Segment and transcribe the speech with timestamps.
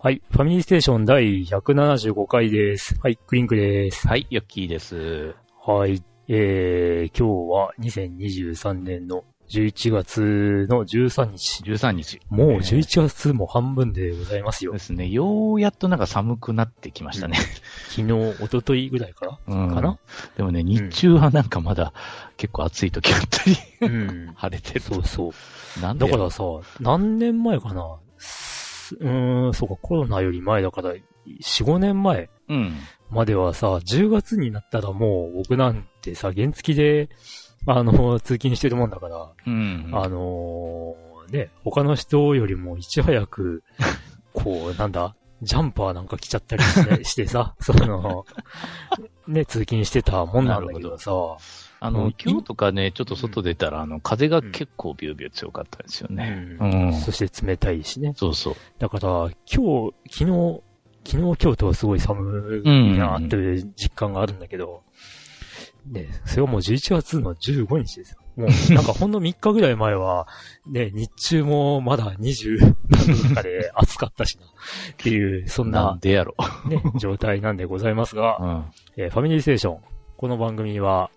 [0.00, 0.22] はい。
[0.30, 2.94] ファミリーステーション第175回です。
[3.02, 3.16] はい。
[3.26, 4.06] クリンクです。
[4.06, 5.34] はい、ヨッキーです。
[5.66, 6.00] はい。
[6.30, 11.62] えー、今日は2023年の11月の13日。
[11.62, 12.20] 13日。
[12.28, 14.78] もうえー11月も半分でございますよで。
[14.78, 15.08] すね。
[15.08, 17.38] ようやっとなんか寒くなってきましたね。
[17.88, 19.98] 昨日、一昨日ぐらいからうんかな？
[20.36, 21.94] でもね、日中はなんかまだ
[22.36, 24.32] 結構暑い時あったり、うん。
[24.36, 24.80] 晴れてる。
[24.80, 25.32] そうそ
[25.78, 25.80] う。
[25.80, 26.42] なんでだからさ、
[26.78, 27.96] 何年前かな？
[28.18, 30.92] すうーん、そうか、コロナより前だから、
[31.40, 32.74] 4、5年前うん。
[33.10, 37.08] まではさ、10月になったらもう僕なんてさ、原付で、
[37.66, 39.90] あの、通勤してるもんだから、うん。
[39.92, 43.62] あのーね、他の人よりもいち早く、
[44.32, 48.26] こう、なんだ、ジャンパーなんか着ちゃったりして してさ、その、
[49.28, 51.12] ね、通勤してたもんなんだけどさ、
[51.80, 56.56] あの今日とかね、ちょっと外出たら、あの、風が結構ビュービュー強かったですよね。
[56.58, 56.92] うん。
[56.94, 58.14] そして冷たいしね。
[58.16, 58.54] そうそう。
[58.80, 60.60] だから、今日、昨日、
[61.08, 64.82] 昨日、今日とはすごい寒いなっていう実感があるんだけど、
[65.86, 68.18] ね、それはもう11月の15日ですよ。
[68.36, 70.28] もう、なんかほんの3日ぐらい前は、
[70.66, 72.58] ね、日中もまだ20
[72.90, 74.48] 何度とかで暑かったしな、っ
[74.98, 76.34] ていう、そんななんでやろ。
[76.68, 78.64] ね、状態なんでございますが う、ん。
[78.98, 79.80] えーファミリーステーション。
[80.18, 81.10] この番組は、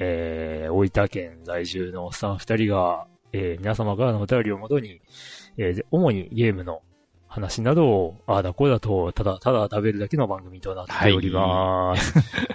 [0.00, 5.00] えー、大分県在住のおっさん二人が、えー皆様からのお便りをもとに、
[5.56, 6.82] えーで主にゲームの
[7.30, 12.12] 話などを、ああだこうだと、ただただ食べるだけの番組となっております。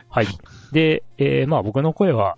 [0.10, 0.28] はい。
[0.74, 2.38] で、えーまあ僕の声は、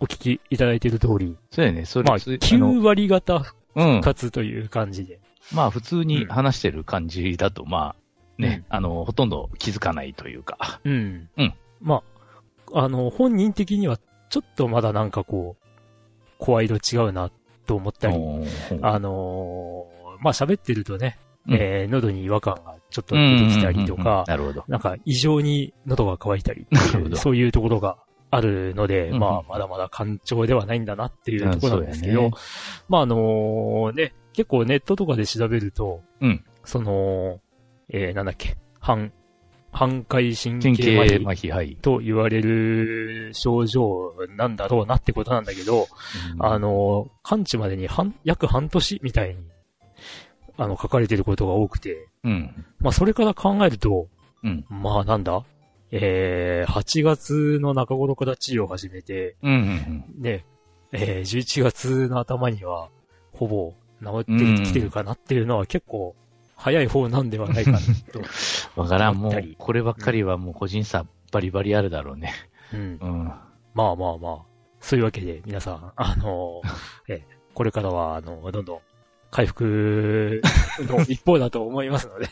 [0.00, 4.00] お聞きいただいている通り、そうやね、それ、まあ、つの9割方復うん。
[4.00, 5.20] 活という感じで。
[5.54, 7.94] まあ、普通に話してる感じだと、ま
[8.38, 10.80] あ、ね、あの、ほとんど気づかないというか。
[10.84, 11.28] うん。
[11.36, 11.54] うん。
[11.80, 12.02] ま
[12.74, 15.64] あ、あの、本人的には、ちょっとまだなんかこう、
[16.38, 17.30] 声色違うな
[17.66, 18.16] と思ったり、
[18.82, 19.91] あのー
[20.22, 21.18] まあ、喋ってるとね、
[21.48, 21.54] うん。
[21.54, 24.24] えー喉に違和感がちょっと出てきたりとうんうんうんうん。
[24.24, 24.64] か、なるほど。
[24.68, 27.16] なんか異常に喉が渇いたりいう、なるほど。
[27.16, 27.98] そういうところが
[28.30, 29.20] あるので、うんうん。
[29.20, 32.30] まあ、まだまだ干潮ではないんだなっていうところなんですけど、ね
[32.88, 36.44] まあ、あのーね、結構ネットとかで調べると、うん。
[36.64, 37.40] その、
[37.88, 39.12] えーなんだっけ、半、
[39.72, 41.76] 半回神神経麻痺経麻痺、はい。
[41.80, 45.88] と言われる症状なんだろうなってことなんだけど、
[46.38, 49.36] あの、完治までに半、約半年みたいに、
[50.62, 52.64] あの、書かれてることが多くて、うん。
[52.80, 54.08] まあ、それから考えると、
[54.42, 54.64] うん。
[54.68, 55.44] まあ、なんだ？
[55.90, 59.52] えー、8月の中頃から治療を始めて、うん。
[59.52, 60.22] うん。
[60.22, 60.44] ね、
[60.92, 62.88] えー、11月の頭には、
[63.32, 66.14] ほぼ治ってきてるかなっていうのは結構、
[66.56, 67.78] 早い方なんではないかな
[68.12, 68.22] と。
[68.80, 72.32] わからん、もうこればっかりはもう個人差バリバリあるだろうね。
[72.72, 72.98] うん。
[73.00, 73.24] うん。
[73.74, 74.38] まあまあまあ、
[74.80, 76.62] そういうわけで皆さん、あの、
[77.08, 77.22] え、
[77.54, 78.80] これからは、あの、どんどん
[79.32, 80.42] 回復
[80.80, 82.28] の一方だと思いますので、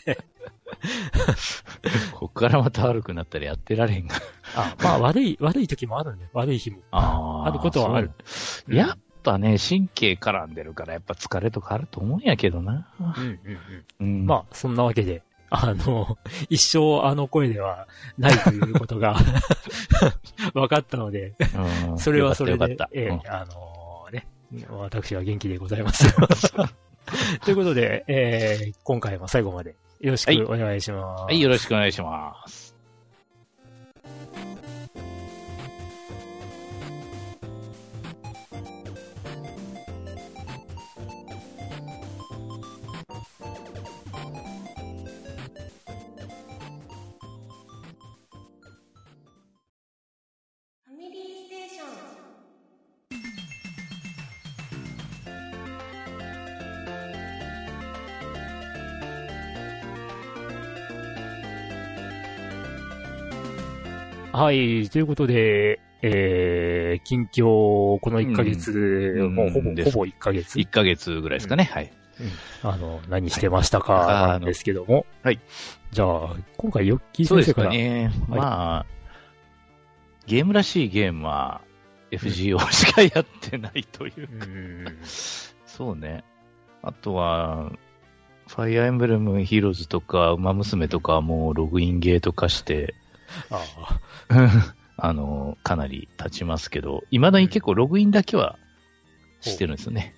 [2.14, 4.16] こっからまた悪くなったらやってられへんが。
[4.54, 6.78] あまあ悪い、悪い時もあるんで、悪い日も。
[6.90, 8.10] ああることはある。
[8.68, 12.86] やっぱね、神経絡んでるから、やっぱ疲れとかあると思うんやけどな。
[13.00, 13.38] うんうんうん。
[14.00, 14.26] うん。
[14.26, 16.18] まあ、そんなわけで、あの、
[16.48, 19.16] 一生あの声ではないということが
[20.54, 21.34] 分かったので、
[21.90, 24.26] うん、それはそれでええよかっあのね、
[24.70, 26.06] 私は元気でございます。
[27.44, 31.20] ということで、えー今回も最後までよろしくお願いします。
[31.20, 32.69] たはい、よろしくお願いします。
[64.40, 71.64] はい、ということで、えー、近況、この1ヶ月、うんもうほぼ、ほぼ1ヶ月、1ヶ月ぐらいですかね。
[71.64, 71.92] はい。
[72.62, 75.04] あの、何してましたか、はいなんですけども。
[75.22, 75.38] はい。
[75.92, 77.68] じゃあ、今回、ヨッキーそうです先生か。
[77.68, 78.04] からね。
[78.30, 78.86] はいまあ、
[80.26, 81.60] ゲームらしいゲームは
[82.10, 84.36] FGO しかやってないというう。
[84.36, 84.98] ん。
[85.66, 86.24] そうね。
[86.80, 87.72] あとは、
[88.48, 92.94] ファイアーエンブレムヒーローズとか、馬娘とかはもうログインゲーとかして、
[93.50, 94.00] あ
[94.96, 98.58] あの、かなり経ちますけど、未だに結構ログインだけは
[99.40, 100.14] してるんですよね。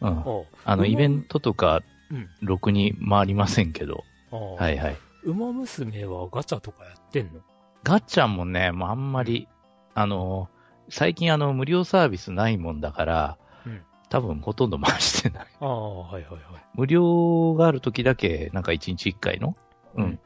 [0.00, 0.08] うん。
[0.08, 2.28] あの、馬イベントとか、うん。
[2.40, 4.96] ろくに回りませんけど、はいはい。
[5.22, 7.40] 馬娘はガチャとかやってんの？
[7.84, 9.48] ガチャもね、もうあんまり、
[9.94, 10.48] あの、
[10.88, 15.46] 最近あの、無料サービスないもんだから、うん多分ほとんど回してない。
[15.60, 16.42] ああ、はいはいはい。
[16.74, 19.56] 無料がある時だけ、なんか1日1回の、
[19.94, 20.04] うん。
[20.04, 20.20] うん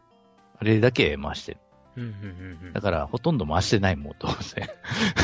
[0.58, 1.58] あれだけ回してる。
[1.96, 4.69] うんうんうんうんだから、ほとんど回してないもん、当然。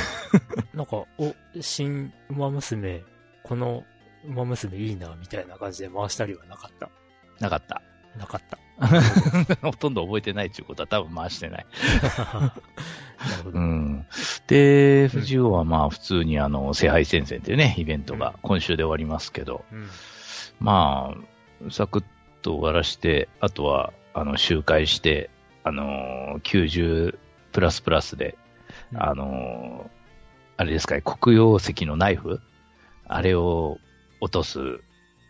[0.74, 3.02] なんか、お、新馬娘、
[3.42, 3.84] この
[4.24, 6.88] 馬娘いいな、みたいな感じで回したりはなかった？
[7.40, 7.82] なかった。
[8.18, 8.58] なかった。
[9.62, 11.66] ほとんど覚えてないっていうことは多分回してない。
[14.46, 19.88] で、FGO はまあ普通にあの、聖杯戦線っていうね、イベントが今週で終わりますけど、うん。
[20.60, 21.14] ま
[21.66, 22.04] あ、サクッ
[22.42, 25.30] と終わらして、あとは、あの、周回して、
[25.64, 27.18] あのー、90
[27.52, 28.36] プラスプラスで、
[28.92, 32.40] うんあのー、あれですかね、黒曜石のナイフ？
[33.06, 33.78] あれを
[34.20, 34.80] 落とす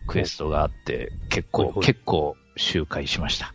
[0.07, 3.55] クエストがあって、結構、結構周回しました。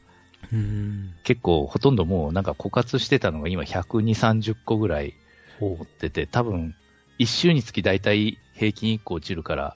[0.52, 1.14] うん。
[1.24, 5.14] 結構、ほとんどもうなんか枯渇してたのが今120、30個ぐらい
[5.60, 6.76] ほ持ってて、多分、
[7.20, 9.76] 1周につき大体平均1個落ちるから、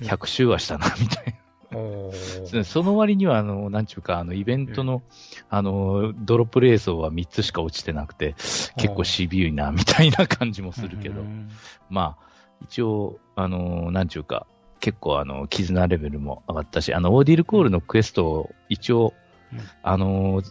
[0.00, 1.32] 100周はしたな、みたいな。
[2.44, 5.02] そその割には、あの、なんちゅうか、あの、イベントの、
[5.50, 8.34] あの、ドロップレースは3つしか落ちてなくて、
[8.76, 11.24] 結構シビューな、 みたいな感じもするけど、
[11.90, 12.28] まあ、
[12.62, 14.46] 一応、あの、なんちゅうか、
[14.80, 19.14] 結構、あの、絆レベルも上がったし、あの、オーディルコールのクエストを、一応、
[19.52, 19.60] うん。
[19.82, 20.42] あの、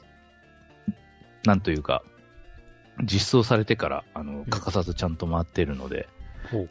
[1.46, 2.04] なんというか、
[3.04, 6.10] 実装されてから、あの、欠かさずちゃんと回ってるので。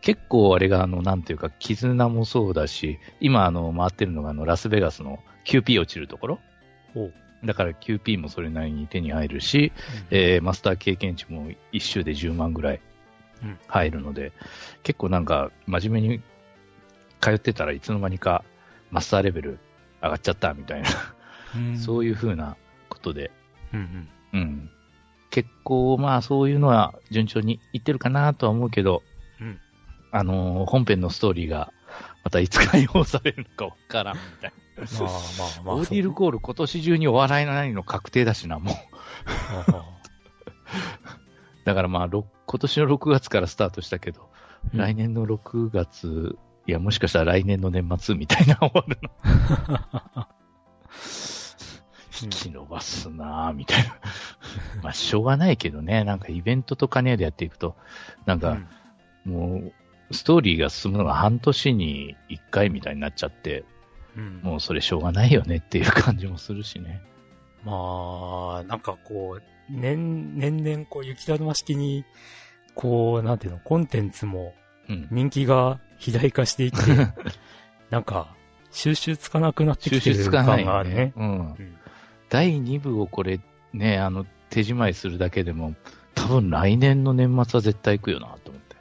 [0.00, 6.40] 結構あれが、あの、なんていうか、絆もそうだし、今、あの、回ってるのが、あの、ラスベガスの QP 落ちるところ。
[7.44, 9.72] だから QP もそれなりに手に入るし、
[10.10, 12.80] えーマスター経験値も1周で10万ぐらい
[13.42, 13.58] うん。
[13.68, 14.32] 入るので、
[14.82, 16.22] 結構なんか、真面目に
[17.20, 18.44] 通ってたらいつの間にか
[18.90, 19.58] マスターレベル
[20.02, 20.88] 上がっちゃったみたいな、
[21.54, 21.78] うん。
[21.78, 22.56] そういう風な
[22.88, 23.30] ことで、
[23.74, 24.40] うんうん。
[24.40, 24.70] うん。
[25.30, 29.15] 結構、まあそういうのは順調にいってるかなとは思うけど、うん
[30.12, 31.72] あのー本編のストーリーが
[32.24, 34.56] またいつ解放されるのかわからんみたいな。
[35.00, 35.16] まあま
[35.60, 35.74] あまあ。
[35.76, 38.74] オーディルコール今年中に終わらないの確定だしな、もう。
[39.68, 39.84] あ
[41.64, 44.28] だからまあ、ろ今年の6月からスタートしたけど、
[44.72, 46.36] うん来年の6月、
[46.66, 50.26] いや、もしかしたら来年の年末みたいな終わるの。
[52.22, 53.96] 引き伸ばすなぁ、みたいな。
[54.82, 57.76] まあ、しょうがないけどね、なんかイベントとかねでやっていくと、
[58.24, 58.58] なんか、
[59.24, 59.72] もう、
[60.10, 63.64] ストーリーが進むのが半年に1回みたいになっちゃって、
[64.16, 67.02] うんもうそれしょうがないよねっていう感じもするしね。
[67.64, 72.04] まあ、なんかこう、年、年々こう雪だるま式に、
[72.74, 74.54] こう、なんていうの、コンテンツも
[74.88, 75.08] うん。
[75.10, 76.76] 人気が肥大化していって、
[77.90, 78.34] なんか、
[78.70, 81.12] 収集つかなくなって収きてる集つかないよね感があるね。。
[81.16, 81.28] うん。
[81.28, 81.32] う
[81.62, 81.76] ん
[82.28, 83.38] 第2部をこれ、
[83.72, 85.76] ね、あの、手仕舞いするだけでも、
[86.16, 88.76] 多分来年の年末は絶対行くよなと思って。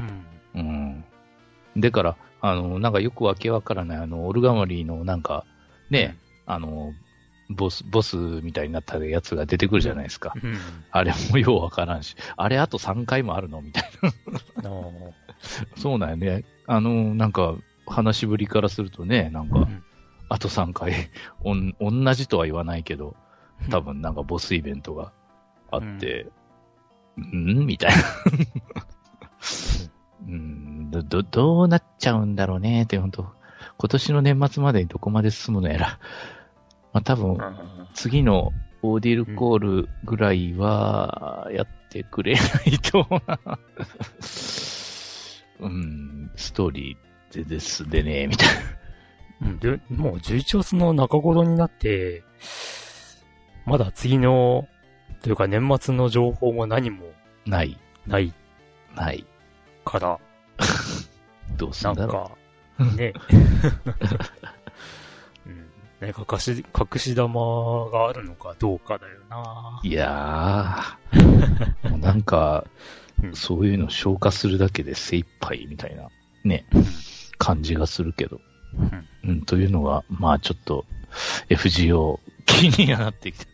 [0.00, 0.24] うん。
[0.56, 1.04] うん。
[1.76, 5.44] でから、あの、なんかよくわけわからない、あの、オルガマリーのなんか、
[5.90, 6.16] ね、
[6.46, 6.94] あの、
[7.48, 10.32] ボス、ボスみたいになったやつが出てくるじゃないですか。
[10.42, 10.56] うん。
[10.90, 14.70] あれもようわからんし、あれあと3回もあるのみたいな。
[15.76, 16.44] そうなんよね。
[16.66, 17.54] あの、なんか、
[17.86, 19.82] 話しぶりからするとね、なんか、ん
[20.28, 20.92] あと3回、
[21.44, 23.14] おん、同じとは言わないけど、
[23.70, 25.12] 多分なんかボスイベントが
[25.70, 26.26] あって、
[27.16, 27.96] うん、みたいな。
[30.26, 33.26] うん、ど、ど、どうなっちゃうんだろうねって、本当
[33.78, 35.98] 今年の年末までにどこまで進むのやら。
[36.92, 37.38] まあ多分、
[37.94, 43.38] 次のオーディルコールぐらいは、やってくれないとな。
[45.58, 48.54] うん、ストーリーでですでね、みたいな。
[49.48, 52.22] うんで、もう11月の中頃になって、
[53.66, 54.66] まだ次の、
[55.22, 57.06] というか年末の情報も何も
[57.44, 58.32] ない、ない
[58.96, 59.26] ない。
[59.86, 60.18] から、
[61.56, 63.14] どうすなんんだろか、 ね。
[65.46, 65.66] うん。
[66.00, 69.86] 何か隠し、隠し玉があるのかどうかだよなう。
[69.86, 72.66] いやー、 もうなんか
[73.22, 76.10] う、んそういうの消化するだけで精一杯みたいな、
[76.44, 76.66] ね、
[77.38, 78.40] 感じがするけど。
[79.24, 80.84] うん、というのが、まあちょっと、
[81.48, 83.46] FGO 気にはなってきて、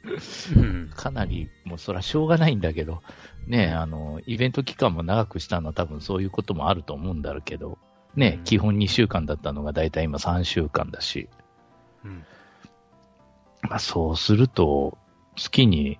[0.56, 0.90] うん。
[0.94, 3.02] かなり、もうそらしょうがないんだけど、
[3.46, 7.78] ね、あの、イベント期間も長くしたのは多分そういうこともあると思うんだろうけど、
[8.14, 11.28] ね、うん基本2週間だったのがだいたい今3週間だし、
[12.04, 12.24] うん。
[13.62, 14.98] まあそうすると、
[15.36, 15.98] 月に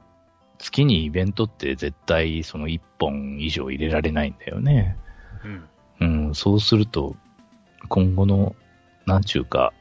[0.62, 4.96] 月にイベントって絶対その1本以上入れられないんだよね。
[5.44, 6.28] うん。
[6.28, 7.16] うん、そうすると、
[7.88, 8.54] 今後の、
[9.04, 9.72] なんちゅうか、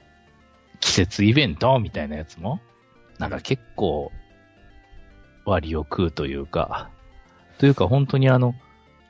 [0.79, 2.59] 季節イベントみたいなやつも、
[3.19, 4.11] なんか結構、
[5.45, 6.89] 割を食うというか、
[7.61, 8.55] というか本当にあの、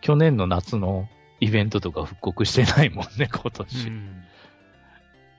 [0.01, 1.07] 去年の夏の
[1.39, 3.87] イベントとか復刻してないもんね、 今年。
[3.87, 4.23] うん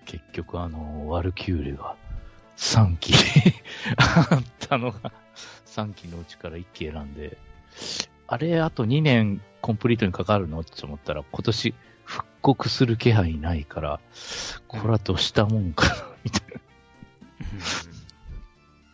[0.07, 1.95] 結局あの、ワルキューレが
[2.57, 3.13] 3機
[3.97, 5.13] あったのが、
[5.67, 7.37] 3機のうちから1機選んで、
[8.27, 10.61] あれ、あと2年コンプリートにかかるの？
[10.61, 14.01] って思ったら、今年復刻する気配ないから、
[14.69, 16.61] これはどうしたもんかな、みたいな。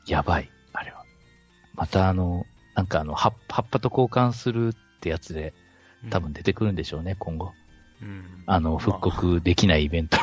[0.07, 1.05] やばい、あれは。
[1.75, 2.47] またあの、
[2.79, 5.53] なんかあの、葉っ葉っぱと交換するってやつで、
[6.11, 7.51] 多分出てくるんでしょうね、今後。
[8.01, 10.17] うんあの、復刻できないイベント。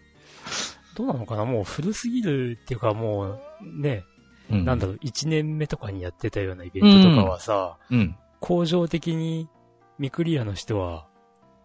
[0.96, 1.44] どうなのかな？
[1.44, 4.04] もう古すぎるっていうかもう、ね、
[4.50, 8.16] うなんだろう、1年目とかにやってたようなイベントとかはさ、うん。
[8.40, 9.46] 工場的に
[9.98, 11.06] ミクリアの人は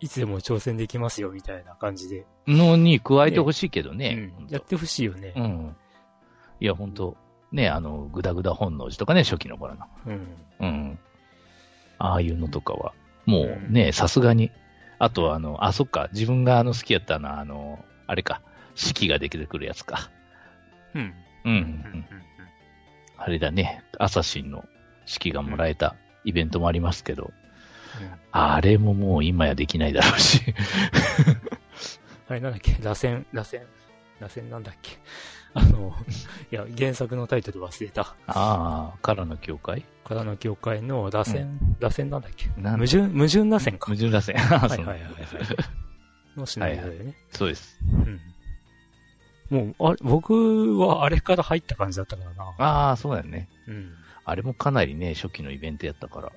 [0.01, 4.34] いつでも挑戦できますよみたいな感じで、のに加えてほしいけどね。
[4.38, 5.39] うんやってほしいよねう。
[5.41, 5.75] ん。
[6.60, 7.15] いや、本当
[7.51, 9.86] ね、あの、グダグダ本能寺とかね、初期の頃の。
[10.08, 10.27] うん。
[10.60, 11.00] うん。
[11.98, 12.93] ああいうのとかは、
[13.25, 14.51] もうね、さすがに。
[15.00, 18.41] あと、あの、あ、そっか、自分があの好きやったのは、あの、あれか、
[18.75, 20.10] 四季ができてくるやつか。
[20.93, 21.13] うん。
[21.43, 21.60] うん、ううん
[22.00, 22.05] ん。
[23.17, 24.65] あれだね、アサシンの
[25.05, 27.31] 四季がもらえたイベントもありますけど、
[28.31, 30.41] あれももう今やできないだろうし。
[32.29, 32.72] あれなんだっけ？
[32.81, 33.62] 螺旋、螺旋、
[34.20, 34.98] 螺旋なんだっけ？
[35.53, 35.93] あの、
[36.51, 38.15] いや、原作のタイトル忘れた。
[38.27, 39.84] ああ、からの教会？
[40.05, 41.48] からの教会の螺旋、
[41.79, 42.48] 螺旋なんだっけ？
[42.62, 43.88] 矛盾、矛盾螺旋か。
[43.88, 44.38] 矛盾らせん。
[44.39, 45.08] あはいはいはいはい。
[46.38, 47.15] のシナリオだよね。
[47.31, 47.77] そうです。
[49.51, 49.65] うん。
[49.65, 52.43] もう、あれ、僕はあれから入った感じだったからな。
[52.58, 53.50] ああ、そうだよね。
[53.67, 53.91] うん。
[54.24, 56.27] あれもかなりね、初期のイベントやったから。
[56.27, 56.31] あ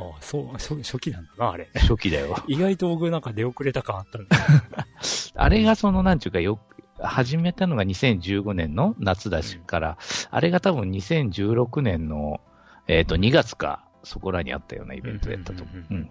[0.00, 1.68] あ、そう、初初期なんだな、あれ。
[1.74, 2.36] 初期だよ。
[2.48, 4.36] 意外と僕なんか出遅れた感あったんだ。
[5.36, 6.58] あれがその、なんちゅうか、よ、
[7.02, 9.98] 始めたのが2015年の夏だしから、
[10.30, 12.40] あれが多分2016年の、
[12.86, 15.76] えっ、と、2月か、そこらにあったようなイベントやったと思う。
[15.76, 16.10] ううんん。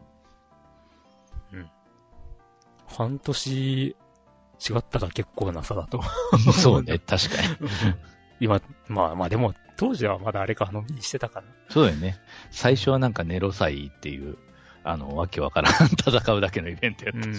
[2.87, 3.95] 半年
[4.59, 6.01] 違ったら結構な差だと。
[6.53, 7.95] そうね、確かに。
[8.39, 11.45] 今、まあまあでも、当時はまだあれか、のんびりしてたから。
[11.69, 12.17] そうだよね。
[12.51, 14.37] 最初はなんかネロ祭っていう、
[14.83, 17.33] あの、わけわからん戦うだけのイベントやった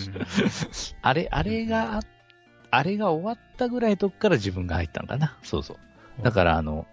[0.73, 0.97] し。
[1.03, 2.01] あれ、あれが、あ
[2.83, 5.37] れが終わったぐらいのとこから自分が入ったんかな。
[5.43, 6.23] そうそう。
[6.23, 6.87] だから、あの、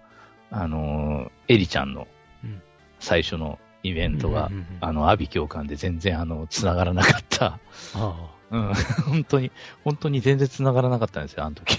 [0.51, 2.07] あの、エリちゃんの
[2.43, 2.61] うん
[2.99, 7.59] 最初のイベントがうん、うんうんあの、アビ教官で全然、あの、繋がらなかった。
[7.95, 8.73] あうん、
[9.05, 9.51] 本当に、
[9.83, 11.75] 本当に全然繋がらなかったんですよ、あの時。
[11.75, 11.77] あ、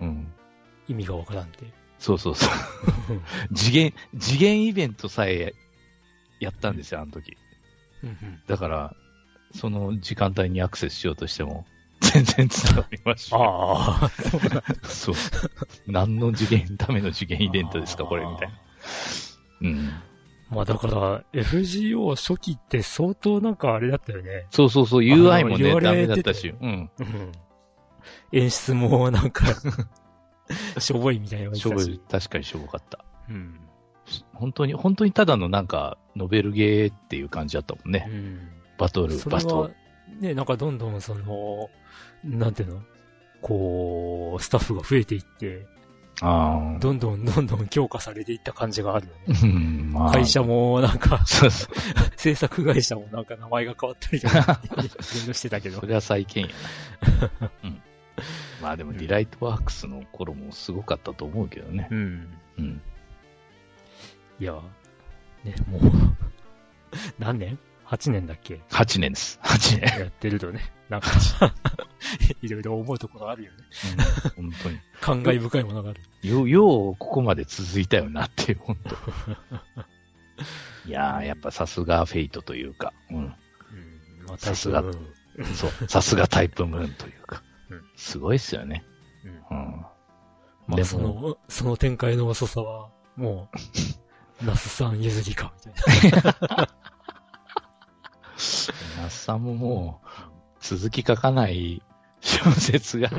[0.00, 0.32] うんうんうん。
[0.88, 1.66] 意味がわからんって。
[1.98, 2.50] そうそうそう。
[3.54, 5.52] 次元、次元イベントさえ
[6.40, 7.36] やったんですよ、あの時。
[8.02, 8.94] うんうんだから、
[9.52, 11.66] その時間帯にアクセスしようとしても、
[12.12, 13.36] 全然繋がりました。
[13.36, 14.10] ああ、
[14.84, 15.14] そう。
[15.86, 18.54] 何の次元、ための次元イベントですか、これ、みたいな。
[19.62, 19.90] うん。
[20.50, 24.46] まあだから、FGO 初期って相当なんかあれだったよね。
[24.50, 26.90] そうそうそう、あ UI もね、ダメだったし、うん。
[26.98, 27.32] うん
[28.32, 29.46] 演出もなんか、
[30.78, 32.00] しょぼいみたいな感じしょぼい。
[32.10, 33.04] 確かにしょぼかった。
[33.28, 33.60] うん。
[34.32, 38.06] 本当に、本当にただのなんか、ノベルゲーっていう感じだったもんね。
[38.10, 38.48] うん。
[38.78, 39.74] バトル、バトル。、
[40.20, 41.70] ね、なんかどんどんその、
[42.24, 42.82] なんていうの？
[43.40, 45.66] こう、スタッフが増えていって、
[46.20, 46.78] ああ。
[46.80, 49.40] どんどんどんどん強化されていった感じがあるよね。
[49.42, 50.12] うん、まあ。
[50.12, 51.24] 会社もなんか。
[52.16, 54.88] 制作会社もなんか名前が変わったりとか、いろい
[55.28, 55.86] ろしてたけどそ。
[55.86, 56.48] れは再建や
[57.40, 57.50] な。
[57.62, 57.82] うん。
[58.60, 61.86] まあでも、ディライトワークスの頃もすごかったと思うけどね。
[61.92, 62.28] うん。
[62.58, 62.80] うん。
[64.40, 64.54] いや、
[65.44, 65.82] ね、もう、
[67.20, 67.58] 何年？
[67.88, 69.40] ?8 年だっけ？8年です。
[69.42, 70.00] 8年。
[70.00, 71.10] やってるとね、なんか、
[72.42, 73.58] いろいろ思うところあるよね。
[74.38, 74.78] うん、本当に。
[75.00, 76.00] 感慨深いものがある。
[76.22, 78.96] よ、よう、ここまで続いたよなっていう、本当
[80.88, 83.16] いやー、やっぱさすがフェイトというか、うん。
[83.16, 83.34] うん。
[84.26, 84.96] まあ、さすがうん
[85.54, 88.84] そう、さすがタイプムーンというかうん、すごいっすよね。
[89.50, 89.80] うんうん。
[89.80, 89.88] ま
[90.72, 93.50] あ、でもその、その展開の遅さは、も
[94.42, 96.68] う、ナスさん譲りか、みたいな。
[98.96, 100.08] 那須さんももう、
[100.60, 101.82] 続き書かない
[102.20, 103.10] 小説が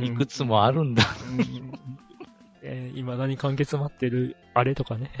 [0.00, 1.04] いくつもあるんだ。
[1.30, 1.72] うん
[2.62, 5.10] えー、未だに完結待ってる、あれとかね。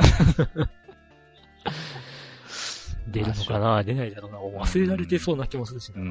[3.08, 3.84] 出るのかな？
[3.84, 4.38] 出ないだろうな。
[4.38, 6.00] 忘れられてそうな気もするしな。
[6.00, 6.04] う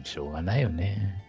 [0.00, 1.22] ん、しょうがないよね。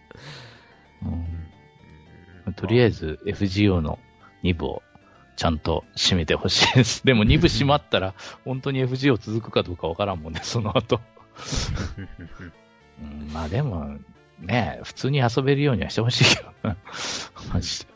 [2.46, 3.98] うん、とりあえず FGO の
[4.42, 4.82] 2部を
[5.38, 7.02] ちゃんと締めてほしいです。
[7.06, 8.12] でも2部締まったら、
[8.44, 11.00] 本当に FGO 続くかどうかわからんもんね、 その後。
[13.00, 13.98] うん、まあでも、
[14.40, 16.76] ね、普通に遊べるようにはしてほしいけどな。
[17.54, 17.86] マジで。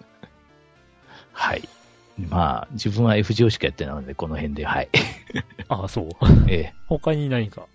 [1.32, 1.68] はい。
[2.28, 4.88] まあ、自分は FGO しかやってないので、この辺で、はい。
[5.66, 6.08] ああ、そう。
[6.46, 6.74] ええ。
[6.86, 7.66] 他に何か、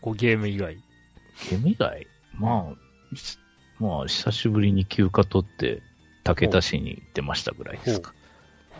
[0.00, 0.74] こうゲーム以外。
[1.48, 2.08] ゲーム以外？
[2.34, 3.38] まあ、し
[3.78, 5.80] まあ、久しぶりに休暇取って、
[6.24, 8.12] 竹田市に行ってましたぐらいですか。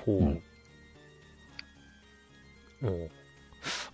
[0.04, 0.16] ほう。
[0.18, 0.42] うん
[2.82, 3.10] うん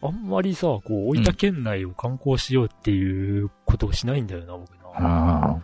[0.00, 4.79] あんまりさ、こう、大分県内を観光しようっていうことをしないんだよな、僕な。
[4.95, 5.61] あ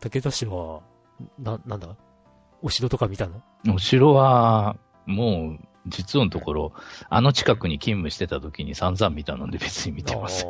[0.00, 0.80] 武田市は、
[1.38, 1.94] な、なんだ？
[2.62, 3.40] お城とか見たの？
[3.68, 3.72] あ。
[3.72, 6.72] お城は、もう、実のところ、
[7.08, 10.44] あの近くに勤務してた時に散々見たので別に見てます。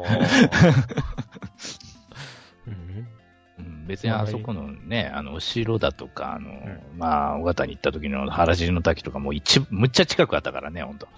[3.88, 6.50] 別にあそこのね、あの、お城だとか、あの、
[6.96, 11.08] まあ、尾形に行った時の原尻の滝とかもう一、むっちゃ近くあったからね、ほんと。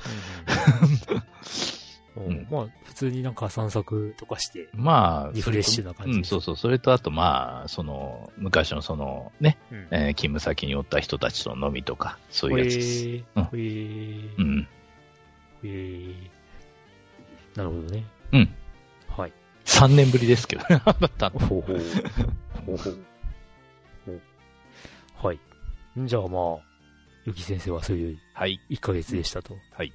[2.17, 6.57] うんうんまあ、普通になんか散策とかして、まあ、リフレッシュな感じうん、そうそう。
[6.57, 13.07] それとあと、まあ、その、昔のその、ね、うんえー勤務先におった人たちと飲みとか、そういうやつです。
[13.07, 13.23] へえ
[14.39, 14.69] うん
[15.63, 16.31] へえ
[17.57, 18.05] なるほどね。
[18.33, 18.55] うん。
[19.09, 19.33] はい。
[19.65, 21.39] 3年ぶりですけどね、 あなたの。
[21.39, 21.81] ほうほう。
[25.23, 25.41] はい。
[25.99, 26.59] じゃあまあ、
[27.27, 28.59] ゆき先生はそういうはい。
[28.71, 29.57] 1ヶ月でしたと。
[29.73, 29.93] はい。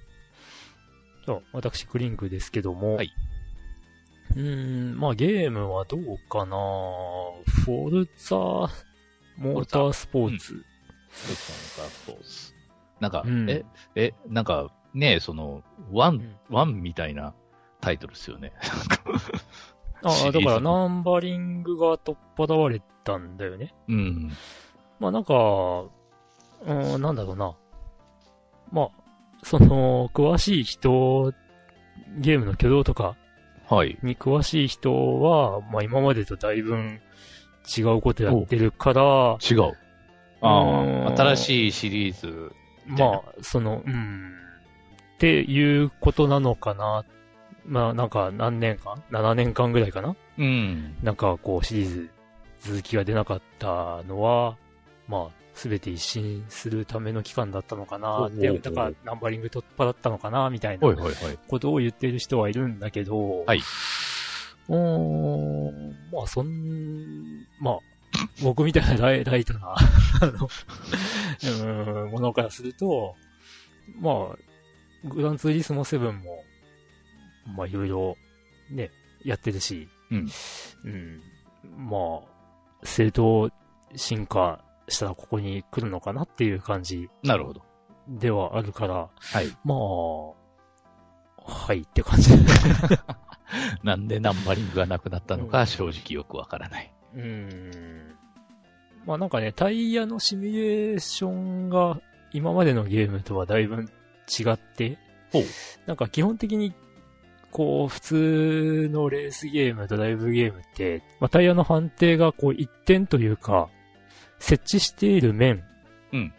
[1.26, 3.12] じゃあ、私、クリンクですけども、はい。
[4.36, 6.56] うーん、まあゲームはどうかな
[7.64, 8.70] フォルツァ、
[9.38, 10.54] モータースポーツ。
[13.00, 17.34] なんか、うんえ、え、なんか、ねその、ワン、んワンみたいな
[17.82, 18.54] タイトルですよね。
[20.08, 23.74] あだからナンバリングが取っ払われたんだよね。
[23.88, 24.32] うん。
[25.00, 25.86] まあなんか、
[26.66, 27.56] うん、なんだろうな。
[28.72, 28.90] まあ、
[29.44, 31.34] その、詳しい人、
[32.20, 33.16] ゲームの挙動とか
[33.68, 33.98] はい。
[34.04, 39.74] に詳しい人は、まあ今までとだいぶ違うことやってるから、違う。
[40.42, 42.52] あうんあ、新しいシリーズ。
[42.86, 44.32] まあ、その、うん、
[45.16, 47.04] っていうことなのかな。
[47.68, 50.16] まあなんか何年間 ?7 年間ぐらいかな？
[50.38, 50.96] うん。
[51.04, 52.10] なんかこうシリーズ
[52.62, 54.58] 続きが出なかったのは、
[55.08, 60.88] まあ、すべて一新するための期間だったのかなって、だからナンバリング突破だったのかなみたいな。
[61.48, 63.62] ことを言ってる人はいるんだけど、はい
[64.68, 67.80] うーん、まあそん、まあ、
[68.42, 69.76] 僕みたいなライライトな、
[70.22, 73.16] あの、 うーん、ものからすると、
[74.00, 76.44] まあ、グランツーリスモ7も、
[77.46, 78.18] まあいろいろ、
[78.72, 78.92] ね、
[79.24, 80.30] やってるし、うん。
[80.84, 81.22] うん。
[81.90, 83.50] まあ、正当
[83.96, 87.62] 進化したらここに来るのかなっていう感じなるほど。
[88.08, 89.48] ではあるから、はい。
[89.64, 90.28] まあ、
[91.48, 92.32] はいって感じ。
[93.84, 96.94] なんでナンバリングがなくなったのか、正直よくわからない。
[97.16, 98.16] うん。
[99.06, 102.00] まあなんかね、タイヤのシミュレーションが
[102.34, 103.82] 今までのゲームとはだいぶ
[104.28, 104.98] 違って、
[105.86, 106.74] なんか基本的に、
[107.56, 113.70] こう、普通のレースゲーム、ドライブゲームって、まあ、タイヤの判定がこう一点というか、
[114.40, 115.64] 設置している面。
[116.12, 116.34] うん。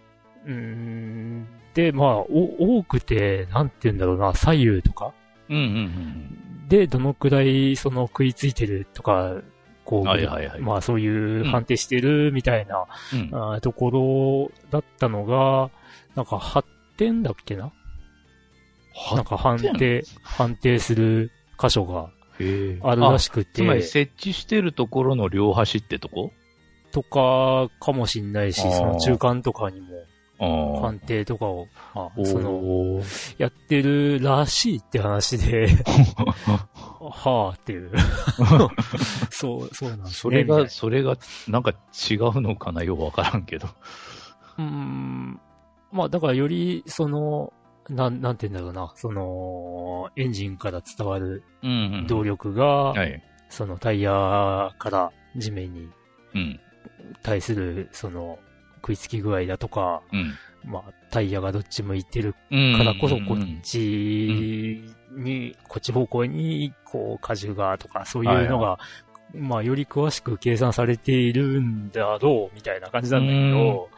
[0.45, 1.47] うーん。
[1.73, 5.15] で、まあ、お多くて、なんて言うんだろうな、左右とか
[5.49, 5.65] うんうんう
[6.65, 9.37] んで、どのくらい、その、食いついてるとか、
[9.87, 13.61] こう、はいはいはいまあ、そういう判定してるみたいな、うん。
[13.63, 15.71] ところだったのが、
[16.15, 16.63] なんか8
[16.99, 17.73] 点だっけな
[19.15, 21.31] なんか判定、判定する
[21.61, 22.11] 箇所が
[22.83, 26.33] あるらしくつまりて、設置してるところの両端ってとこ？
[26.93, 29.87] とかかもしんないし、その中間とかにも。
[30.39, 33.03] 判定とかを、まあ、おその、
[33.39, 35.69] やってるらしいって話で、
[37.01, 37.91] はあっていう。
[39.31, 40.13] そう、そうなんですね。
[40.13, 41.17] それが、それが、
[41.49, 42.83] なんか違うのかな？
[42.83, 43.67] よくわからんけど。
[43.67, 43.73] な
[44.59, 45.41] うーん。
[45.91, 47.55] まあ、だからより、その、
[47.89, 52.07] なん、なんて言うんだろうな、その、エンジンから伝わるうんうん。
[52.07, 53.23] 動力が、はい。
[53.49, 54.11] そのタイヤ
[54.79, 55.89] から地面に
[56.35, 56.61] うん。
[57.23, 58.39] 対する、その、
[58.77, 60.35] 食いつき具合だとか、うん。
[60.65, 62.77] まあ、タイヤがどっち向いてるうん。
[62.77, 63.79] からこそ、こうんっち
[65.13, 68.79] に、こっち方向に、こう、荷重がとか、そういうのが、
[69.35, 73.97] まあ、より詳しく計算されているんだろう、みたいな感じなんだけど、う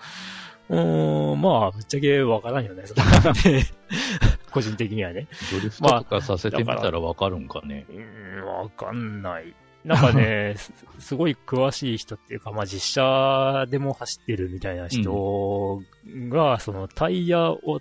[0.76, 2.84] ーん、まあ、ぶっちゃけわからんよね、
[4.50, 5.28] 個人的にはね。
[5.52, 7.86] ドリフトとかさせてみたらわかるんかね。
[7.88, 9.54] うーん、わかんない。
[9.84, 15.82] なんかね、す すごい詳しい人っていうか、まあ実写でも走ってるみたいな人
[16.28, 17.80] が、そのタイヤを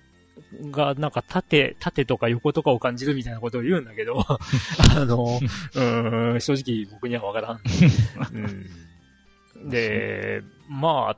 [0.72, 5.40] がなんか縦、縦とか横とかを感じるみたいなことを言うんだけど、 あの、
[5.74, 7.62] うーん、正直僕にはわからん。
[9.56, 11.18] うん、で、まあ、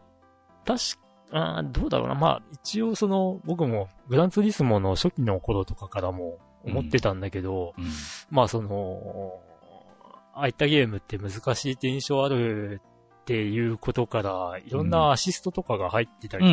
[0.66, 2.16] 確か、あーどうだろうな。
[2.16, 7.86] まあ、一応その、僕もグランツーリスモの初期の頃とかからも思ってたんだけど、うん。
[8.30, 9.40] まあその、
[10.34, 12.82] ああいったゲームって難しいって印象ある
[13.22, 16.46] っていうことから、いろんなアシストとかが入ってたり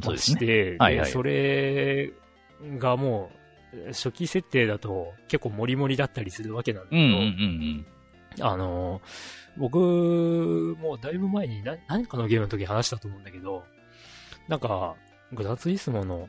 [0.00, 0.16] とか。
[0.18, 2.12] して、それ
[2.78, 3.30] がも
[3.74, 7.86] う、初期設定だと結構モリモリだったりするわけなんだけど、うんうんうん
[8.40, 9.00] あの、
[9.56, 9.78] 僕
[10.78, 13.64] もだいぶ前にな何かのゲームの時話したと思うんだけど、
[14.48, 14.96] なんか、
[15.32, 16.28] グラツリスモの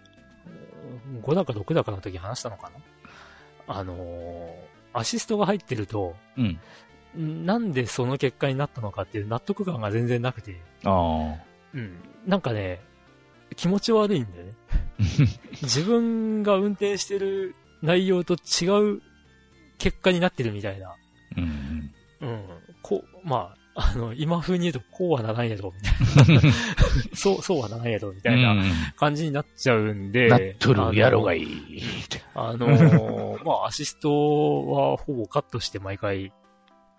[1.14, 2.72] うん5だか6だかの時話したのか
[3.68, 3.76] な？
[3.76, 4.56] あの、
[4.94, 6.60] アシストが入ってると、うん。
[7.16, 7.46] うん。
[7.46, 11.36] なんでその結果になったのかっていう納得感が全然なくて、あ
[11.74, 12.00] うん。
[12.26, 12.82] なんかね、
[13.56, 14.54] 気持ち悪いんだよね。
[15.62, 19.02] 自分が運転してる内容と違う
[19.78, 20.90] 結果になってるみたいな。
[20.90, 20.96] あ。
[21.38, 22.48] うんうん。
[22.82, 25.82] こう、まあ、あの、今風に言うと、こうはならんやろ、み
[26.24, 26.42] たいな。
[27.14, 28.56] そう、そうはならんやろ、みたいな
[28.96, 30.30] 感じになっちゃうんで。
[30.30, 31.44] なっとるやろがい。
[31.44, 31.84] い。
[32.34, 34.10] あのー まあ、アシスト
[34.68, 36.34] はほぼカットして毎回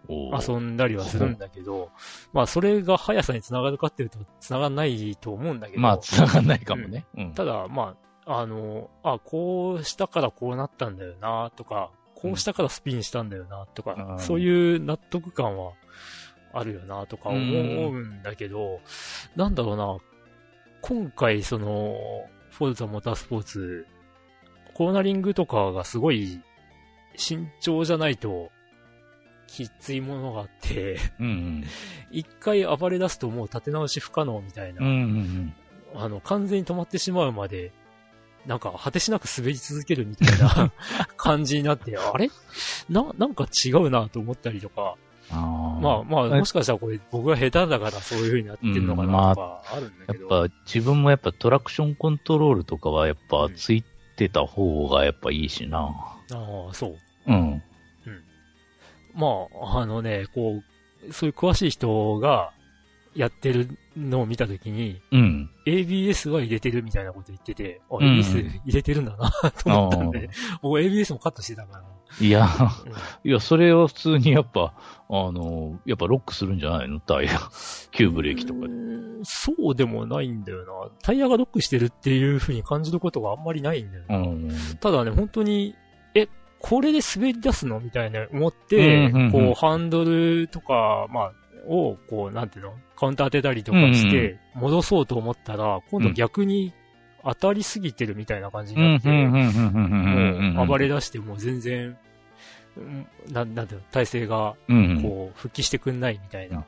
[0.08, 1.90] 遊んだりはするんだけど、
[2.32, 5.80] まあ、それが速さにつながるかっていうと、つながんないと思うんだけど。
[5.80, 7.06] まあ、繋がんないかもね。
[7.16, 7.32] うん。
[7.32, 15.72] ただ、まあ、あの、あ、こうしたからこうなったんだよな、とか、こうしたからスピンしたんだよな、とか、うんそういう納得感は
[16.52, 17.38] あるよな、とか思
[17.90, 18.80] うんだけど、
[19.37, 19.98] なんだろうな、
[20.82, 21.96] 今回その、
[22.50, 23.87] フォルツァモータースポーツ、
[24.74, 26.40] コーナリングとかがすごい
[27.16, 28.50] 慎重じゃないと、
[29.46, 31.64] きついものがあって、うん
[32.11, 34.88] 一回暴れ出すともう立て直し不可能みたいなうん。
[34.88, 35.54] うん
[35.94, 36.00] うん。
[36.00, 37.72] あの、完全に止まってしまうまで、
[38.46, 40.72] なんか果てしなく滑り続けるみたいな
[41.16, 42.30] 感じになって、あれ？
[42.88, 44.94] な、なんか違うなと思ったりとか、
[45.30, 45.37] あ
[45.80, 50.26] まあまあ、えもしかしたらこれ僕が下手だからそういう風になってるのかうんなとかあるんだやけど。
[50.26, 53.84] っぱ自分もやっぱトラクションコントロールとかはやっぱうんつい
[54.16, 55.78] てた方がやっぱいいしな。
[55.78, 56.96] ああ、そう。
[57.26, 57.62] うん。
[59.14, 59.26] ま
[59.62, 60.60] あ、あのね、こ
[61.08, 62.52] う、そういう詳しい人が
[63.14, 65.50] やってるのを見たときに、うん。
[65.66, 70.30] ABS は入れてるみたいなこと言ってて、あ、ん ABS 入れてるんだなと思ったんで、
[70.62, 71.84] 僕 ABS もカットしてたから。
[72.21, 74.75] いや、うんいや、それを普通にやっぱ、
[75.09, 77.01] あの、やっぱロックするんじゃないの？
[77.01, 77.38] タイヤ。
[77.92, 78.75] 急ブレーキとかで。
[79.23, 80.90] そうでもないんだよな。
[81.03, 84.16] タイヤがロックしてるっていう風に感じることがあんまりないんだよな。
[84.16, 84.51] うん。
[84.81, 85.75] ただね、本当に、
[86.14, 87.81] え、これで滑り出すの？
[87.81, 91.33] みたいな思って、こう、ハンドルとか、まあ、
[91.66, 92.75] を、こう、なんていうの？
[92.97, 96.73] カウンター当てたりとかして、戻そうと思ったら、今度逆に
[97.28, 101.96] 当たりすぎてるみたいな感じになって、もう暴れ出してもう全然、
[102.76, 105.02] うんなん、なんていうの、体勢が、うん。
[105.02, 106.64] こう、復帰してくんないみたいな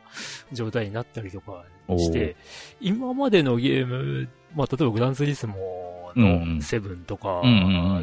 [0.53, 1.65] 状態になったりとか
[1.97, 2.37] して、
[2.81, 7.43] 今までのゲーム、まあ、例えばグランツーリスモのセブンとか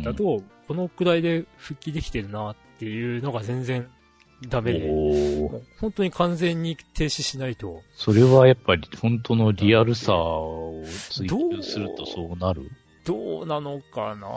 [0.03, 3.87] だと、このくらいで復帰できてるなっていうのが全然
[4.49, 4.73] ダメ。
[4.73, 4.87] で、
[5.79, 12.69] 本当に完全に停止しないと、それはやっぱり本当のリアルさを追求するとそうなる？
[13.05, 14.27] どうなのかな？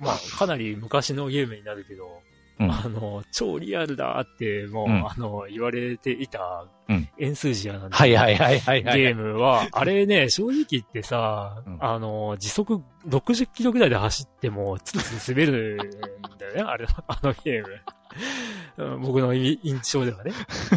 [0.00, 2.22] まあ、かなり昔のゲームになるけど、
[2.60, 2.70] うん。
[2.70, 5.06] あの、超リアルだって、もう、うん。
[5.06, 9.00] あの、言われていたうん、エンスージアなんではいはいはいはいはい。
[9.02, 11.78] ゲームは、あれね、正直言ってさ、うん。
[11.80, 17.68] あの、時速60キロぐらいで走っても、ツルツル滑るんだよね、あれ、あのゲーム。
[18.76, 20.32] うん僕の印象ではね。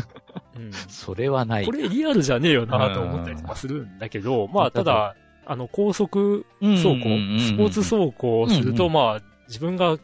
[0.57, 0.71] うん。
[0.71, 1.65] それはない。
[1.65, 5.15] これリアルじゃねえよなと思ったりとかするんだけど、まあ、ただ、
[5.45, 9.97] あの、高速走行、スポーツ走行をすると、まあ、自分が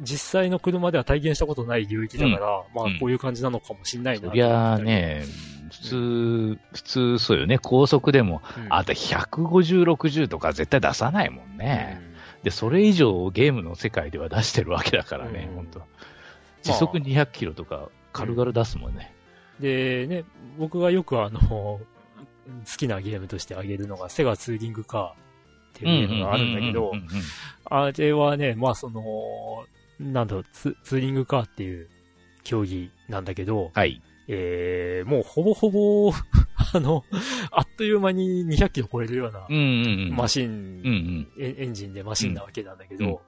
[0.00, 2.96] 実際の車では体験したことない領域だから、まうん。
[2.96, 4.42] あ、こういう感じなのかもしんないなと思ったり。
[4.42, 5.24] そりゃあね、
[5.70, 7.58] 普通、普通そうよね。
[7.58, 12.00] 高速でも、うん、あんた150、60とか絶対出さないもんね。
[12.42, 15.56] で、それ以上ゲームの世界では出してるわけだからね、うん。
[15.56, 15.82] 本当
[16.62, 19.14] 時速200キロとか軽々出すもんね。
[19.60, 20.24] で、ね、
[20.58, 21.80] 僕がよくあの、 好
[22.76, 25.14] きなゲームとして挙げるのが、セガツーリングカーっ
[25.74, 27.08] ていうゲームがあるんだけどうん、うんうん
[27.72, 29.02] あれはね、まあその、
[30.00, 31.88] なんだろうツ、ツーリングカーっていう
[32.42, 34.02] 競技なんだけど、はい。
[34.26, 36.12] えー、もうほぼほぼ、
[36.74, 37.04] あの、
[37.52, 40.16] あっという間に200キロ超えるようなうんうんうん。
[40.16, 41.28] マシン、うんうん。
[41.38, 43.22] エエンジンでマシンなわけなんだけど、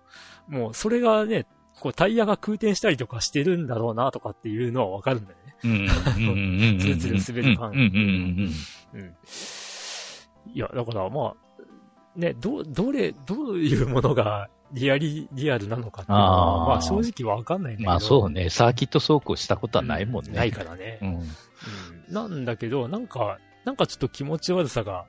[0.49, 1.47] もうそれがね、
[1.83, 5.55] こうタイヤが空転したりとかしてるんだろうなとかっていうのはわかるんだよね。
[5.65, 6.79] うんうんうんうんうん。
[6.79, 7.85] ツルツル滑る感うんうん
[8.95, 9.15] うんうん。
[10.55, 11.35] いや、だからまあ、
[12.15, 17.91] ね、ど、どれ、どういうものがリアリ、リアルなのかっていうのは、まあ正直わかんないんだけど。
[17.91, 20.33] まあそうね、サーキット走行したことはないもんね。
[20.35, 21.01] ないからね。
[21.03, 21.09] うん。
[21.09, 21.23] うん
[22.11, 25.07] なんだけど、なんか、なんかちょっと気持ち悪さが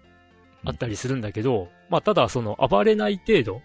[0.64, 3.62] あったりするんだけど、まあただその暴れない程度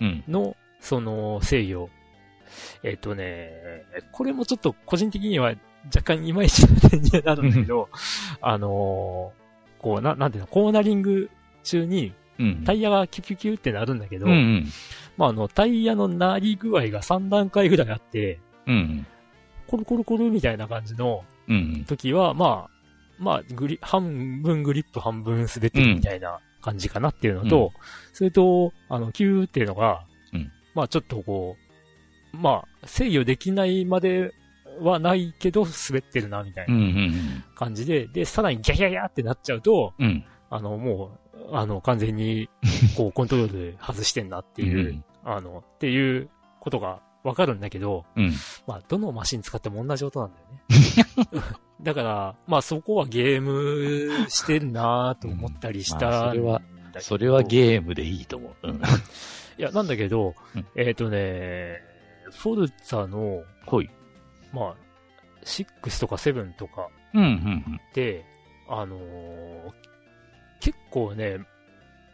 [0.00, 0.22] うん。
[0.28, 1.88] の、その制御。
[2.82, 5.54] えっ、とね、これもちょっと個人的には
[5.86, 7.88] 若干いまいちな点にはなるんだけど、
[8.40, 11.30] あのーこう、な、なんていうの、コーナリング
[11.62, 12.64] 中にうん。
[12.64, 14.66] タイヤがキュキュキュってなるんだけど、うんうん。
[15.16, 19.06] まああの、タイヤの鳴り具合が3段階ぐらいあって、うん。
[19.66, 21.84] コロコロコロみたいな感じのうん。
[21.86, 22.70] 時は、まあ、
[23.18, 27.70] まあ、グリ、半分グリップ半分滑ってるみたいな感じかなっていうのと、うん
[28.12, 31.67] それと、あの、キューっていうのが、うんまあちょっとこう、
[32.32, 34.32] まあ、制御できないまで
[34.80, 36.74] はないけど滑ってるなみたいうん。
[36.74, 36.78] う。
[36.78, 40.24] なん感じで、で、さらにギャギャギャってなっちゃうと、うん。
[40.50, 42.48] あの、もう、あの、完全に、
[42.96, 48.32] こう、 コントロール外してんなっていう、うんあの、っていうことがわかるんだけど、うん。
[48.66, 51.58] まあ、どのマシン使っても同じ音なんだよね。
[51.82, 56.62] だから、まあそこはゲームしてるなと思ったりしたんだけど、うんまあ
[57.00, 58.68] それはゲームでいいと思う。
[58.68, 58.76] うん。
[58.76, 58.80] い
[59.58, 61.80] や、なんだけど、うんえっ、とね、
[62.30, 63.90] フォルツァの、ほい。
[64.52, 64.76] まあ、
[65.44, 67.22] 6とか7とかうん。
[67.22, 67.80] うん。
[67.94, 68.24] で、
[68.68, 69.72] あのー
[70.60, 71.38] 結構ね、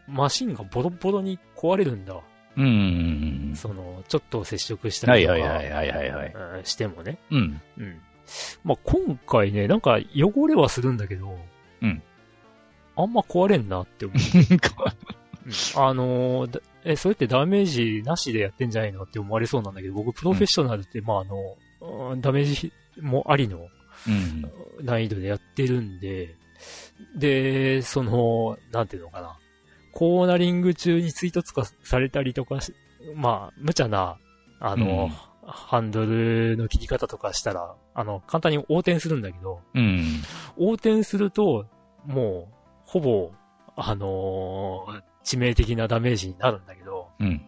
[0.07, 2.15] マシンがボロボロに壊れるんだ。
[2.55, 2.65] うん。
[3.49, 3.55] うん。
[3.55, 6.33] その、ちょっと接触したはいりとか、はいはいはいはいはい。
[6.57, 7.17] うんしてもね。
[7.31, 7.61] うん。
[7.77, 8.01] うん。
[8.63, 11.35] まあ、今回ね、なんか汚れはするんだけど、
[11.81, 12.01] うん。
[12.95, 14.17] あんま壊れんなって思う。
[15.81, 22.71] あのーだえ、それってダメージなしでやってんじゃないのって思われそうなんだけど、僕、プロフェッショナルって、まあ、あの、うんダメージ
[23.01, 23.59] もありの
[24.07, 24.85] うん。
[24.85, 26.35] 難易度でやってるんで、
[27.17, 29.37] で、その、なんていうのかな。
[29.93, 32.73] コーナリング中に追突化されたりとかし、
[33.15, 34.17] まあ、無茶な、
[34.59, 35.11] あの、うん
[35.47, 40.23] ハンドルの切り方とかしたら、あの、簡単に横転するんだけど、うん。
[40.57, 41.67] 横転すると、
[42.03, 42.53] もう、
[42.85, 43.31] ほぼ、
[43.75, 47.45] あのー致命的なダメージになるんだけど、うん。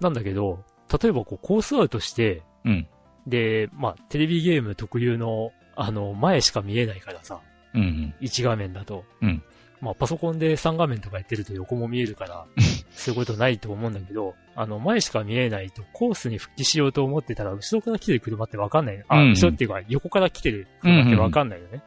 [0.00, 0.64] なんだけど、
[1.02, 2.88] 例えばこう、コースアウトして、うん。
[3.26, 7.40] で、まあ、テレビゲーム特有の、あの、前しか見えないからさ、
[7.74, 8.14] うん。
[8.20, 9.04] 1画面だと。
[9.22, 9.42] うん
[9.80, 12.46] まあ、パソコンで3画面とかやってると横も見えるから、
[12.92, 19.04] そういうことないと思うんだけど、あの、前しか見えないと、コースに復帰しようと思ってたら、後ろから来てる車ってわかんない。
[19.08, 21.82] あ、うん後ろっていうか、横から来てる車ってわかんないよね。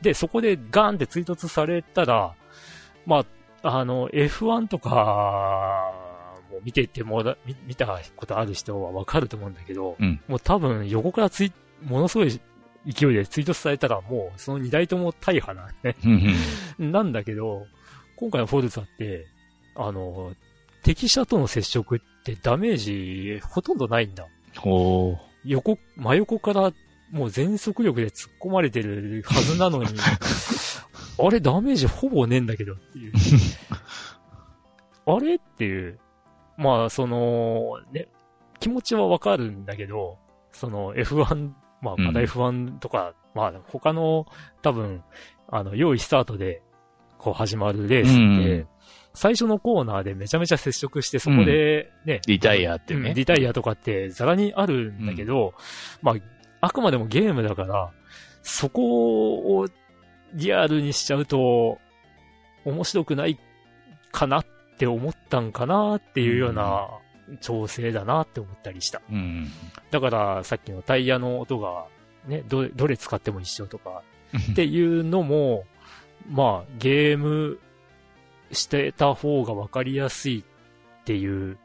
[0.00, 2.34] で、そこでガーンって追突されたら、
[3.06, 3.26] まあ、
[3.62, 5.92] あの、F1 とか、
[6.50, 12.30] もう見ててもら、見見たことある人はわかると思うんだけど、うんもう多分横からつい、ものすごい
[12.86, 15.96] 勢いで追突されたらもうその2台とも大破なんね。
[16.78, 16.92] うん。
[16.92, 17.66] なんだけど、
[18.16, 19.26] 今回のフォルツァって、
[19.74, 20.32] あの、
[20.82, 24.26] 敵車との接触ってダメージほとんどないんだ。
[24.56, 26.72] ほ横、真横から
[27.10, 29.88] もう全速力で突っ込まれてるはずなのに、
[31.18, 33.12] あれダメージほぼねえんだけどっていう。
[35.06, 35.98] あれっていう。
[36.56, 38.08] まあ、その、ね、
[38.60, 40.18] 気持ちはわかるんだけど、
[40.52, 44.26] その F1、まあ、まだうん F1 とか、まあ、他の
[44.60, 45.02] 多分、
[45.48, 46.62] あの、用意スタートで、
[47.18, 48.12] こう始まるレースっ
[48.44, 48.68] て、うん
[49.14, 53.12] 最初のコーナーでめちゃめちゃ接触して、そこでね、リタイアってうんね。
[53.14, 55.52] リタイアとかってザラにあるんだけど、
[56.00, 56.14] まあ、
[56.62, 57.90] あくまでもゲームだから、
[58.42, 59.68] そこを
[60.34, 61.78] リアルにしちゃうと、
[62.64, 63.38] 面白くない
[64.10, 64.46] かなっ
[64.78, 66.88] て思ったんかなっていうような
[67.40, 69.00] 調整だなって思ったりした。
[69.10, 69.48] うん。
[69.90, 71.86] だから、さっきのタイヤの音が、
[72.26, 74.02] ね、どれ、どれ使っても一緒とか、
[74.52, 75.64] っていうのも、
[76.30, 77.58] まあ、ゲーム
[78.52, 81.58] してた方が分かりやすいっていう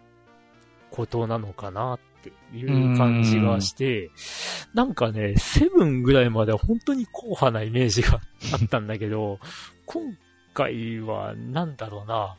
[0.91, 4.10] ことなのかなっていう感じがして、
[4.73, 8.19] なんかね、セブンぐらいまでは本当に硬派なイメージが
[8.53, 9.39] あったんだけど、
[9.86, 10.03] 今
[10.53, 12.36] 回はなんだろうな、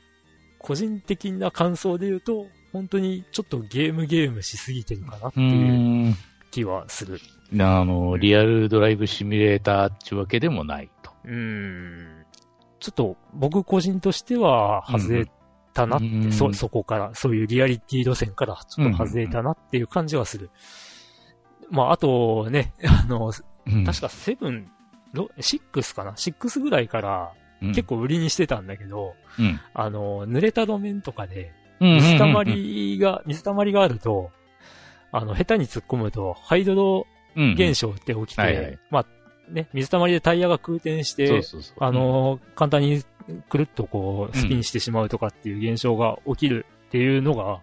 [0.58, 6.14] 個人的な感想で言うと、本当にちょっとゲームゲームしすぎてるかなってういうん
[6.50, 7.20] 気はする。
[7.52, 11.12] あの、リアルドライブシミュレーターっていうわけでもないと。
[11.24, 12.18] うーん
[12.80, 15.26] ちょっと僕個人としては外れ
[15.78, 20.50] たなって、うんそ、そこから、そういうリアリティ路線からちょっと外れたなっていう感じはする。
[21.70, 23.32] まあ、あとね、 あの、
[23.66, 23.84] うん。
[23.84, 24.68] 確かセブン、
[25.12, 34.30] ロ6かな ?6 ぐらいから結構売りにしてたんだけど、うん、あの、濡れた路面とかで、うん水たまりが、水たまりがあると、
[35.12, 37.52] あの、下手に突っ込むと、ハイドロうん。
[37.52, 38.78] 現象って起きて、はいはい。
[38.90, 39.06] まあ、
[39.52, 41.76] ね、水たまりでタイヤが空転して、そうそうそう。
[41.80, 43.02] あ、の、簡単に
[43.48, 47.60] くるっとこう、スピンしてしまうとかっていう現象が起きるっていうのが、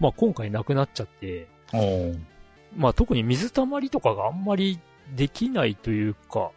[0.00, 1.48] まあ今回なくなっちゃって、
[2.76, 4.78] まあ特に水たまりとかがあんまり
[5.14, 6.50] できないというか、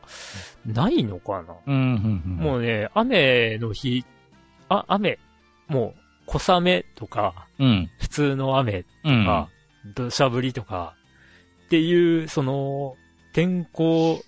[0.66, 1.56] ないのかな。
[1.68, 2.38] うん、うん、うん。
[2.38, 4.06] もうね、雨の日、
[4.70, 5.20] あ、雨、
[5.68, 9.26] もう小雨とか、うん、普通の雨とうん。
[9.26, 9.50] か、
[9.96, 10.96] 土砂降りとか、
[11.66, 12.96] っていう、その、
[13.34, 14.22] 天候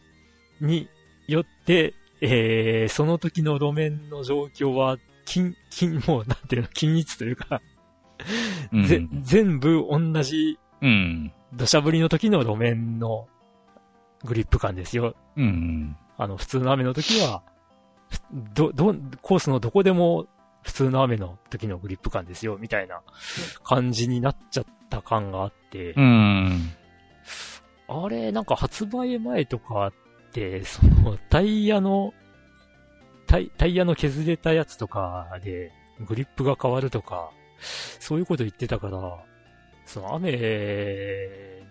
[0.60, 0.90] に
[1.28, 7.62] よって、えー、その時の路面の状況は、金、 金、もう、なんていうの、均一というか、
[8.74, 11.32] うんぜ、全部同じうん。
[11.54, 13.28] 土砂降りの時の路面の
[14.24, 15.16] グリップ感ですよ。
[15.36, 15.96] うん。
[16.18, 17.44] あの、普通の雨の時は、
[18.10, 18.20] ふ
[18.54, 20.28] ど、ど、コースのどこでも
[20.64, 23.02] 普通の雨の時のグリップ感ですよ、みたいな
[23.64, 26.72] 感じになっちゃった感があって、うん。
[27.88, 29.94] あれ、なんか発売前とか
[30.28, 32.14] って、その、タイヤの、
[33.26, 35.72] タイ、タイヤの削れたやつとかで、
[36.06, 39.24] グリップが変わるとか、そういうこと言ってたから、
[39.86, 40.32] その雨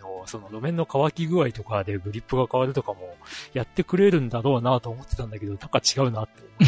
[0.00, 3.16] の、その路面の乾き具合とかでグリップが変わるとかも、
[3.52, 6.42] やってくれるんだろうなと思ってたんだけど、なんか違うなって。
[6.42, 6.60] 思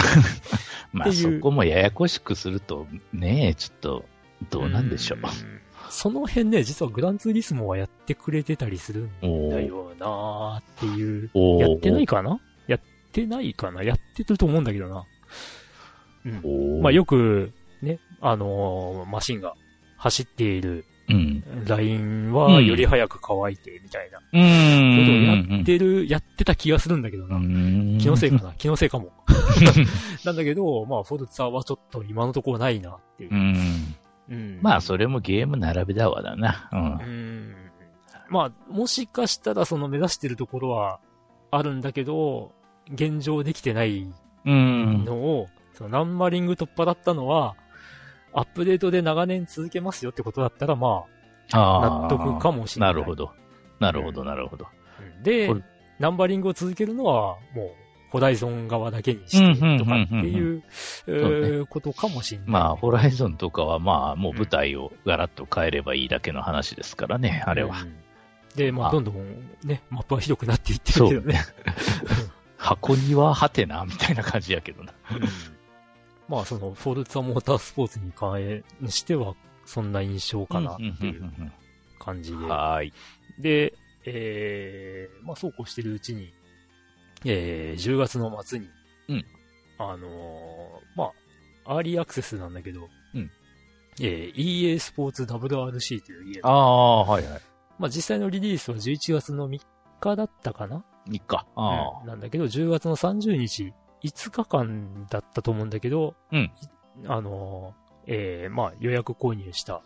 [1.04, 4.04] まあ、そこもややこしくすると、ねえ、ちょっと、
[4.50, 5.18] どうなんでしょう。
[5.18, 5.22] ん
[5.90, 11.30] その辺ね、実はグランツーリスモはやってくれてたりするんだよなーっていう。
[11.60, 12.40] やってないかな？
[12.66, 12.80] やっ
[13.12, 13.82] てないかな？
[13.82, 15.04] やってると思うんだけどな。
[16.26, 16.82] うん。
[16.82, 19.54] まあよく、ね、あのーマシンが
[19.96, 21.42] 走っているうん。
[21.66, 25.48] ラインうんはより早く乾いてみたいなこうとをん。
[25.56, 27.36] やってる、やってた気がするんだけどな。
[27.36, 28.52] うん気のせいかな？
[28.58, 29.10] 気のせいかも。
[30.24, 33.36] なんだけど、まあフォルツァはちょっと今のところないなっていうう。
[33.36, 33.54] ん。
[34.30, 36.68] うんまあ、それもゲーム並べだわだな。
[36.72, 36.84] うんう。
[37.06, 37.54] ん
[38.28, 41.00] まあ、もしかしたらその目指してるところは
[41.50, 42.52] あるんだけど、
[42.92, 44.06] 現状できてない
[44.44, 45.04] うん。
[45.04, 47.56] のを、そのナンバリング取っ払ったのは、
[48.32, 51.04] アップデートで長年続けますよってことだったら、ま
[51.52, 52.94] あ、あ納得かもしれない。
[52.94, 53.32] なるほど。
[53.80, 54.66] なるほど、なるほど。
[55.00, 55.54] うんで
[55.98, 57.70] ナンバリングを続けるのは、もう、
[58.10, 60.62] ホライゾン側だけにしてとかっていう、
[61.06, 62.48] えーことかもしれない。
[62.48, 67.80] まあ、ホライゾンとかはまあ、もう舞台をガラッと変えればいいだけの話ですからね、あれは。
[67.82, 68.08] うん
[68.56, 69.14] で、まあ、あどんどん
[69.62, 71.40] ね、マップは広くなっていってるけどね。
[72.58, 74.92] 箱庭はてな、みたいな感じやけどな。
[75.12, 75.20] うん
[76.28, 81.32] まあ、その、フォルツァモータースポーツに関しては、そんな印象かなっていう
[81.98, 82.36] 感じで。
[82.36, 82.92] はーい。
[83.38, 83.72] で、
[84.04, 86.32] えー、まあ、そうこうしてるうちに、
[87.24, 88.68] えー、10月の末に、
[89.08, 89.24] うん。
[89.78, 90.08] あのー
[90.96, 91.12] ま
[91.64, 93.30] あ、アーリーアクセスなんだけど、うん。
[94.00, 96.48] えー、EA スポーツ WRC というゲーム。
[96.48, 97.40] ああ、はいはい。
[97.78, 99.60] まあ、実際のリリースは11月の3
[100.00, 101.46] 日だったかな？3日。
[101.56, 102.06] あうん。
[102.08, 103.72] なんだけど、10月の30日、
[104.04, 106.38] 5日間だったと思うんだけど、うん。
[106.38, 106.50] い
[107.06, 109.82] あのー、えー、まあ、予約購入した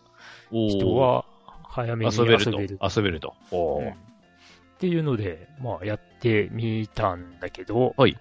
[0.51, 1.25] 人は、
[1.65, 2.89] 早めに遊遊べると。
[2.97, 3.35] 遊べると。
[3.51, 3.87] おー。
[3.87, 4.12] うん
[4.83, 8.19] っていうので、まあ、やってみたんだけど、はい。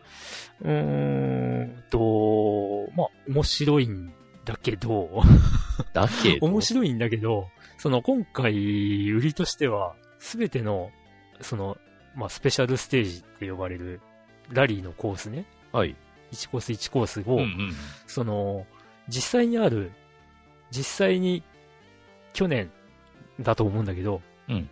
[0.62, 4.12] うーんと、まあ、面白いん
[4.46, 5.24] だけど、
[5.92, 6.46] だけど？
[6.46, 8.54] 面白いんだけど、その今回、
[9.10, 10.92] 売りとしては、すべての、
[11.40, 11.80] その、
[12.16, 14.00] まあ、スペシャルステージって呼ばれる、
[14.52, 15.46] ラリーのコースね。
[15.72, 15.96] はい。
[16.32, 17.74] 1コース1コースを、うんうん。
[18.06, 18.68] その、
[19.08, 19.92] 実際にある、
[20.70, 21.42] 実際に
[22.34, 22.70] 去年
[23.40, 24.70] だと思うんだけど、うん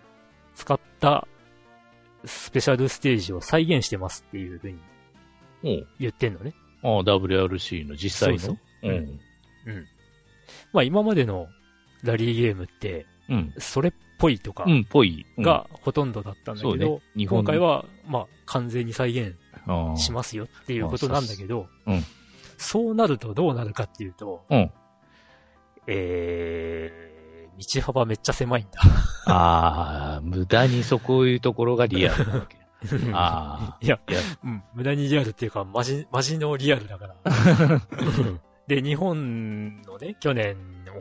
[0.53, 1.25] 使った
[2.25, 4.71] スペシャルステージを再現してますっていうふう
[5.63, 6.53] に言ってんのね。
[6.83, 8.39] ああ、WRC の実際の。
[8.39, 8.87] そうう。
[8.87, 9.19] うん
[10.73, 11.47] まあ今までの
[12.03, 13.53] ラリーゲームって、うん。
[13.57, 15.25] それっぽいとかうん、ぽい。
[15.37, 16.99] うん、がほとんどだったんだけど、そうね。
[17.15, 22.03] 日本今回は、まあ完全に再現はしますよっていうことなんだけど、うん
[22.59, 24.71] そうなるとどうなるかっていうと、うん
[25.87, 27.08] えー、
[27.59, 28.79] 道幅めっちゃ狭いんだ。
[29.31, 32.57] ああ、無駄にそこいうところがリアルなわけ。
[33.13, 33.77] ああ。
[33.81, 37.15] いや、いやうん、無駄にリアルっていうか、マジ、 マジのリアルだから。
[38.67, 40.55] で、日本のね、去年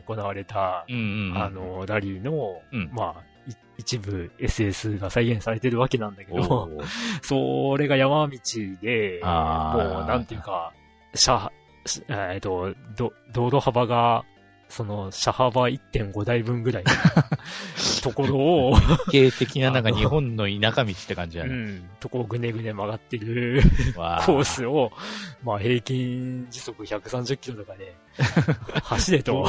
[0.05, 1.43] 行われた、うんうんうん。
[1.43, 6.85] あ、の、ラリーの、うんまあ、い一部 SS が再現されてるわけなんだけおど、ー
[7.21, 8.39] それが山道
[8.81, 10.73] で、もう、なんていうか、
[11.13, 11.51] 車、
[11.85, 14.25] しえっと、ど、道路幅が、
[14.69, 16.91] その、車幅1.5台分ぐらいの
[18.01, 18.77] ところを、
[19.11, 21.49] 典型的ななんか日本の田舎道って感じやね。
[21.49, 23.61] うん、とこをぐねぐね曲がってる
[23.97, 24.91] わコースを、
[25.43, 27.95] まあ平均時速130キロとかで
[28.83, 29.47] 走れと。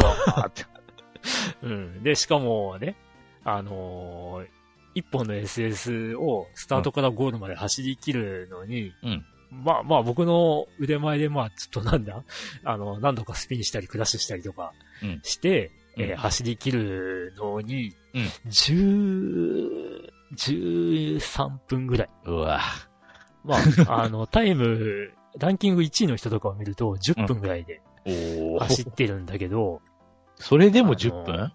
[1.63, 2.03] うん。
[2.03, 2.97] で、しかもね、
[3.45, 4.61] あのー
[4.93, 12.23] 一本の SS をスタートからゴールまで走り切るのに、うんまあまあ僕の腕前でまあちょっとなんだ。
[12.65, 14.73] あの、何度かスピンしたりクラッシュしたりとか
[15.03, 15.21] うん。
[15.23, 18.23] して、えーうん走り切るのに、うん。
[18.49, 22.09] 10、13分ぐらい。
[22.25, 22.61] うわ。
[23.45, 23.57] ま
[23.89, 29.81] あ、 あの、タイム、ランキング1位の人とかを見ると10分ぐらいでお走ってるんだけど、
[30.37, 31.53] それでも10分？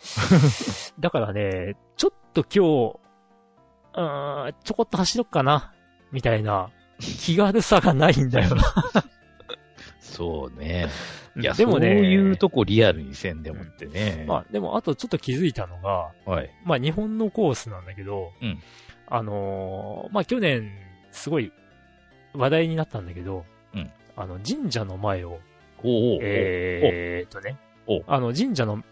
[0.98, 3.00] だからね、ちょっと今日、
[3.94, 5.72] うーん、ちょこっと走ろっかな、
[6.12, 6.70] みたいな
[7.00, 8.62] 気軽さがないんだよな。
[10.00, 10.88] そうね。
[11.36, 14.24] いや、でもね、そういうとこリアルにせんでもってね。
[14.28, 16.50] まあ、でもあとちょっと気づいたのが、はい。
[16.64, 18.58] まあ日本のコースなんだけど、うん
[19.06, 20.70] あのーまあ去年、
[21.10, 21.52] すごい
[22.34, 23.44] 話題になったんだけど、
[23.74, 25.38] うんあの神社の前を、
[25.82, 28.82] おえーっとねお、あの神社の、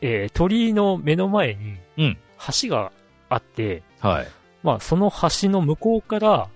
[0.00, 2.18] えー鳥居の目の前にうん、
[2.62, 2.92] 橋が
[3.28, 4.28] あって、はい。
[4.62, 6.48] まあその橋の向こうから。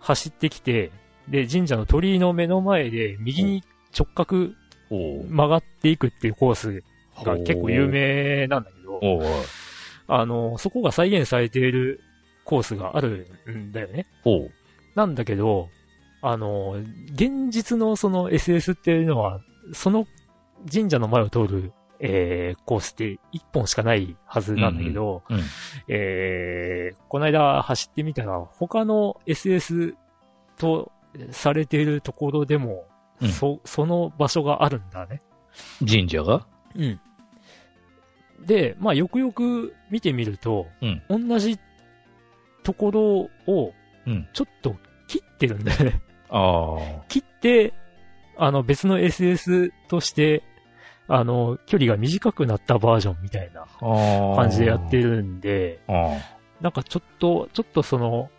[0.00, 0.90] 走ってきて、
[1.28, 3.62] で、神社の鳥居の目の前で右に
[3.96, 4.50] 直角
[4.90, 6.82] 曲がっていくっていうコース
[7.24, 9.00] が結構有名なんだけど、
[10.06, 12.00] あの、そこが再現されている
[12.44, 14.06] コースがあるんだよね。
[14.94, 15.68] なんだけど、
[16.22, 16.76] あの、
[17.12, 19.40] 現実のその SS っていうのは、
[19.72, 20.06] その
[20.72, 25.42] 神社の前を通る、えー、コースって一本しかないはずなんだけど、うんうん
[25.88, 29.94] えー、この間走ってみたら、他の SS
[30.56, 30.92] と
[31.30, 32.86] されているところでも、
[33.20, 35.22] うんそ、その場所があるんだね。
[35.80, 36.46] 神社が？
[36.76, 37.00] うん。
[38.46, 41.58] で、まあ、よくよく見てみると、うん同じ
[42.62, 43.72] ところを
[44.06, 44.28] うん。
[44.32, 44.76] ちょっと
[45.06, 46.00] 切ってるんだよね。
[46.30, 47.04] ああ。
[47.08, 47.74] 切って、
[48.36, 50.42] あの、別の SS として、
[51.08, 53.66] あの、距離が短くなったバージョンみたいな。
[54.36, 56.18] 感じでやってるんで、あ
[56.60, 58.30] なんかちょっと、ちょっとその、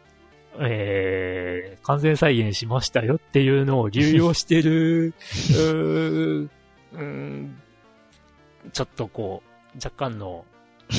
[0.60, 5.14] えー、完全再現しましたよっていうのを流用してる、
[6.94, 7.58] うん、
[8.74, 10.46] ちょっとこう、若干の、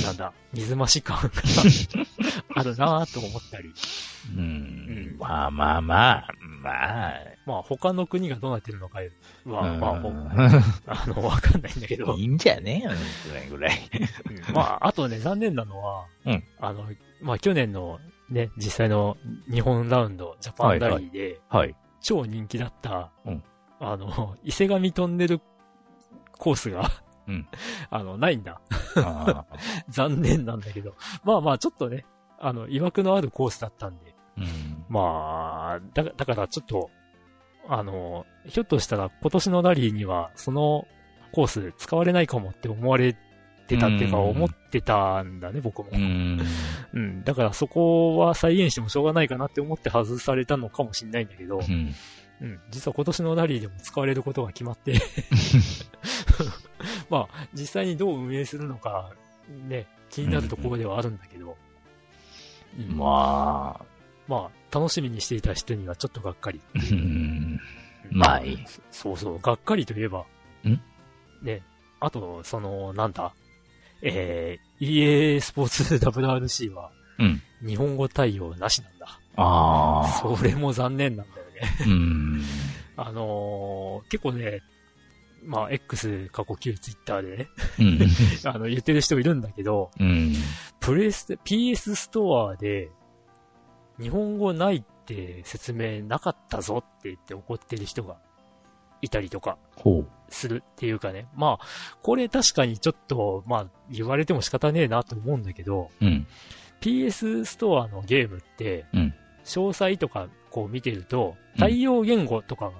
[0.05, 1.31] なんだ、水増し感が
[2.55, 3.68] あるなぁと思ったり。
[3.68, 4.36] ー。
[4.36, 5.16] ううんん。
[5.18, 6.28] まあまあまあ、
[6.62, 7.12] まあ。
[7.46, 9.01] まあ他の国がどうなってるのか
[9.46, 9.94] は、まあ、
[10.86, 12.18] あの、わかんないんだけどん。
[12.18, 12.82] いいんじゃね？
[12.84, 12.90] えよ、
[13.28, 13.78] ぐらいぐらい。
[14.48, 16.84] うんまあ、あとね、残念なのは、うんあの、
[17.22, 17.98] まあ去年の
[18.28, 19.16] ね、実際の
[19.51, 21.74] 日本ラウンド、ジャパンラリーで、はい。
[22.01, 23.42] 超人気だった、うん
[23.80, 25.40] あの、伊勢神トンネル
[26.32, 26.90] コースが、
[27.26, 27.48] うん
[27.90, 28.61] あの、ないんだ。
[28.96, 29.44] あ
[29.88, 30.94] 残念なんだけど。
[31.24, 32.05] まあまあ、ちょっとね、
[32.41, 34.84] あの、曰くのあるコースだったんで、ーうん。
[34.88, 36.91] まあ、だ、だからちょっと、
[37.68, 40.86] あの、ひょっとしたら今年のラリーには、その
[41.32, 43.16] コース使われないかもって思われ
[43.66, 45.91] てたっていうか、うん思ってたんだね、僕も。
[45.93, 46.41] うん。
[46.95, 47.24] うん。
[47.24, 51.95] だからそこは再現してもしょうがないかなって思って外されたのかもしれないんだけど、うん。
[52.41, 52.61] うん。
[52.70, 54.95] 実は今年のラリーでも使われることが決まって、
[57.11, 59.11] まあ、実際にどう運営するのか、
[59.68, 61.57] ね、気になるところではあるんだけど、
[62.79, 63.85] うんまあ、
[64.29, 66.61] まあ、楽しみにしていた人にはちょっとがっかり。
[66.75, 66.81] うん。
[66.83, 67.61] うん
[68.12, 68.59] まあいい。
[68.91, 70.25] そうそう、がっかりといえば、
[70.64, 70.81] ん？
[71.43, 71.62] ね、
[72.01, 73.33] あと、その、なんだ、
[74.03, 77.43] えー、EA スポーツ WRC は、うん。
[77.66, 79.07] 日本語対応なしなんだ。
[79.37, 80.09] ああ。
[80.37, 81.61] それも残念なんだよね。
[81.87, 82.43] うん。
[82.97, 84.61] あのー結構ね、
[85.45, 87.99] まあ、X 過去旧 Twitter でね、うん。
[88.49, 90.34] あの、言ってる人いるんだけど、うん。
[90.80, 92.91] プレス、PS ストアで、
[94.01, 98.16] 日本語ないって説明なかったぞって言って怒ってる人が
[99.03, 99.59] いたりとか。
[100.28, 101.26] するっていうかね。
[101.34, 101.66] まあ、
[102.03, 106.26] これ確かにちょっと、まあ、言われても仕方ねえなと思うんだけど、うん。
[106.80, 112.72] PS ストアのゲームって、うん詳細とかこう見てると、うん対応言語とかが、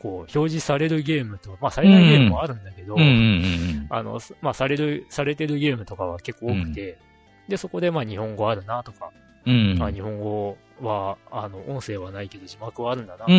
[0.00, 3.00] こう、表示されるゲームと、まあ、されないゲームもあるんだけど、うん。
[3.00, 3.86] うん。
[3.90, 6.98] あの、すまあ、される、されてるゲームとかは結構多くて、
[7.48, 9.10] で、そこでまあ、日本語あるなとか、
[9.46, 9.76] うん。
[9.78, 13.34] まあ、日本語は、あの、音声はないけど字幕はあるんだな、うん。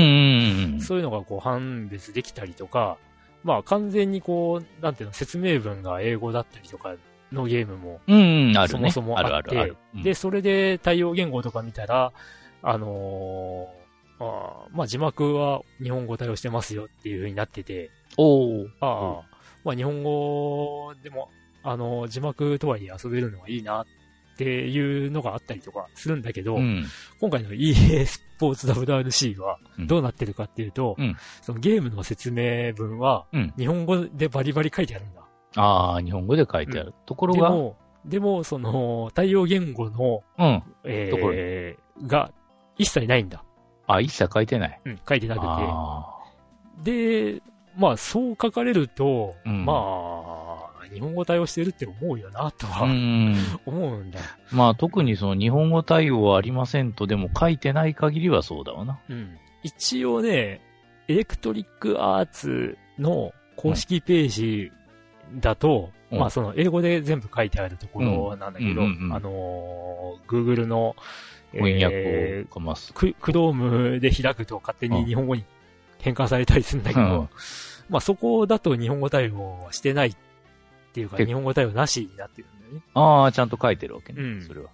[0.74, 0.80] うん。
[0.82, 2.98] そういうのがこう、判別できたりとか、
[3.44, 6.96] まあ、完全にこう、なんていうの、説明文が英語だったりとか
[7.32, 8.68] のゲームも、うん。
[8.68, 12.12] そもそもあってで、それで対応言語とか見たら、
[12.62, 13.81] あのー
[14.22, 18.68] あーまあ、字幕は日本語対応してますよっていう風になってて、おー。
[18.82, 19.22] ああ、
[19.64, 21.30] まあ、日本語でも、
[21.64, 23.86] あの、字幕とはいえ遊べるのがいいなっ
[24.38, 26.86] ていうのがあったりとかするんだけど、うん。
[27.20, 35.22] 今回の EA スポーツ WRC はうんどうなってるかっていうと、うんそのゲームの説明文はうん日本語でバリバリ書いてあるんだ。
[35.56, 36.94] ああ、日本語で書いてある。
[37.06, 40.64] ところが、でも、でも、その、対応言語の、うん。
[40.86, 41.76] えところー、
[42.08, 42.32] が
[42.78, 43.44] 一切ないんだ。
[43.96, 44.80] あ、一切書いてない。
[44.86, 46.18] うん、書いてなくあ
[46.84, 47.34] て。
[47.34, 47.42] で、
[47.78, 50.32] まあ、そう書かれると、うんまあ、
[50.94, 52.70] 日本語対応してるって思うよな、とあ。
[52.70, 53.36] は、うん。
[53.66, 54.20] 思うんだ。
[54.52, 59.00] まあ特にその日本語対応はありませんとでも書いてない限りはそうだわな。
[59.10, 59.38] うん。
[59.64, 60.62] 一応ね、
[61.08, 64.72] エレクトリックアーツの公式ページ
[65.36, 70.94] だと、うんまあその英語で全部書いてあるところなんだけど、あのー、Google の、
[71.54, 72.92] 翻訳えをかます。
[72.92, 75.44] ーク、クロームで開くと勝手に日本語に
[76.00, 77.30] 変換されたりするんだけど、うん
[77.90, 80.16] まあそこだと日本語対応はしてないっ
[80.94, 82.82] ていうか、日本語対応なしになってるんだよね。
[82.94, 84.22] ああ、ちゃんと書いてるわけね。
[84.22, 84.70] うんそれは。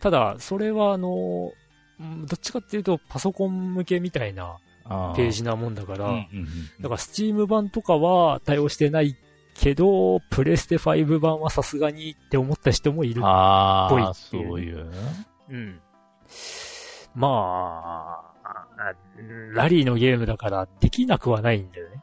[0.00, 1.52] ただ、それはあの、
[2.00, 6.46] うんどっちかっていうとパソコン向けみたいなあページなもんだから、うんうんうん
[6.80, 9.16] だから、スチーム版とかは対応してない
[9.54, 13.24] けど、プレステ5版はさすがにって思った人もいる。
[13.24, 14.90] ああ、ぽいってそいうういう。
[15.50, 15.80] うん。
[17.14, 18.94] まあ、
[19.54, 22.02] ラリーのゲームだからできなくはないんだよね。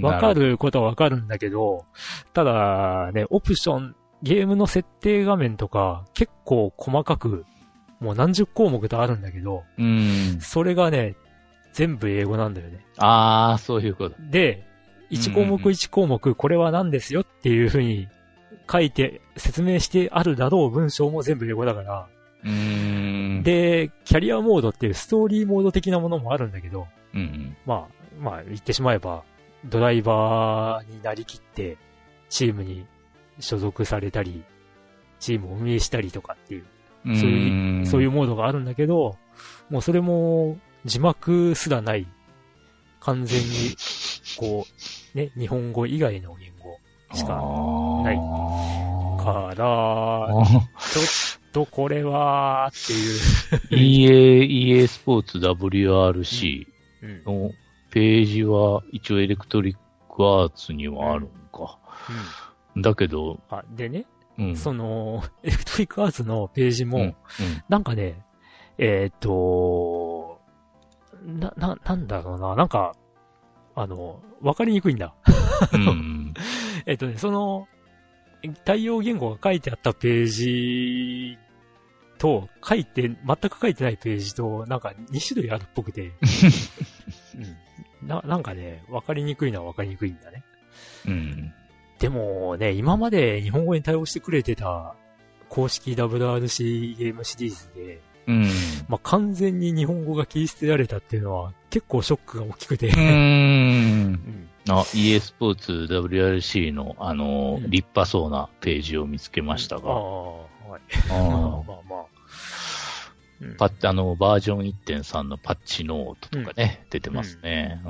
[0.00, 1.84] わかることはわかるんだけど、
[2.32, 7.44] ただね、オプション、ゲームの設定画面とか結構細かく、
[8.00, 10.38] もう何十項目とあるんだけど、うん。
[10.40, 11.16] それがね、
[11.72, 12.84] 全部英語なんだよね。
[12.98, 14.16] ああ、そういうこと。
[14.30, 14.64] で、
[15.10, 18.08] 1項目1項目、これは何ですよっていうふうに
[18.70, 22.08] 書いて、説明してあるだろう文章も全部英語だから。
[22.44, 27.56] で、キャリアモードっていうストーリーモード的なものもあるんだけど、うんうん。
[27.64, 27.88] まあ、
[28.18, 29.24] まあ言ってしまえば、
[29.64, 31.78] ドライバーになりきって、
[32.28, 32.86] チームに
[33.40, 34.44] 所属されたり、
[35.18, 36.64] チームを運営したりとかっていう、
[37.04, 39.16] そういう、そういうモードがあるんだけど、
[39.70, 42.06] もうそれも字幕すらない、
[43.00, 43.46] 完全に、
[44.36, 44.66] こ
[45.14, 46.78] う、ね、日本語以外の言語
[47.14, 47.40] しか
[48.02, 48.16] ない
[49.24, 53.20] から、ちょっとこれは、っていう。
[53.70, 56.66] EA、EA スポーツ WRC
[57.02, 57.24] うん。
[57.24, 57.50] の
[57.90, 59.82] ページは一応エレクトリック
[60.24, 61.78] アーツにはあるんか。
[62.76, 64.06] だけど、あ、でね、
[64.38, 64.56] うん。
[64.56, 67.14] その、 エレクトリックアーツのページも、うん、うん。
[67.68, 68.24] なんかね、
[68.78, 70.40] えーっと、
[71.24, 72.94] な、な、なんだろうな、なんか、
[73.76, 75.14] あの、わかりにくいんだ。
[75.72, 76.34] うん。
[76.86, 77.68] えっとね、その、
[78.64, 81.38] 対応言語が書いてあったページ
[82.18, 86.12] と、書いて、全く書いてないページと、なんか2種類あるっぽくて、
[88.02, 90.44] うん、な、なんかね、わかりにくいのはわかりにくいんだね。
[91.06, 91.52] うん。
[91.98, 94.94] でもね、今まで日本語に対応してくれてた
[95.48, 98.42] 公式 WRC ゲームシリーズで、うん。
[98.88, 104.48] まあ、完全に日本語が切り捨てられたっていうのは結構ショックが大きくて、うーん。
[104.66, 107.70] うんあ、EA スポーツ WRC の、あの、うん。
[107.70, 110.44] 立派そうなページを見つけましたああ、が、は
[110.78, 110.80] い。
[111.10, 112.04] あ まあまーあまあ。
[113.42, 113.56] うん。
[113.56, 117.82] パッあの、バージョン1.3のパッチノートとかね、出てますね。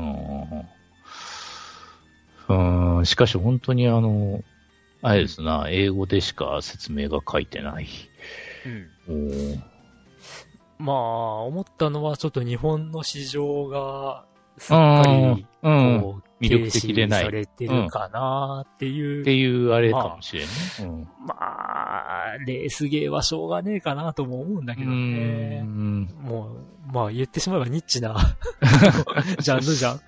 [2.49, 2.97] うん。
[2.99, 4.43] うん、しかし本当にあの、
[5.01, 7.87] あれですな、英語でしか説明が書いてない。
[9.09, 9.62] うん。
[10.79, 10.97] まあ、
[11.43, 14.25] 思ったのはちょっと日本の市場が
[14.59, 19.24] すっかり、う、魅力的でないされてるかなっていう。
[19.24, 20.51] ていうあれかもしれんね。
[20.80, 21.09] うん。
[21.26, 25.62] まあ、レースゲーはしょうがねえかなとも思うんだけどうね。
[25.62, 26.57] んも
[26.88, 28.14] う、まあ言ってしまえばニッチな
[29.40, 30.01] ジャンルじゃん。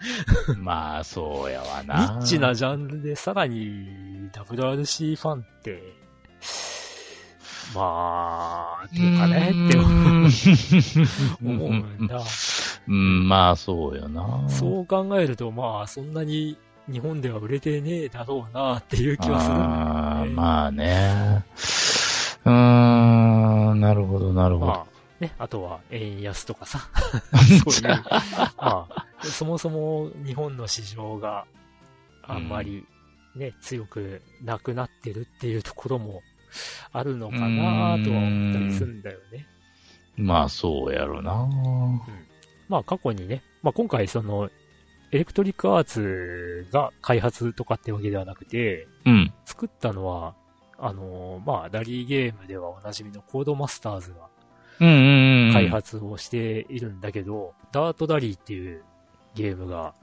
[0.58, 2.20] まあ、そうやわニな。
[2.20, 3.86] ッチなジャンルでさらに
[4.32, 5.82] WRC ファンって、
[7.74, 12.20] まあ、っていうかねって思うんだ。
[12.88, 14.48] うん、まあ、そうよな。
[14.48, 16.56] そう考えると、まあ、そんなに
[16.90, 19.64] 日本では売れてねえだろうなっていう気はするんだ
[20.22, 20.24] あ。
[20.26, 21.44] まあね。
[22.44, 24.66] うーん、なるほど、なるほど。
[24.66, 24.86] まあ、
[25.20, 26.88] ね、あとは円安とかさ。
[27.64, 28.04] そういう、
[28.56, 31.44] まあ、そもそも日本の市場が
[32.22, 32.86] あんまり
[33.34, 36.22] ね、強くなくなってるっていうところも
[36.92, 39.46] あるのかなとは思ったりするんだよね。
[40.16, 41.48] まあ、そうやろな。
[42.68, 44.50] まあ過去にね、まあ今回その、
[45.12, 49.32] エレクトリックアーツが開発とかってわけではなくて、うん。
[49.44, 50.34] 作ったのは、
[50.78, 54.28] あのーまあラリーゲームではおなじみのコードマスターズが
[54.80, 55.52] うんうんうん。
[55.52, 58.82] 開発をしているんだけど、ダートダリーっていう
[59.34, 59.94] ゲームが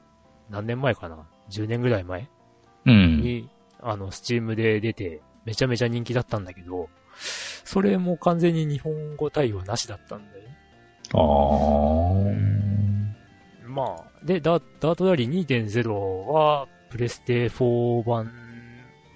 [0.49, 2.29] 何年前かな ?10 年ぐらい前
[2.85, 3.21] うん。
[3.21, 3.49] に、
[3.81, 6.89] あの、スチームで出てめちゃめちゃ人気だったんだけど、
[7.65, 10.57] それも完全に日本語対応なしだったんだよね。
[11.13, 12.23] ああ。
[13.67, 15.91] まあ、で、ダダートダリー2.0
[16.31, 18.31] は、プレステ4版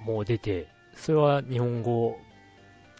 [0.03, 2.17] も出て、それは日本語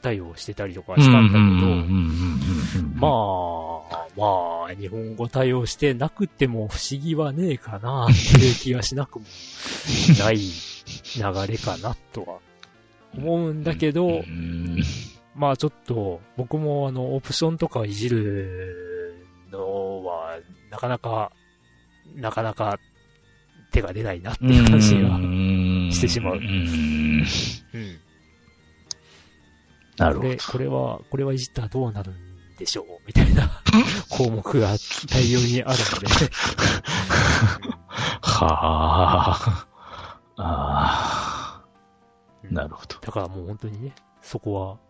[0.02, 9.26] 対応してたりとかしたんだけど、まあ、まあ、日本語対応してなくても不思議はねえかな、っていう気がしなくも
[10.20, 12.40] ない流れかな、とは
[13.18, 14.84] 思うんだけど、 うん。
[15.38, 20.40] まあちょっと、僕もあの、オプションとかをいじるのは、
[20.72, 21.32] なかなか、
[22.16, 22.80] なかなか
[23.72, 25.10] 手が出ないなっていう感じが。
[25.94, 26.42] してしまううん。
[26.42, 28.00] うん。
[29.98, 30.38] なるほどこれ、。
[30.38, 32.16] これは、これはいじったらどうなるん
[32.58, 33.62] でしょうみたいな
[34.10, 34.76] 項目が
[35.08, 36.08] 大量にあるので。
[38.22, 38.48] は
[39.32, 39.68] あ。
[40.38, 41.64] ああ。
[42.44, 42.96] うんなるほど。
[43.02, 44.87] だからもう本当にね、そこは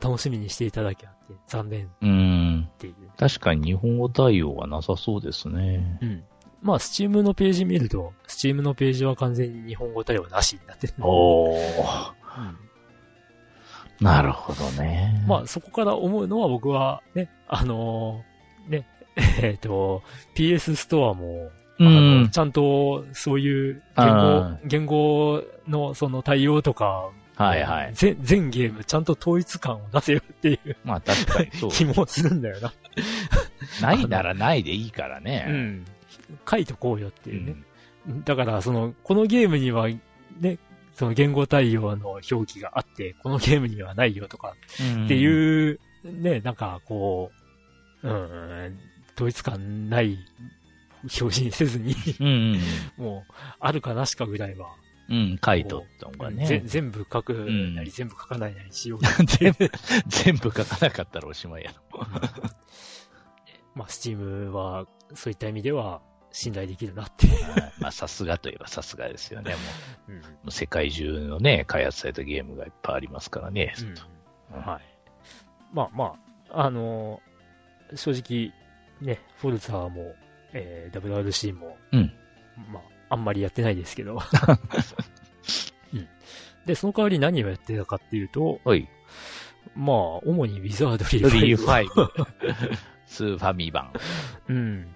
[0.00, 2.68] 楽しみにしていただきあって、残念っうん。
[2.78, 2.94] ていう。
[3.16, 5.98] 確かに日本語対応はなさそうですね。
[6.00, 6.24] うん。
[6.62, 10.94] まあ、スチームのページ見ると、スチームのページは完全に日本語対応なしになってる。
[11.00, 11.58] おー。
[12.38, 12.70] うん
[14.00, 15.22] なるほどね。
[15.28, 18.86] まあ、そこから思うのは僕は、ね、あのーね、
[19.42, 20.02] えっ、と、
[20.34, 22.30] PS ストアも、うあの、ん。
[22.30, 27.10] ちゃんと、そういう言語あ、言語のその対応とか、
[27.44, 27.90] はいはい。
[27.94, 31.70] 全、全ゲームちゃんと統一感を出せよっていうまあ確かにそう。
[31.72, 32.72] 気もするんだよな。
[33.80, 35.46] ないならないでいいからね。
[35.48, 35.84] うん。
[36.48, 37.56] 書いとこうよってういうね。
[38.12, 38.24] ん。
[38.24, 40.58] だから、その、このゲームには、ね、
[40.92, 44.54] その言語対応の表記があって、このゲームにはないよとか
[45.04, 47.30] ってういう、ね、なんかこ
[48.02, 48.78] う、うん、
[49.14, 50.18] 統一感ない
[51.02, 52.22] 表示にせずに、ん。
[52.22, 52.60] うん。
[53.02, 54.74] もう、あるかなしかぐらいは、
[55.10, 55.38] うん。
[55.44, 56.62] 書いとったのがぜね。
[56.64, 59.70] 全部書くなり、うん全部書かないなりしよう 全部、
[60.06, 62.06] 全部書かなかったらおしまいやろ。
[63.74, 66.00] まあ、スチームは、そういった意味では、
[66.32, 67.26] 信頼できるなって
[67.80, 69.50] まあさすがといえばさすがですよね。
[69.50, 69.58] も
[70.08, 73.74] ううんもう世界中のね、開発されたゲームがいっぱいありますからね。
[74.52, 74.82] うんはい。
[75.72, 76.14] まあま
[76.50, 77.30] あ、あのー
[77.96, 78.52] 正直、
[79.00, 80.14] ね、フォルツァーも、
[80.52, 82.12] えー、WRC も、うん
[82.72, 84.20] まあ、あんまりやってないですけど。
[85.92, 86.08] うん。
[86.64, 88.88] で、その代わり何をやってたかっていうと、おい。
[89.76, 91.86] まあ、主にウィザードリーリー5。
[91.86, 92.78] 5。
[93.06, 93.90] スーファミ版。
[94.48, 94.56] うん。
[94.56, 94.86] うん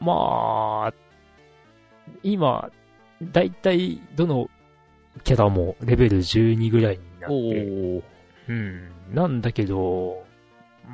[0.00, 0.94] まあ、
[2.22, 2.70] 今、
[3.22, 4.48] だいたいどの
[5.24, 8.02] キャラもレベル12ぐらいになって、ー。
[8.48, 8.90] うん。
[9.12, 10.24] なんだけど、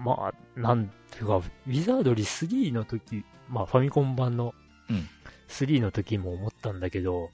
[0.04, 4.54] まあ、なんていうか、ウィザードリー3の時、まあファミコン版の
[4.90, 5.08] うん
[5.48, 7.30] 3の時も思ったんだけど、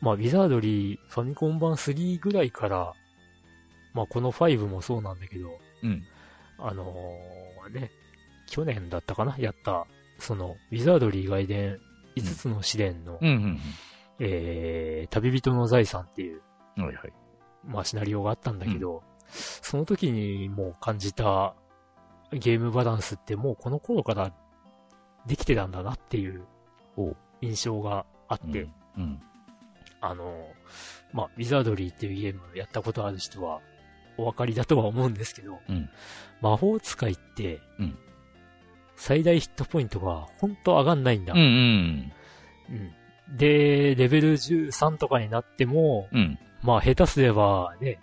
[0.00, 2.92] まあウィザードリーファミコン版3ぐらいから、
[3.92, 6.02] まあこの5もそうなんだけど、うん。
[6.58, 7.90] あのーね、
[8.46, 9.86] 去年だったかなやった、
[10.18, 11.78] その、ウィザードリー外伝
[12.16, 13.28] 5つの試練の、うん。
[13.28, 13.60] うん。
[14.20, 16.40] えー、旅人の財産っていう、
[16.76, 17.12] うんはいはい。
[17.66, 21.54] まあシナリオがあったんだけど、その時にもう感じた
[22.32, 24.32] ゲームバランスってもうこの頃から
[25.26, 26.44] できてたんだなっていう
[27.40, 29.20] 印象があって、うん。
[30.00, 30.48] あの、
[31.12, 33.60] まあ、ウィザードリーっていうゲームやったことある人は
[34.16, 35.88] お分かりだとは思うんですけど、うん
[36.40, 37.98] 魔法使いって、うん
[38.96, 41.34] 最大ヒットポイントが本当上がんないんだ。
[41.34, 42.12] うん。
[43.36, 46.38] で、レベル13とかになっても、うん。
[46.62, 47.98] まあ下手すればね、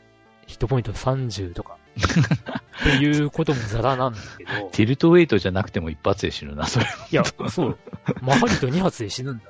[0.47, 1.77] ヒットポイント30とか、
[2.81, 6.85] っていうこともザラなんだけど、 ティルトウェイトじゃなくても一発で死ぬな、それ。
[7.11, 7.77] いや、そう、
[8.21, 9.43] マハリと2発で死ぬんだ。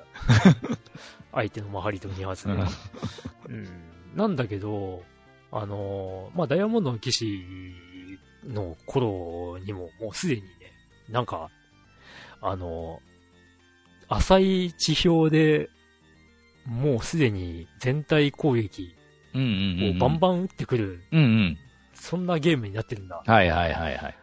[1.34, 2.54] 相手のマハリと2発で。
[2.54, 3.68] うん、
[4.16, 5.04] なんだけど、
[5.52, 7.44] あのーまあ、ダイヤモンドの騎士
[8.46, 10.50] の頃にももうすでにね、
[11.10, 11.50] なんか、
[12.42, 13.12] あのー
[14.14, 15.70] 浅い地表で、
[16.66, 18.94] もうすでに全体攻撃。
[19.34, 21.58] をバンバン撃ってくる、うんうん。
[22.02, 23.22] そんなゲームになってるんだ。
[23.26, 24.18] はいはいはいはい。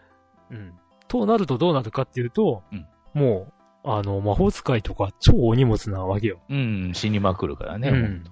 [0.51, 0.75] うん。
[1.07, 3.49] となるとどうなるかっていうと、うんも
[3.85, 6.41] う、あの、魔法使いとか超お荷物なわけよ。
[6.51, 7.89] うん、死にまくるからね。
[7.89, 8.25] うん。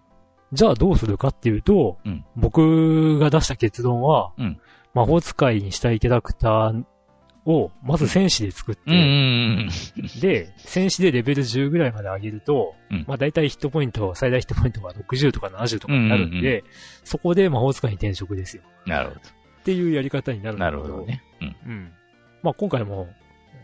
[0.53, 4.61] じゃあどうするかっていうと、うん僕が出した結論は、うん
[4.94, 6.84] 魔法使いにしたいキャラクター
[7.47, 16.72] を、まず戦士で作って、うんうんで、戦士でレベル10ぐらいまで上げると、うんまあ大体ヒットポイント、最大ヒットポイントが60とか70とかになるんで、うんうん
[17.05, 18.64] そこで魔法使いに転職ですよ。
[18.84, 18.92] うん。
[18.92, 20.59] なるほっていうやり方になるど。
[20.59, 20.82] んだけど。
[20.82, 21.22] なるほどね。
[21.40, 21.57] うん。
[21.66, 21.92] うん。
[22.42, 23.09] まあ今回も、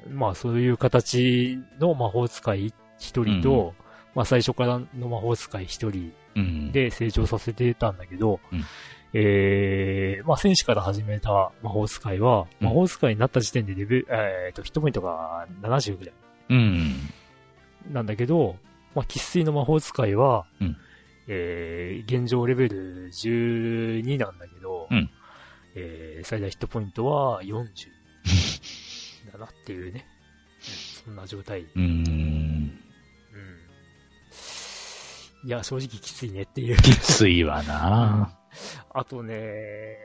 [0.08, 3.74] まあそういう形の魔法使い一人と、
[4.14, 8.64] まあ最初からの魔法使い一人うん。、で成長させてたんだけど、うん
[9.14, 16.14] えー、まあ戦士から始めた魔法使いは、うん魔法使いになった時点でレベル、えーと、ヒットポイントが70ぐらい
[16.50, 16.94] うん。
[17.90, 18.56] なんだけど、
[18.94, 20.76] まあ喫水の魔法使いは、うん
[21.28, 25.10] えー、現状レベル12なんだけど、うん
[25.74, 27.66] えー、最大ヒットポイントは40。
[29.38, 30.06] なっていうね。
[30.06, 30.22] うん
[31.04, 31.62] そんな状態。
[31.62, 31.84] うーん。
[31.84, 32.72] うん。
[35.44, 36.76] いや、正直きついねっていう。
[36.76, 38.32] きついわな
[38.92, 39.96] あとね、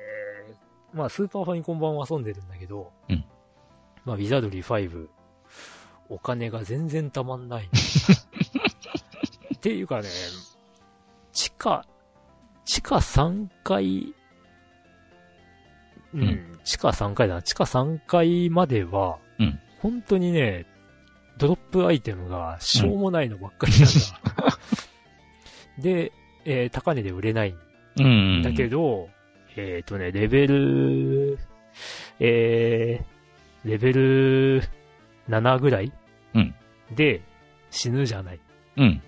[0.93, 3.25] まあ、スーパーファミコン版を遊んでるんだけど、うん
[4.05, 5.07] まあ、ウィザードリー5、
[6.09, 7.69] お金が全然たまんない。
[9.55, 10.09] っていうかね、
[11.33, 11.85] 地下、
[12.63, 14.13] 地下3階、
[16.13, 17.41] うん、うん地下3階だな。
[17.41, 20.65] 地下3階までは、うん本当にね、
[21.37, 24.59] ドロップアイテムがしょうもないのばっかりなんだ。
[25.77, 26.11] で、
[26.45, 27.55] えー高値で売れない
[27.99, 28.41] うん。
[28.41, 29.09] だけど、
[29.55, 31.39] えっ、とね、レベル、
[32.19, 34.63] えー、レベル
[35.29, 35.91] 7ぐらい
[36.33, 36.55] うん
[36.95, 37.21] で
[37.71, 38.39] 死ぬじゃない。
[38.77, 39.01] うん。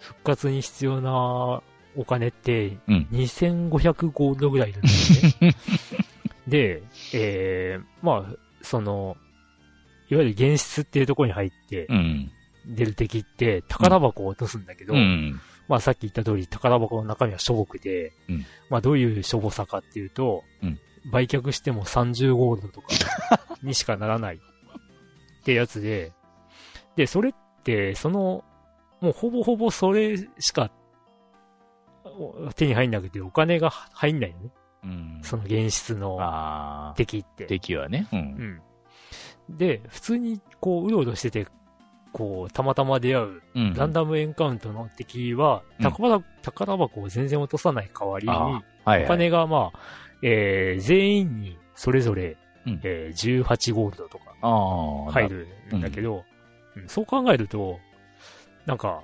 [0.00, 1.62] 復活に必要な
[1.96, 3.08] お金ってうん。
[3.12, 5.56] 2500ゴールドぐらいいるんだよね。
[6.48, 6.82] で、
[7.14, 9.16] えー、まあ、その、
[10.10, 12.30] いわゆる現実っていうところに入ってうん。
[12.66, 15.40] 出る敵って宝箱を落とすんだけど、うん。
[15.68, 20.78] まあさっき言った通り宝箱の中身はしょぼくて、うんまあどういうしょぼさかっていうと、うん
[21.10, 22.86] 売却しても30ゴールドとか
[23.62, 26.12] にしかならないってやつで、
[26.94, 27.34] で、それっ
[27.64, 28.44] て、その、
[29.00, 30.70] もうほぼほぼそれしか
[32.04, 34.50] お手に入んなくてお金が入んないのね。
[34.84, 35.20] うん。
[35.22, 36.94] その現実の。
[36.96, 37.46] 敵って。
[37.46, 38.08] 敵はね。
[38.12, 38.16] う。
[38.16, 38.62] うんん。
[39.56, 41.46] で、普通にこう、うろうろしてて、
[42.12, 43.74] こう、たまたま出会ううん。
[43.74, 49.04] ランダムエンカウントの敵は、うん宝宝箱を全然落とさない代わりに、ああはいはい。
[49.04, 49.78] お金がまあ、
[50.22, 52.36] えー、全員にそれぞれ、
[52.66, 55.12] うんえー、18ゴールドとかああ。
[55.12, 56.22] 入るんだけど、うん
[56.86, 57.78] そう考えると、
[58.64, 59.02] なんか、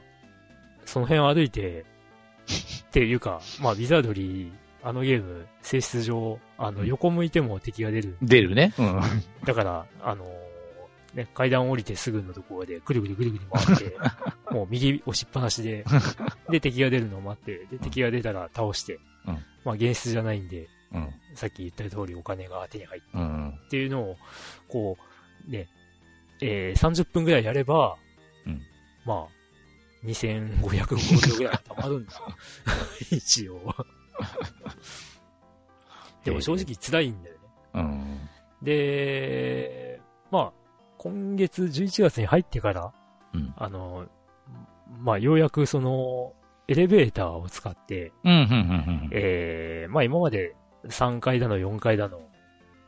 [0.86, 1.84] その辺を歩いて、
[2.88, 4.52] っていうか、 まあ、ウィザードリー、
[4.82, 8.16] あのゲーム、性質上、あの、うん横向いても敵が出る。
[8.22, 8.72] 出るね。
[8.78, 9.00] うん。
[9.44, 10.47] だから、あのー
[11.14, 13.96] ね、階段降りてすぐのところで、ぐるぐるぐるぐる回って、
[14.54, 15.84] もう右押しっぱなしで、
[16.50, 21.14] で、敵が出るのを待って、で、敵が出たら倒して、うんまあ、現実じゃないんで、うん。
[21.34, 23.50] さっき言った通りお金が手に入ってうん。
[23.50, 24.16] っていうのを、
[24.68, 24.96] こ
[25.46, 25.68] う、ね、
[26.40, 27.96] えー、30分ぐらいやれば、
[28.46, 28.62] うん
[29.04, 32.12] まあ、2500ゴールドぐらい貯まるんだ。
[33.10, 33.74] 一応。
[36.24, 37.40] でも正直辛いんだよね。
[37.74, 38.28] うん。
[38.62, 40.00] で、
[40.30, 40.52] まあ、
[40.98, 42.92] 今月11月に入ってから、
[43.32, 43.54] うん。
[43.56, 44.06] あの、
[45.00, 46.32] まあ、ようやくその、
[46.68, 48.12] エレベーターを使って。
[49.10, 50.54] えー、まあ今まで
[50.86, 52.20] 3階だの4階だの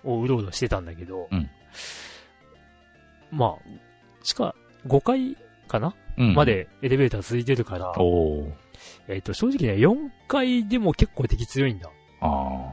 [0.04, 1.50] をうろうろしてたんだけど、うん
[3.30, 4.54] まあ、地下
[4.86, 5.36] 5階
[5.66, 6.34] かな、うん。
[6.34, 6.44] ま。
[6.44, 7.92] でエレベーター続いてるから。
[9.08, 11.90] えっ、と、正直ね、4階でも結構敵強いんだ。
[12.20, 12.72] あ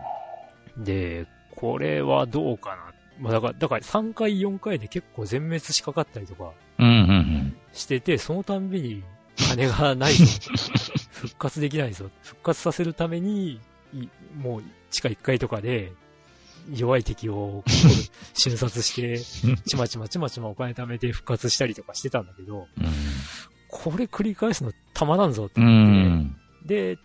[0.78, 1.26] で、
[1.56, 2.97] これはどうかな。
[3.20, 6.84] まあだから、だから3階4階で結構全滅しかかったりとかあ。
[6.84, 6.88] うん。
[6.88, 7.58] うん。
[7.74, 9.04] してて、そのたんびに
[9.38, 10.26] 金がないぞ。
[11.12, 12.10] 復活できないぞ。
[12.24, 13.60] 復活させるために、
[13.94, 14.08] い
[14.38, 15.92] もう地下1階とかで
[16.74, 17.64] 弱い敵を
[18.34, 19.20] 瞬殺して、
[19.66, 22.68] ちまちまちまちまお金貯めて復活したりとかしてたんだけど、
[23.70, 26.36] これ繰り返すのたまらんぞってうん。
[26.66, 26.98] で、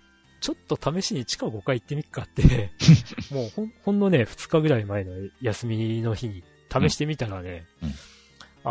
[0.43, 2.72] ちょっと試しに地下5階行ってみっかって、
[3.32, 7.93] もうほんほんのね、2日ぐらい前の休みの日に試してみたらね、うん。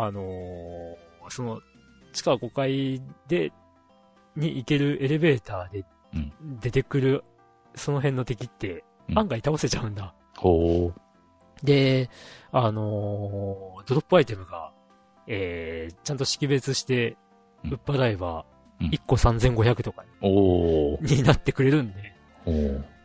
[0.02, 0.96] あのー
[1.30, 1.62] その、
[2.12, 3.52] 地下5階で、
[4.36, 6.60] に行けるエレベーターでうん。
[6.60, 7.24] 出てくる、
[7.74, 9.18] その辺の敵って、うん。
[9.20, 10.14] 案外倒せちゃうんだ。
[10.36, 11.66] ほう。
[11.66, 12.10] で、
[12.50, 14.74] あのードロップアイテムが、
[15.26, 17.16] えー、ちゃんと識別して、
[17.64, 17.70] うん。
[17.70, 18.51] 売っ払えば、うん
[18.90, 20.04] 1個3500とか。
[20.20, 22.12] になってくれるんで。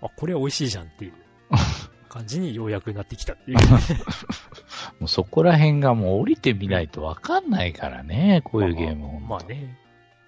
[0.01, 1.13] あ、これ美味しいじゃんっていう
[2.09, 3.57] 感じにようやくなってきたっていう。
[4.99, 9.19] もうそこら辺がもう降りてみないとわかんないからね、こういうゲームを。
[9.19, 9.77] まあね。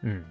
[0.03, 0.25] うん。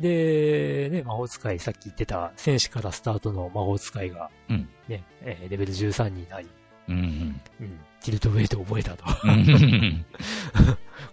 [0.00, 6.48] で、ね、魔法使い、さっき言ってた戦士からスタートの魔法使いが、うんね、えーレベル13になり、
[6.88, 9.04] うんうん、ティルトウェイトを覚えたと。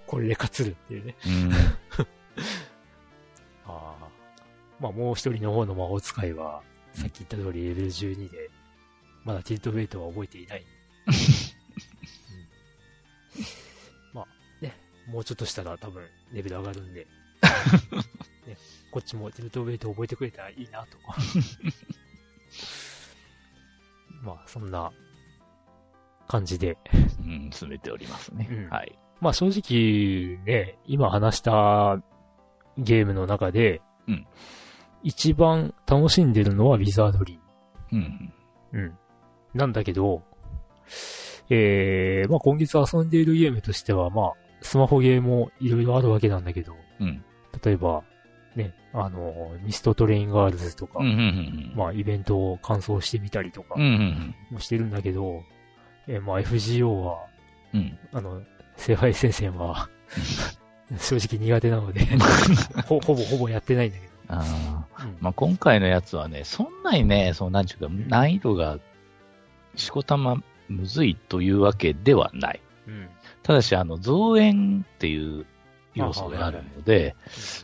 [0.07, 1.15] これで勝つるっていうね。
[1.25, 1.51] うん。
[4.79, 6.61] まあもう一人の方の魔法使いは、
[6.93, 8.49] さっき言った通りレベル12で、
[9.23, 10.65] まだティルトウェイトは覚えていない。
[11.07, 11.13] うん
[14.13, 14.27] まあ
[14.61, 14.75] ね、
[15.07, 16.03] もうちょっとしたら多分
[16.33, 17.05] レベル上がるんで、
[18.47, 18.57] ね、
[18.91, 20.97] こっちもティルトウェイト覚えてくれたらいいなと。
[24.23, 24.91] まあそんな
[26.27, 26.77] 感じで、
[27.25, 28.47] うん、進めておりますね。
[28.51, 28.97] うんはい。
[29.19, 32.01] まあ正直ね、今話した
[32.77, 34.27] ゲームの中で、うん
[35.03, 37.39] 一番楽しんでるのはウィザードリ
[37.91, 38.31] うん。
[38.71, 38.77] ー。
[38.77, 38.97] うん。
[39.55, 40.21] なんだけど、
[41.49, 47.23] えー、まあ今月遊んでいるゲームとしては、まあ、スマホゲームもいろいろあるわけなんだけど、うん。
[47.63, 48.03] 例えば、
[48.55, 51.73] ね、あの、ミストトレインガールズとか、うん、うん、うん。
[51.75, 53.75] まあイベントを完走してみたりとか
[54.51, 55.41] もしてるんだけど、
[56.07, 57.17] えーまあ FGO は、
[57.73, 57.79] うん。
[57.79, 57.97] うん。
[58.11, 58.43] あの、
[58.77, 59.89] 聖杯戦線は、
[60.99, 62.05] 正直苦手なので、
[62.87, 65.03] ほ、ほぼほぼやってないんだけああ。
[65.03, 65.07] ど。
[65.07, 68.79] うんまあ、今回のやつはね、そんなにね、その、なんちゅうか、難易度が、
[69.75, 72.61] しこたまむずいというわけではない。
[72.87, 73.09] うん。
[73.43, 75.45] ただし、あの、増援っていう
[75.95, 77.15] 要素があるので、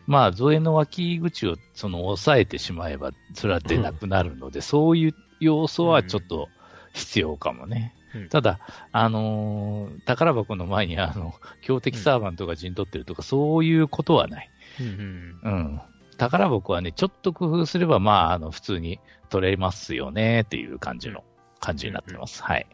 [0.06, 6.48] まあ、増援の脇口を、その、抑えてしまえば、それは出なくなるので、そういう要素はちょっと
[6.94, 7.94] 必要かもね。
[8.18, 8.60] うんただ、
[8.92, 14.50] あのー宝箱の前に、あの、強敵サーバントが陣取ってるとか、そういうことはない。
[14.80, 15.40] うんうん。
[15.44, 15.82] うん。
[16.18, 19.00] 宝箱はね、ちょっと工夫すれば、まあ、あの、普通に
[19.30, 21.24] 取れますよね、っていう感じの、
[21.60, 22.44] 感じになってます。
[22.44, 22.68] はい。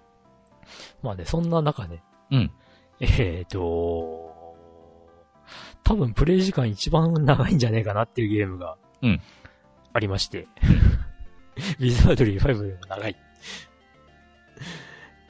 [1.01, 2.51] まあね、そんな中ね、うん。
[2.99, 4.33] えーと、
[5.83, 9.21] 多分プレイ時間一番長いんじゃねえかなっていうゲームが、うん
[9.95, 10.47] ありまして、
[11.79, 13.15] ウィザードリー5よりも長い。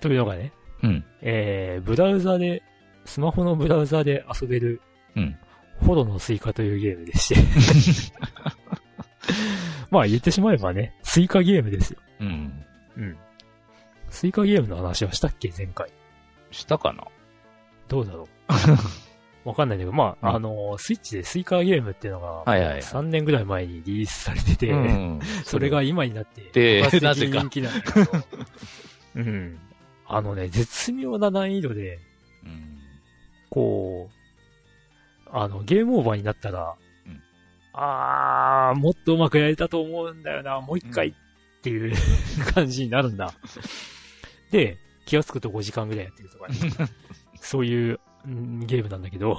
[0.04, 0.52] というのがね、
[0.84, 1.06] うん。
[1.22, 2.62] えー、ブラウザで、
[3.06, 4.82] スマホのブラウザで遊べる、
[5.16, 5.38] うん。
[5.80, 7.42] ホロのスイカというゲームでして。
[9.90, 12.00] まあ言ってしまえばね、スイカゲームですよ。
[12.20, 12.66] うん。
[12.98, 13.18] うん。
[14.10, 15.90] スイカゲームの話はしたっけ前回。
[16.52, 17.08] したかな？
[17.88, 19.48] どうだろう。
[19.48, 25.20] わかんないんだけど、まあ、うんあの、スイッチでスイカゲームっていうのが、はいはいはい3年ぐらい前にリリースされてて、うん。
[25.46, 28.26] それが今になって、でなぜかに人気なんだけど、
[29.16, 29.60] うん。
[30.16, 32.00] あのね、絶妙な難易度で、
[32.44, 32.80] うん。
[33.50, 36.76] こう、あの、ゲームオーバーになったら、
[37.08, 37.22] うん。
[37.74, 41.14] あー、もっと上手くやれたと思うんだよな、もう一回っ
[41.64, 41.94] ていう
[42.54, 43.34] 感じになるんだ。
[44.52, 46.56] で、気がつくと5時間ぐらいやってるとかね、
[47.42, 49.38] そういう、うんゲームなんだけど、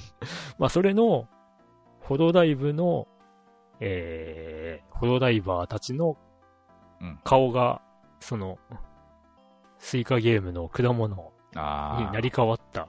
[0.58, 1.28] まあそれの、
[2.00, 3.06] ホロダイブの、
[3.80, 6.16] えー、ホロダイバーたちの
[7.00, 7.20] うん。
[7.24, 7.82] 顔が、
[8.20, 8.58] その、
[9.86, 11.32] スイカゲームの果物。
[11.54, 11.62] に
[12.12, 12.88] なり変わった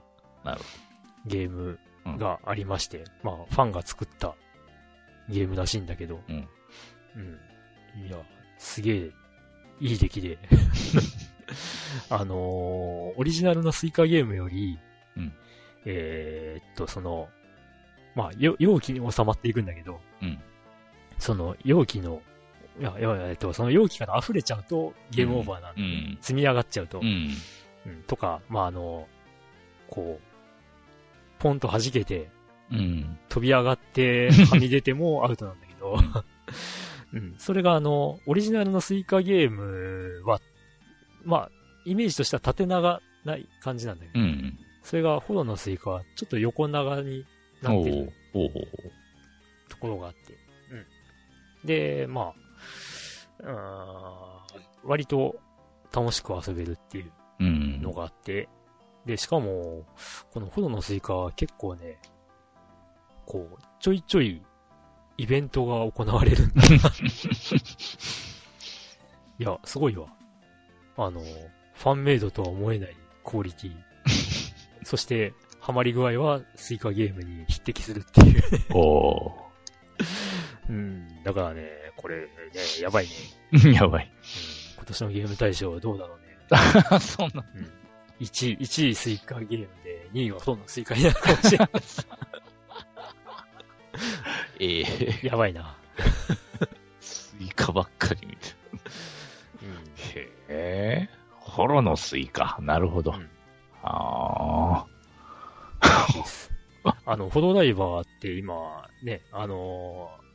[1.27, 1.77] ゲーム
[2.17, 4.33] がありまして、まあ、ファンが作った
[5.29, 6.47] ゲームらしいんだけど、うん。
[7.95, 8.07] うん。
[8.07, 8.17] いや、
[8.57, 9.11] すげえ、
[9.79, 10.39] いい出来で。
[12.09, 12.37] あのー
[13.15, 14.79] オリジナルのスイカゲームより、
[15.15, 15.33] うん
[15.85, 17.29] えーっと、その、
[18.15, 20.39] まあ、よ容器に収まっていくんだけど、うん
[21.19, 22.23] その容器の、
[22.79, 26.17] いや、いや、えっと、その容器から溢れちゃうとゲームオーバーなんで、うん。
[26.21, 27.29] 積み上がっちゃうと、うん。
[27.85, 29.07] うんとか、まあ、あの、
[29.89, 30.27] こう、
[31.39, 32.29] ポンと弾けて、
[32.71, 33.17] うん。
[33.29, 35.97] 飛び上がって、 はみ出てもアウトなんだけど、
[37.13, 37.35] うん。
[37.37, 40.39] それがあの、オリジナルのスイカゲームは、
[41.23, 41.51] まあ、
[41.85, 44.59] イメージとしては縦長ない感じなんだけど、うん。
[44.83, 47.25] それがホロのスイカはちょっと横長に
[47.61, 48.11] なってる
[49.69, 50.37] ところがあって、
[50.71, 50.85] うん。
[51.65, 52.46] で、まあ、
[54.83, 55.35] 割と
[55.93, 57.81] 楽しく遊べるっていううん。
[57.81, 58.49] のがあって、
[59.05, 59.85] で、しかも、
[60.31, 61.99] このホロのスイカは結構ね、
[63.25, 64.41] こう、ちょいちょい
[65.17, 66.61] イベントが行われるんだ。
[69.39, 70.07] いや、すごいわ。
[70.97, 73.75] あの、ファンメイドとは思えないクオリティ。
[74.83, 78.43] そして、ハマり具合はスイカゲームに匹敵するっていう。
[78.73, 79.31] お
[80.69, 82.27] うん、だからね、これね、
[82.81, 83.11] やばいね。
[83.53, 84.05] ーやばい。
[84.05, 84.11] うん
[84.77, 86.37] 今年のゲーム大賞どうだろうね。
[87.01, 87.43] そんな。
[88.21, 91.69] 1位、1位スイカゲームで、2位はホロのスイカになるかもしれない。
[94.59, 95.75] ええやばいな。
[97.01, 98.39] スイカばっかり見て
[99.61, 99.83] うん。
[99.83, 99.91] る。
[100.13, 101.09] へえ。
[101.39, 102.57] ホロのスイカ。
[102.61, 103.11] なるほど。
[103.11, 103.29] うん
[103.89, 104.85] あ
[106.15, 106.51] いいっす
[107.05, 110.26] あの、ホロライバーって今、ね、あのー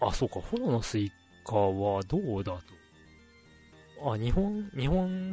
[0.00, 1.12] あ、そうか、ホロのスイ
[1.44, 4.12] カはどうだと。
[4.12, 5.32] あ、日本、日本、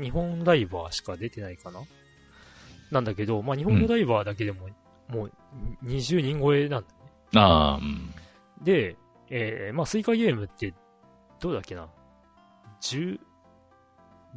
[0.00, 1.80] 日本ライバーしか出てないかな
[2.90, 4.68] なんだけど、まあ、日本のライバーだけでも、
[5.08, 5.32] もう、
[5.84, 6.94] 20人超えなんだね。
[7.34, 7.40] あ。
[7.40, 8.12] ああ、うん。
[8.64, 8.96] で、
[9.30, 10.74] えー、まあ、スイカゲームって、
[11.40, 11.88] どうだっけな
[12.80, 13.18] ?10、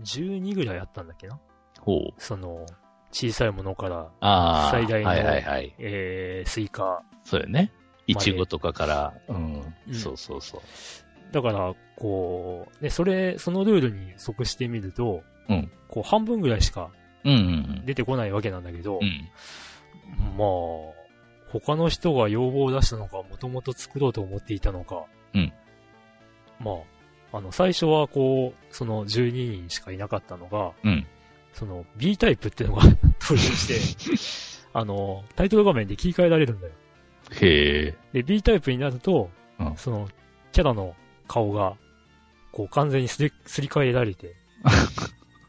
[0.03, 1.39] 12ぐらいあったんだっけな
[1.79, 2.13] ほう。
[2.17, 2.65] その、
[3.11, 4.69] 小さいものから。
[4.71, 5.75] 最大のはいはいはい。
[5.79, 7.03] えー、スイカ。
[7.23, 7.71] そうよね。
[8.11, 9.63] いちごとかから、うん。
[9.87, 10.61] うんそうそうそう。
[11.31, 16.89] だから、こう、ね、それ、そのルールに即してみると、うんこう、半分ぐらいしか
[17.85, 19.03] 出てこないわけなんだけど、うん。
[19.03, 20.37] うん。
[20.37, 20.99] まあ、
[21.51, 25.03] 他の人が要望を出したのか、もともと作ろうと思っていたのか、
[25.33, 25.53] うん
[26.59, 26.71] ま
[27.31, 31.05] あ、あの、最初はこう、その12人しかいなかったのが、うん。
[31.53, 32.83] その B タイプっていうのが
[33.19, 36.73] 登場して、あの、タイトル画面で切り替えられるんだよ。
[37.41, 37.95] へえ。
[38.13, 40.09] で、B タイプになると、うんその、
[40.51, 40.95] キャラの
[41.27, 41.75] 顔が、
[42.51, 44.35] こう完全にすり、すり替えられて、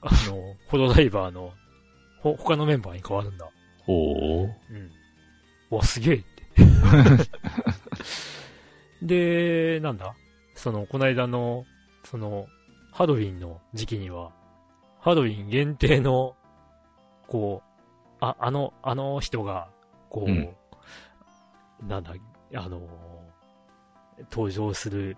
[0.03, 1.53] あの、ホロダイバーの、
[2.21, 3.49] ほ、他のメンバーに変わるんだ。
[3.87, 4.73] ほう。
[4.73, 4.91] うん。
[5.71, 6.25] うわ、すげえって。
[9.03, 10.15] で、なんだ？
[10.55, 11.65] その、この間の、
[12.05, 12.47] その、
[12.93, 14.33] ハロウィンの時期には、
[15.01, 16.37] ハロウィン限定の、
[17.27, 19.69] こう、あ、あの、あの人が、
[20.11, 20.57] こう、うん
[21.83, 22.15] なんだ、
[22.55, 22.81] あの、
[24.31, 25.17] 登場する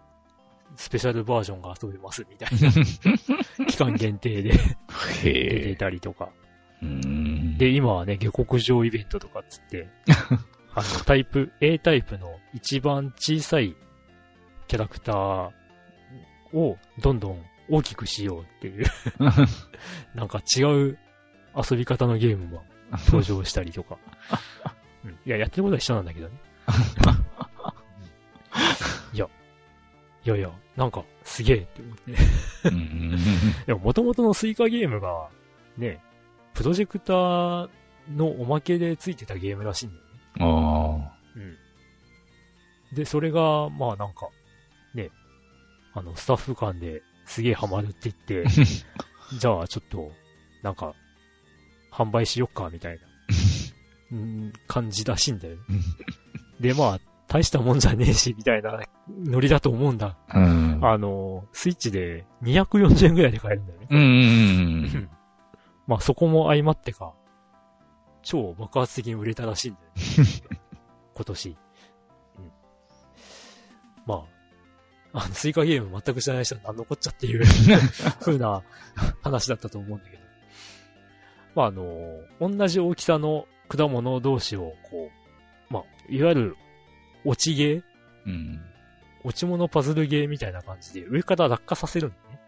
[0.77, 4.53] スペシャルバージョンが遊べますみたいな、 期間限定で
[5.23, 5.71] 出て。
[5.71, 6.31] いたりとか。
[6.83, 7.59] うん。
[7.59, 9.89] で、今はね、下克上イベントとかっつって、
[10.75, 13.77] あの、タイプ、A タイプの一番小さい
[14.67, 15.51] キャラクター
[16.55, 18.87] をどんどん大きくしようっていう、
[20.15, 20.99] なんか違う
[21.55, 22.63] 遊び方のゲームが
[23.07, 23.99] 登場したりとか。
[25.05, 26.35] うん、いや、やってることは一緒なんだけどね。
[29.13, 29.29] いや、
[30.25, 32.13] いやいや、なんかすげえって思って。
[32.69, 33.17] うん。
[33.67, 35.29] でも元々のスイカゲームが、
[35.77, 36.01] ね、
[36.55, 37.69] プロジェクター
[38.11, 40.11] のおまけでついてたゲームらしいんだよね。
[40.41, 41.57] あうん。
[42.95, 44.29] で、それが、まあなんか、
[44.95, 45.11] ね、
[45.95, 48.45] あの、スタッフ間ですげえハマるって言って、
[49.39, 50.13] じゃあちょっと、
[50.63, 50.95] なんか、
[51.91, 53.03] 販売しよっか、みたいな、
[54.13, 55.63] うん、感じらしいんだよね。
[56.63, 60.17] で、まあ、大したもんじゃねえし、みたいなノリだと思うんだ。
[60.29, 60.39] あ。
[60.39, 60.81] うん。
[60.83, 63.87] あの、スイッチで240円ぐらいで買えるんだよね。
[63.91, 64.03] うんう
[64.99, 65.11] ん
[65.89, 67.13] まあそこも相まってか、
[68.23, 70.61] 超爆発的に売れたらしいんだよね。
[71.15, 71.49] 今年。
[71.49, 72.53] うん。
[74.07, 74.25] ま
[75.13, 77.45] あ、あの、スイカゲーム全く知らない人は何のこっちゃっていう
[78.21, 78.63] 風な
[79.23, 80.23] 話だったと思うんだけど。
[81.57, 85.22] まああの、同じ大きさの果物同士をこう、
[85.73, 86.57] まあ、いわゆる
[87.25, 87.83] 落ちゲー
[88.27, 88.33] うん。
[88.33, 88.61] うん。
[89.25, 92.41] 落ち物パズルゲーみたいな感じで上から落下させるんだね。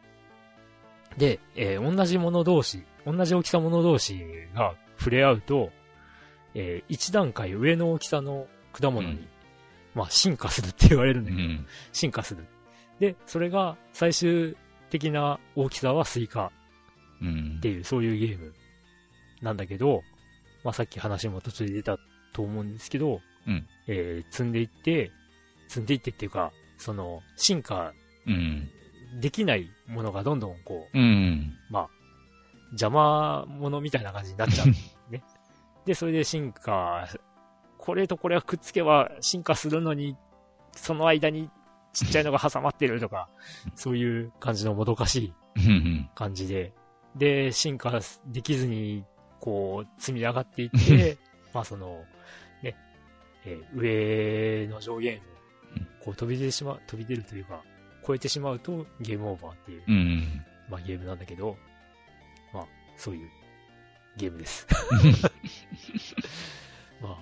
[1.17, 5.71] で、えー同じもの同士、同じ大きさもの同士が触れ合うと、
[6.55, 9.29] えー一段階上の大きさの果物に、うん
[9.95, 11.67] まあ進化するって言われるんだけど、うん。
[11.93, 12.45] 進化する。
[12.99, 14.57] で、それが最終
[14.91, 16.51] 的な大きさはスイカ
[17.23, 18.53] うんっていう、そういうゲーム
[19.41, 20.03] なんだけど、
[20.65, 21.97] まあさっき話も途中で出た
[22.35, 25.11] と思うんですけど、うんえー積んでいって、
[25.69, 27.95] 積んでいってっていうか、その、進化
[28.27, 28.69] うん。
[29.21, 31.57] できないものがどんどんこう、うん。
[31.71, 31.89] まあ、
[32.71, 34.67] 邪魔者みたいな感じになっちゃう。
[35.11, 35.23] ね。
[35.87, 37.07] で、それで進化、
[37.79, 40.17] これとこれがくっつけば進化するのに、
[40.73, 41.49] その間に
[41.93, 43.29] ちっちゃいのが挟まってるとか、
[43.77, 46.11] そういう感じのもどかしいうん。
[46.15, 46.73] 感じで、
[47.15, 49.05] で、進化できずに、
[49.39, 51.19] こう、積み上がっていって、
[51.55, 52.05] まあその、
[52.63, 52.77] ね、
[53.47, 55.21] えー上の上限を
[55.77, 57.63] うん、こう飛び出てしまう、飛び出るというか、
[58.07, 60.45] 超えてしまうとゲームオーバーっていう、うん。
[60.71, 61.57] まあゲームなんだけど、
[62.53, 63.29] まあ、そういう
[64.17, 64.67] ゲームです。
[67.03, 67.19] まあ、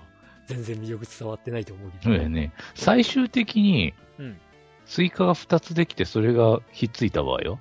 [0.47, 2.03] 全然魅力伝わってないと思うけど。
[2.05, 2.53] そうだよね。
[2.75, 4.39] 最終的に、うん。
[4.85, 7.61] スイカが2つできて、それがひっついた場合よ。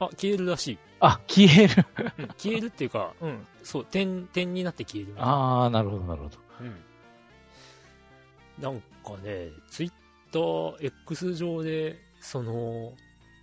[0.00, 0.78] あ、消えるらしい。
[1.00, 1.86] あ、消える。
[2.18, 5.14] うん、消えるっていうか、うん、そう、点、点になって消える。
[5.16, 6.38] ああ、なるほど、なるほど。
[6.60, 8.62] うん。
[8.62, 9.92] なんかね、ツイッ
[10.32, 12.92] ター X 上で、その、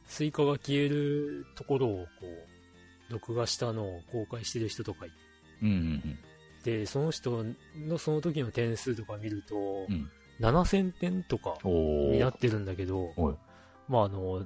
[0.05, 2.27] スイカが消えるところをこ
[3.09, 5.15] う、録画したのを公開してる人とかいて、
[5.63, 6.19] うんうん
[6.63, 7.45] で、その人
[7.87, 11.57] のその時の点数とか見ると、うん7000点とか。
[11.63, 13.13] になってるんだけど
[13.87, 14.45] まああの、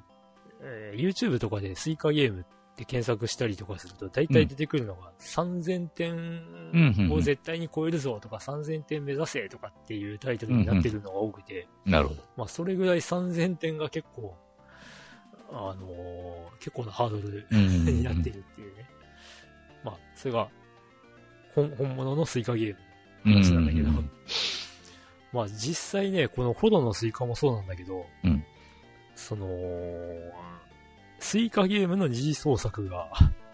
[0.62, 2.44] えー YouTube とかでスイカゲームっ
[2.80, 12.24] て検索したりとかすると、大体出てくるのが3000点を絶対に超えるぞとか、3000点目指せとかっていうタイトルになってるのが多くて、なるほど。
[12.38, 14.36] まあそれぐらい3000点が結構、
[15.52, 18.90] あのー結構なハードルになってるっていうね。
[19.84, 20.50] まあ、それが、
[21.56, 22.76] 本、本物のスイカゲー
[23.24, 23.90] ムの話なんだけど、
[25.32, 28.44] まあ実際ね、このホロのスイカもそうなんだけど、うん。
[29.16, 29.48] その、
[31.20, 33.10] スイカゲームの二次創作が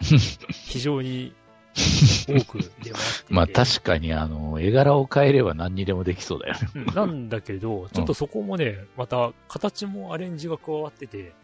[0.50, 1.34] 非常に
[1.76, 2.94] 多く出回っ
[3.26, 6.60] てまあ確かに、あの、絵柄を変えれば何にでもできそうだよね。
[6.74, 11.34] うんなんだけど、ちょっとそこもね、また形もアレンジが加わってて、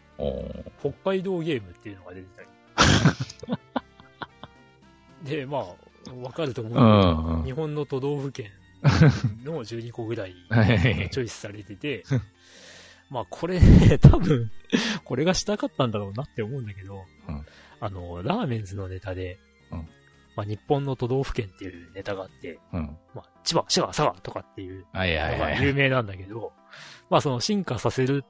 [0.79, 2.47] 北海道ゲームっていうのが出てたり。
[5.37, 6.89] で、まあ、わかると思うけど、う
[7.35, 7.45] んうん。
[7.45, 8.51] 日本の都道府県
[9.43, 10.35] の12個ぐらい。
[11.11, 12.03] チョイスされてて、
[13.13, 14.51] まあこれね、 多分、
[15.05, 17.45] これがしたかったんだろうなって思うんだけど、うん
[17.79, 19.37] あの、ラーメンズのネタで、
[19.71, 19.87] うん
[20.35, 22.97] まあ日本の都道府県っていうネタがあって、うん。
[23.13, 25.61] まあ千葉、滋賀、佐賀とかっていうのがはい。
[25.61, 26.53] 有名なんだけど、
[27.11, 28.25] まあその進化させる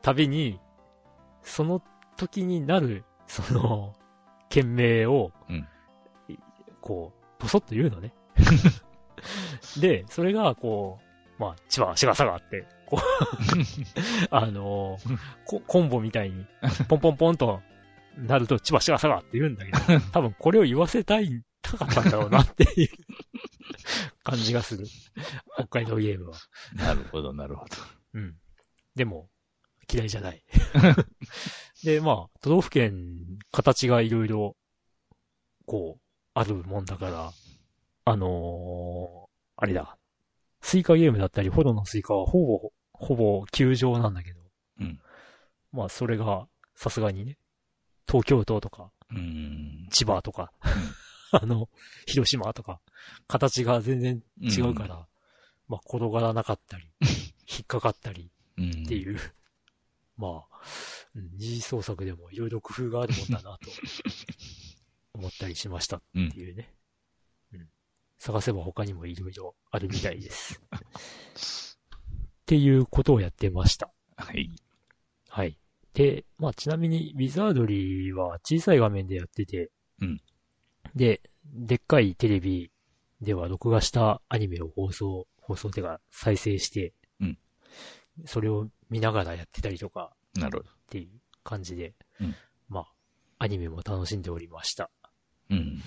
[0.00, 0.60] たびに、
[1.42, 1.82] その
[2.16, 3.92] 時になる、その、
[4.48, 5.32] 県名を、
[6.80, 8.14] こう、ぼそっと言うのね。
[9.80, 11.00] で、それが、こ
[11.38, 13.00] う、まあ、千葉、滋賀、佐賀って、こう、
[14.34, 16.46] あのーコ、コンボみたいに、
[16.88, 17.60] ポンポンポンと
[18.16, 22.88] なると、千葉、滋賀、佐賀って言うんだけど、 多分これを言わせたい、たかったんだろうなっていう
[24.24, 24.86] 感じがする。
[25.54, 26.38] 北海道ゲームは。
[26.74, 27.76] なるほど、なるほど。
[28.14, 28.36] うん。
[28.94, 29.28] でも、
[29.92, 30.42] 嫌いじゃない。
[31.84, 34.56] で、まあ、都道府県、形がいろいろ、
[35.66, 37.32] こう、あるもんだから、
[38.06, 39.28] あのー
[39.60, 39.98] あれだ。
[40.60, 44.40] スイカゲームだったり、ホロのスイカはほぼ、ほぼ球状なんだけど、
[44.80, 45.00] うん。
[45.72, 47.38] まあ、それが、さすがにね、
[48.06, 49.88] 東京都とか、うん。
[49.90, 50.52] 千葉とか、
[51.30, 51.68] あの、
[52.06, 52.80] 広島とか、
[53.28, 55.06] 形が全然違うから、
[55.68, 56.90] まあ、転がらなかったり、
[57.48, 58.70] 引っかかったり、うん。
[58.70, 59.18] っていう、
[60.16, 60.60] まあ、
[61.14, 63.70] うん二次創作でもいろいろ工夫があるもんだなと
[65.14, 66.74] 思ったりしましたっていうね。
[67.52, 67.68] うん。
[68.18, 70.60] 探せば他にもいろいろあるみたいです。
[72.48, 73.90] っていうことをやってました。
[74.16, 74.50] はい。
[75.28, 75.58] はい。
[75.92, 79.70] で、まあちなみにウィザードリーは小さい画面でやってて、
[80.00, 80.20] うん
[80.96, 82.70] で、でっかいテレビ
[83.20, 87.38] では録画したアニメを放送、放送ってか再生して、うん
[88.24, 90.70] それを見ながらやってたりとか、なるほど。
[90.70, 91.08] っていう
[91.44, 92.34] 感じで、うん
[92.70, 92.86] まあ、
[93.40, 94.88] アニメも楽しんでおりました。
[95.50, 95.82] うん。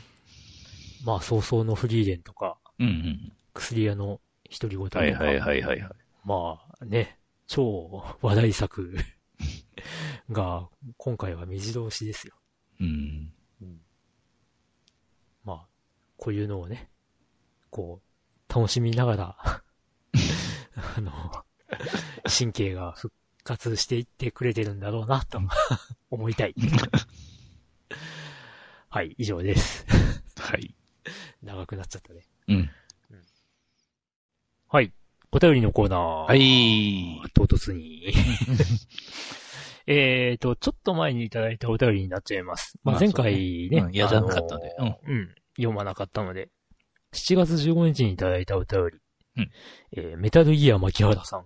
[1.04, 3.34] まあ、早々のフリーレンとか、うんうん。
[3.56, 6.01] 薬屋の独り言とか、はいはいはいはいはい。
[6.24, 8.96] まあね、超話題作
[10.30, 12.36] が、今回は目白押しですよ。
[12.80, 13.34] うん。
[15.44, 15.68] まあ、
[16.18, 16.90] こういうのをね、
[17.70, 18.02] こ
[18.50, 19.38] う、楽しみながら、
[20.98, 21.12] あの、
[22.26, 23.14] 神経が復
[23.44, 25.42] 活していってくれてるんだろうな、と
[26.12, 26.56] 思いたい。
[28.90, 29.86] はい、以上です。
[30.38, 30.76] はい。
[31.42, 32.28] 長くなっちゃったね。
[32.48, 32.70] うん。
[34.68, 34.94] はい。
[35.34, 36.00] お便りのコーナー。
[36.28, 37.22] はい。
[37.34, 38.14] 唐突に。
[39.88, 42.78] えーと、ちょっと前にいただいたお便りになっちゃいます。
[42.84, 43.80] まあ、まあ前回ね。
[43.80, 45.36] うんやらなかったんであのーうん。
[45.56, 46.50] 読まなかったので。
[47.14, 48.98] 7月15日にいただいたお便り。
[49.38, 49.52] うん
[49.94, 51.46] えーメタルギア牧原さん。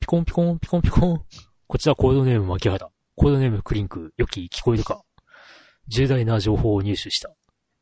[0.00, 1.24] ピコンピコンピコンピコン。
[1.68, 2.90] こちらコードネーム牧原。
[3.14, 4.12] コードネームクリンク。
[4.16, 5.02] よき聞こえるか
[5.86, 7.32] 重大な情報を入手した。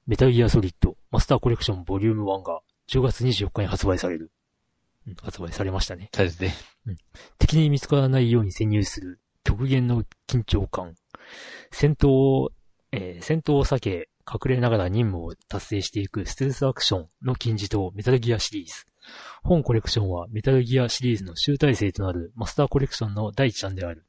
[0.07, 2.61] メタルギアソリッドマスターコレクションボリューム1が
[2.91, 4.33] 10月24日に発売される。
[5.07, 6.11] うん発売されましたね。
[6.15, 6.55] そうですね。
[7.39, 10.95] 敵に見つからないように潜入する極限の緊張感。
[11.71, 12.51] 戦闘を、
[12.93, 18.73] えー戦闘を避け、隠れながら任務を達成していくステルスアクションの金字塔メタルギアシリーズ。
[19.43, 24.07] 本コレクションはメタルギアシリーズの集大成となるマスターコレクションの第一弾である。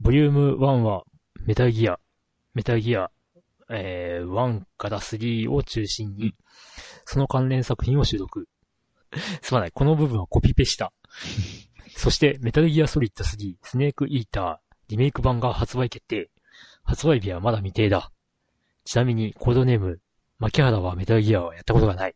[0.00, 1.04] ボリューム1は
[1.46, 1.98] メタルギア、
[2.54, 3.10] メタルギア、
[3.70, 6.34] えー1から3を中心に、
[7.06, 8.48] その関連作品を収録。
[9.40, 10.92] すまない、この部分はコピペした。
[11.96, 14.56] そして、メタルギアソリッド3、スネークイーター、
[14.88, 16.30] リメイク版が発売決定。
[16.82, 18.12] 発売日はまだ未定だ。
[18.84, 20.00] ちなみに、コードネーム、
[20.38, 22.14] 牧原はメタルギアはやったことがない。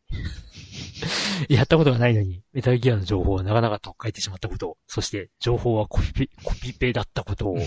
[1.49, 7.59] やったことがないのに、メタルギアの情報を長々と書いてしまったこと、そして、情報はコピペ、コピペだったことを、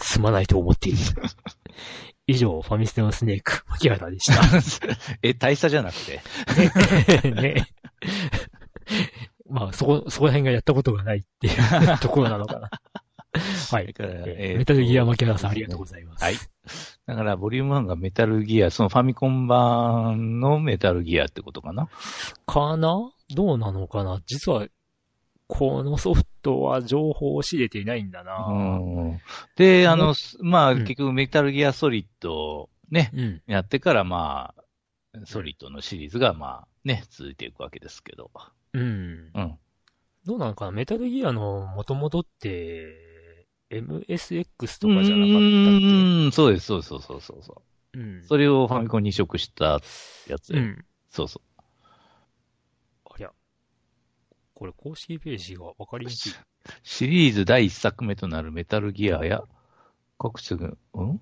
[0.00, 0.98] すまないと思っている。
[2.26, 4.40] 以上、ファミステのスネーク、牧原でした。
[5.22, 7.30] え、大佐じゃなくて？
[7.30, 7.66] ね。
[9.50, 12.70] まあ、そこ、そこら辺がやったことがないっていうところなのかな。
[13.70, 13.92] はい。
[13.92, 16.24] だからえーメタルギア牧原さんありがとうございます。
[16.24, 16.34] はい。
[17.06, 21.88] だから、ボリューム1がメタルギア、そのファミコン版のメタルギアってことかな？
[22.46, 23.10] かな？
[23.34, 24.20] どうなのかな？
[24.26, 24.66] 実は、
[25.48, 28.46] このソフトは情報を仕入れていないんだな。
[28.48, 28.54] う
[29.14, 29.20] ん。
[29.56, 33.42] で、あの、まあ、うん結局メタルギアソリッドね、うん。
[33.46, 34.54] やってからま
[35.14, 38.30] あ、ソリッドのシリーズがまあ、ね、続いていくわけですけど。
[38.72, 39.30] うん。
[39.34, 39.58] うん。
[40.24, 40.70] どうなのかな？
[40.70, 43.11] メタルギアの元々って、
[43.72, 47.62] MSX とうかじゃなかったっーん、そうです、そうですそうそうそうそう。
[47.92, 48.22] けうん。
[48.24, 49.80] それをファミコンに移植した
[50.28, 50.52] やつ。
[50.54, 50.84] うん。
[51.10, 51.40] そうそ
[53.06, 53.30] ありゃ。
[54.54, 56.30] これ公式ページがわかりにくい。
[56.30, 56.34] う。
[56.82, 59.42] シリーズ第一作目となるメタルギアや、
[60.18, 61.20] 各種が、うん？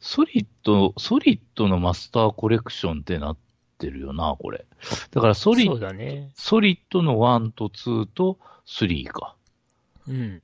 [0.00, 3.38] ソリッド、ソリッドのマスターコレクションってなっ
[3.78, 4.66] てるよな、これ。
[5.10, 6.30] だからソリそうだね。
[6.34, 9.36] ソリッドの1と2と3か。
[10.08, 10.42] うん。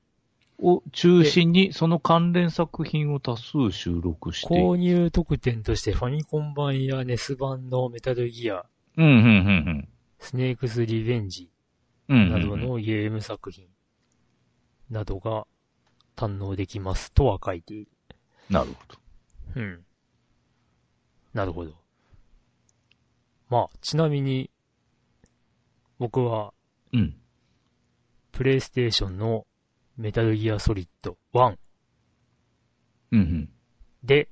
[0.62, 4.54] を中心に、その関連作品を多数収録して。
[4.54, 8.64] 購入特典としてファミコン版やネス版のメタルギア、
[8.96, 9.88] うん、うん、うん、
[10.20, 11.50] スネークスリベンジ
[12.08, 12.22] うん。
[12.22, 13.66] うんなどのゲーム作品
[14.90, 15.46] などが
[16.16, 17.88] 堪能できますとは書いている。
[18.48, 18.98] なるほど。
[19.56, 19.84] うん。
[21.34, 21.72] なるほど。
[23.48, 24.50] まあ、ちなみに、
[25.98, 26.52] 僕は、
[26.92, 27.16] うん。
[28.30, 29.46] プレイステーションの
[29.96, 31.56] メタルギアソリッド1
[33.12, 33.48] うん、うん。
[34.02, 34.28] で、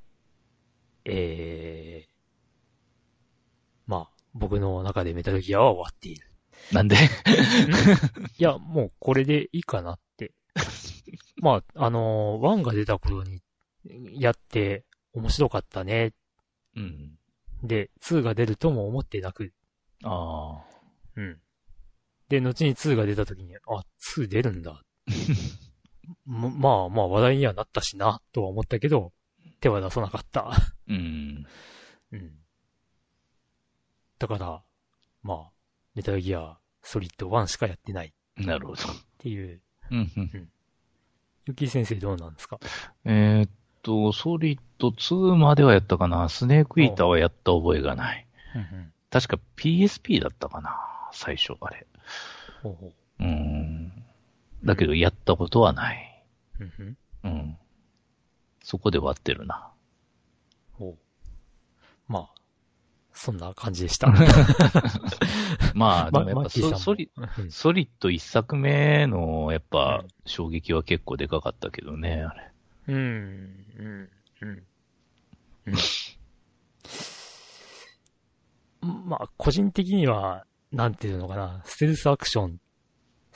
[1.05, 2.11] えー、
[3.87, 6.27] まあ、僕の中でメタルギアは終わっている。
[6.73, 6.97] なんで？
[8.39, 10.32] いや、もうこれでいいかなって。
[11.37, 13.43] まあ、あのー、1が出た頃に
[14.12, 16.12] やって面白かったね。
[16.77, 17.19] うん。
[17.62, 19.53] で、2が出るとも思ってなく、
[20.03, 20.65] ああ。
[21.16, 21.41] うん。
[22.28, 23.85] で、後に2が出た時に、あ、
[24.16, 24.82] 2出るんだ。
[26.27, 29.12] ま、まあまあ話題にはなったしな、とは思ったけど、
[29.61, 30.51] 手は出さなかった。
[30.89, 31.47] うん。
[32.12, 32.32] うん。
[34.19, 34.62] だから、
[35.23, 35.51] まあ、
[35.95, 38.82] メタルギアソリッド1しかやってないっなるほど。
[39.19, 39.61] ていう。
[39.91, 40.49] うん、うん。
[41.47, 42.59] ゆき先生どうなんですか？
[43.05, 43.51] えーっ
[43.82, 46.28] と、ソリッド2まではやったかな。
[46.28, 48.27] スネークイーターはやった覚えがない。
[48.55, 50.78] うん確か PSP だったかな。
[51.12, 51.85] 最初、あれ。
[52.62, 53.60] ほうほうーん。
[54.65, 56.24] だけど、やったことはない。
[56.61, 56.97] う。
[57.24, 57.57] うん。
[58.62, 59.73] そこで割ってるな。
[60.73, 60.99] ほう。
[62.09, 62.41] まあ、
[63.12, 64.12] そんな感じでした。
[65.74, 72.51] まあ、でもやっぱソソリ、うんソリッド一作目の、やっぱうん、衝撃は結構でかかったけどね、あれ。
[72.89, 72.97] うん、
[73.78, 74.11] うん、
[74.41, 74.62] うん。
[75.66, 75.74] うん。
[79.07, 82.61] まあ、個人的には、なんていうのかな、ステルスアクション、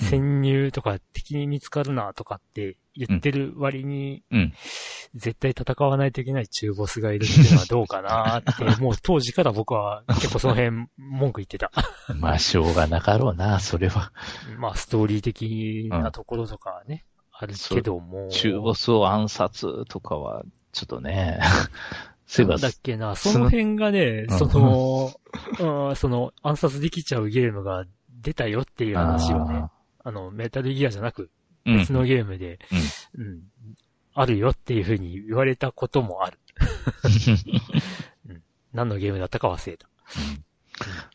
[0.01, 4.53] 潜入とか敵に見つかるなとかって言ってる割に、うん。
[5.15, 11.71] 絶対戦わないといけない中ボスがいるっていうのはどうかなって、 もう当時から僕は結構その辺文句言ってた。
[12.19, 14.13] まあ、しょうがなかろうな、それは。
[14.59, 18.29] まあ、ストーリー的なところとかはね、あるけども。
[18.31, 20.43] 中ボスを暗殺とかは、
[20.73, 21.41] ちょっとね。
[22.27, 25.13] そういえばなんだっけな、その辺がね、うんその、
[25.89, 29.67] うん、その暗殺できちゃうゲームが出たよっていう話をね、
[30.05, 31.31] あの、メタルギアじゃなく
[31.67, 32.59] うん別のゲームで、
[33.17, 33.43] うん、
[34.15, 36.39] あるよっていう風に言われたこともある。
[38.29, 39.89] うん、何のゲームだったか忘れた。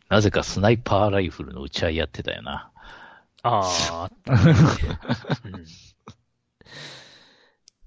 [0.09, 2.71] なぜかスナイパーライフルの打ち合いやってたよな。
[3.43, 4.53] ああ、あったね、
[5.45, 5.65] うん。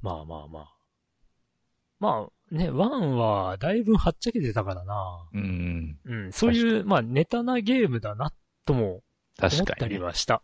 [0.00, 0.72] まあまあまあ。
[1.98, 5.28] まあね、ワンはだいぶはっちゃけてたからな。
[5.32, 5.98] うん。
[6.04, 8.32] うん、そういう、まあネタなゲームだな
[8.64, 9.02] とも
[9.40, 9.86] 思った。
[9.88, 10.42] りはした。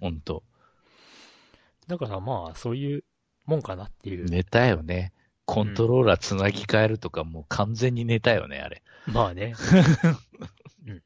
[0.00, 0.42] ほんと。
[1.86, 3.04] だからまあそういう
[3.46, 4.26] もんかなっていう。
[4.26, 5.12] ネタよね。
[5.44, 8.82] コントローラーつなぎ替えるとかもう完全にネタよね、あれ。
[9.06, 9.54] まあね。
[10.86, 11.02] うん。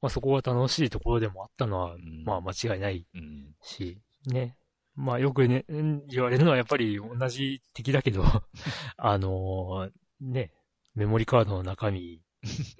[0.00, 3.54] まあそこが楽しいところでもあったのは、うんまあ間違いないうん。
[3.62, 4.56] し、ね。
[4.94, 8.24] まあよくね、うん言われるのはやっぱり同じ敵だけど、
[8.96, 10.52] あのーね、
[10.94, 12.22] メモリカードの中身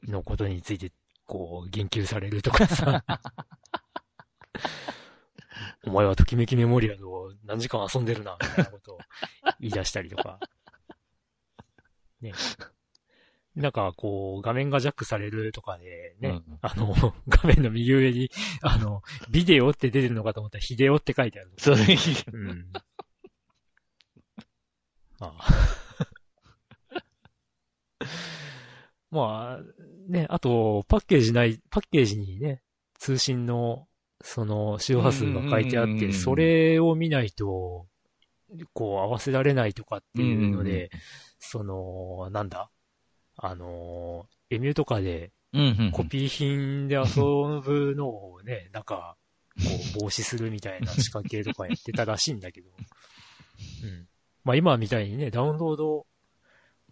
[0.04, 0.92] のことについて、
[1.26, 3.04] こう、言及されるとかさ。
[5.86, 8.98] お前はときめきメモリアルを何時間遊んでるな、みたいなことを
[9.60, 10.40] 言い出したりとか。
[12.20, 12.32] ね。
[13.54, 16.92] なんか、こう、画面がジャックされるとかで、ね、うんあの、
[17.28, 18.30] 画面の右上に、
[18.62, 21.52] あの、ビデオって出てるのかと思ったら、ヒデオって書いてある。
[21.58, 21.98] それいい。
[22.32, 22.72] うん。
[25.20, 25.84] まあ。
[29.10, 29.62] まあ、
[30.08, 32.60] ね、あと、パッケージない、パッケージにね、
[32.98, 33.86] 通信の、
[34.22, 37.86] その、周波数が書いてあって、それを見ないと、
[38.72, 40.90] こう、合わせられないとかっていうので、
[41.38, 42.70] その、なんだ？
[43.36, 45.32] あの、エミューとかで。
[45.92, 47.22] コピー品で遊
[47.60, 49.16] ぶのをね、なんか、
[49.56, 52.68] こう、防止するみたいな仕掛けとかやってたらしいんだけど。
[53.84, 54.08] うん。
[54.42, 56.06] まあ今みたいにね、ダウンロード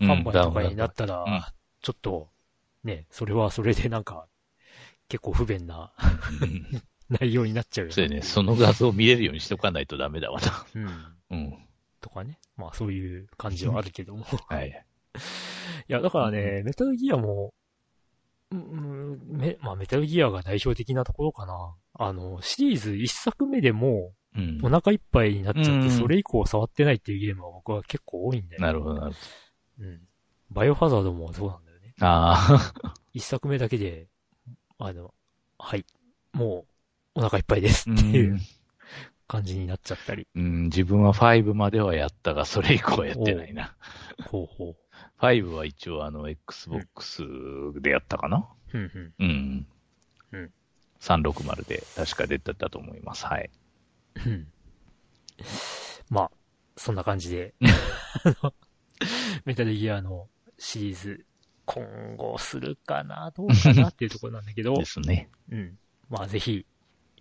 [0.01, 1.43] 販売とかになったら、うん
[1.83, 2.31] ちょっと、
[2.85, 4.29] ね、それはそれでなんか、
[5.09, 5.93] 結構不便な
[6.41, 6.83] う ん
[7.21, 8.23] 内容になっちゃうよそうやね。
[8.23, 10.67] その画像見れるようにしとかないとダメだわな。
[10.75, 10.89] うん。
[11.31, 11.69] うん。
[12.01, 12.39] とかね。
[12.57, 14.25] まあそういう感じはあるけども。
[14.49, 14.87] はい。
[15.89, 17.55] いや、だからね、メタルギアも、
[18.51, 21.75] うんうん、め、まあメタルギアが代表的なところかな。
[21.95, 24.71] あの、シリーズ一作目でもうんうお。
[24.71, 28.63] 腹いっぱいになっちゃって、うんそれ以降触ってないっていうゲームは僕は結構多いんだよ。
[28.63, 29.19] なるほど、なるほ
[29.81, 30.01] うん。
[30.51, 31.95] バイオハザードもそうなんだよね。
[31.99, 32.07] ど。
[32.07, 32.95] ああ。
[33.13, 34.09] 一作目だけで、
[34.79, 35.13] あの、
[35.59, 35.85] はい、
[36.33, 36.72] もう
[37.15, 38.41] お腹いっぱいですうっていうん
[39.29, 40.27] 感じになっちゃったり。
[40.35, 43.75] うん、自分は5まではやったが、それ以降はやってないな。
[44.27, 44.77] ほうほ
[45.19, 47.23] 5は一応あの、Xbox
[47.81, 48.79] でやったかなう。
[48.79, 49.15] うんうん。
[49.19, 49.67] うん。
[50.33, 50.53] うん。
[51.01, 53.25] 360で確か出てたと思います。
[53.25, 53.51] はい。
[54.27, 54.47] うん
[56.11, 56.31] まあ、
[56.77, 57.55] そんな感じで、
[59.45, 60.29] メタルギアの
[60.59, 61.27] シリーズ、
[61.65, 65.31] 今後するかな、どうかなっていうところなんだけど で、すね。
[65.51, 65.79] うん。
[66.11, 66.67] まあぜひ、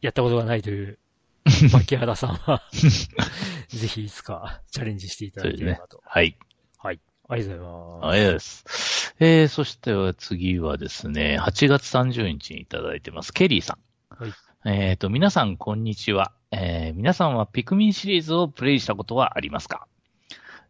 [0.01, 0.97] やったことがないという、
[1.71, 2.63] 牧原さんは、
[3.69, 6.01] ぜひいつかチャレンジしていただければと。
[6.03, 6.35] はい。
[6.77, 6.99] はい。
[7.29, 8.01] ありがとうございます。
[8.01, 9.15] ありがとうございます。
[9.19, 13.31] えー、そしては次はですね、8月30日にいただいてます。
[13.31, 13.77] ケリーさ
[14.09, 14.23] ん。
[14.23, 14.33] はい。
[14.65, 16.31] えっ、と、皆さん、こんにちは。
[16.51, 19.87] えー、皆さんはピクミンシリーズをプレイしたことはありますか、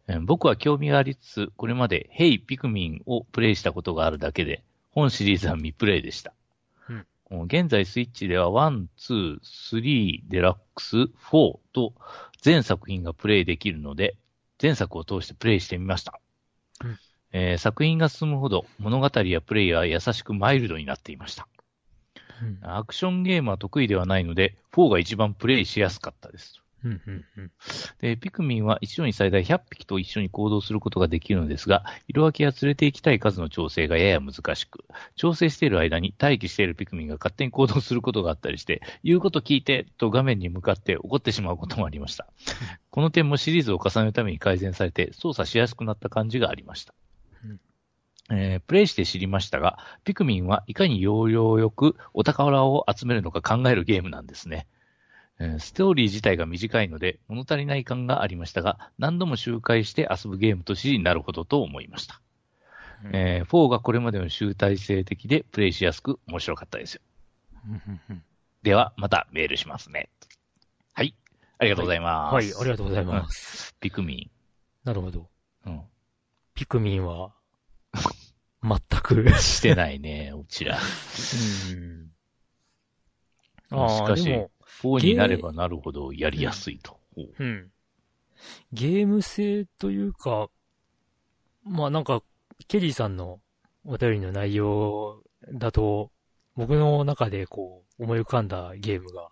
[0.08, 6.34] えー僕は興味がありつつ、これまで、ヘイピクミンをプレイしたことがあるだけで、本シリーズは未プレイでした。
[7.46, 11.94] 現在スイッチでは1、2、3、デラックス、4と
[12.40, 14.16] 全作品がプレイできるので、
[14.60, 16.20] 前作を通してプレイしてみました。
[17.32, 21.48] えー作品が進むほど物語やプレイは優しくマイルドになっていました。
[22.40, 22.58] うん。
[22.62, 26.61] アクションゲームは得意ではないので、4が一番プレイしやすかったです。
[26.84, 27.50] うん、うん、うん。
[28.00, 34.84] で、ピクミンは一度に最大100匹と一緒に行動することができるのですが、色分けや連れて行きたい数の調整がやや難しく、
[35.14, 42.26] 調整している間に待機しているピクミンが勝手に行動することがあったりして、言うこと聞いてと画面に向かって怒ってしまうこともありました。
[42.90, 46.94] この点もシリーズを重ねるために改善されて操作しやすくなった感じがありました。
[47.44, 47.60] うん
[48.30, 54.66] えープレイして知りましたが、ピクミンはいかに要領よくお宝を集めるのか考えるゲームなんですね。
[55.42, 62.20] えーストーリー自体が短いので物足りない感がありましたが、何度も周回して遊ぶゲームとしなるほどと思いました。
[63.12, 67.00] えー4がこれまでの集大成的でプレイしやすく面白かったですよ。
[67.66, 68.22] うんうんうん
[68.62, 70.08] では、またメールしますね。
[70.92, 71.16] はい。
[71.58, 72.34] ありがとうございます。
[72.34, 73.74] はい、ありがとうございます。
[73.80, 74.30] ピクミ
[74.84, 75.28] なるほど。
[75.66, 75.70] ン。
[75.70, 75.82] うん。
[76.54, 77.32] ピクミンは、
[78.62, 79.28] 全く。
[79.40, 80.78] してないね、うちら。
[80.78, 82.12] うん。
[83.70, 84.50] ああ、しかしでも、
[84.82, 86.98] 4になればなるほどやりやすいと。
[87.14, 87.70] ほううん。
[88.72, 90.48] ゲーム性というか、
[91.64, 92.22] まあなんか、
[92.68, 93.40] ケリーさんの
[93.84, 95.22] お便りの内容
[95.52, 96.10] だと、
[96.56, 99.28] 僕の中でこう、思い浮かんだゲームが、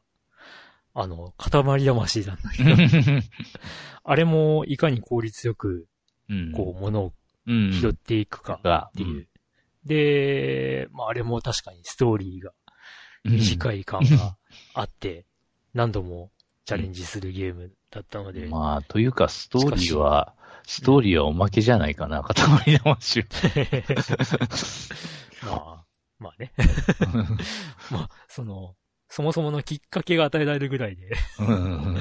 [0.94, 2.70] あの、塊魂なんだけど、
[4.04, 5.86] あれもいかに効率よく、
[6.28, 6.52] うん。
[6.52, 7.12] こう、物を
[7.46, 7.72] うん。
[7.72, 9.28] 拾っていくかが、っていう。
[9.84, 12.52] で、まああれも確かにストーリーが
[13.24, 14.36] うん短い感が
[14.74, 15.26] あって、
[15.74, 16.30] 何度も
[16.64, 20.34] チャレンジするゲームだったので、まあ、というか、ストーリーは、
[20.66, 23.24] ストーリーはおまけじゃないかな、塊魂。
[25.44, 25.84] まあ、
[26.18, 26.52] まあね。
[27.90, 28.76] まあ、その、
[29.08, 31.10] そもそものきっかけが与えられるぐらいで、
[31.40, 31.96] うん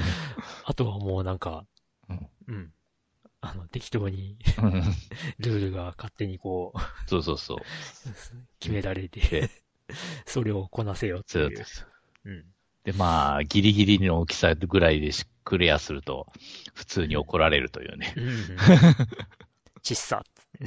[0.64, 1.66] あとはもうなんか
[2.08, 2.72] うん、うん。
[3.40, 4.70] あの、適当にうん
[5.40, 6.78] ルールが勝手にこう、
[7.08, 7.58] そうそうそう。
[8.60, 9.50] 決められてで、
[10.24, 11.64] それをこなせよっていうそうで。
[11.64, 11.86] す。
[12.24, 12.44] うん。
[12.84, 16.26] で、まあ、ギリギリの大きさぐらいでしクリアすると、
[16.74, 18.14] 普通に怒られるというね。
[18.16, 18.56] うん。
[19.82, 20.22] ちっさ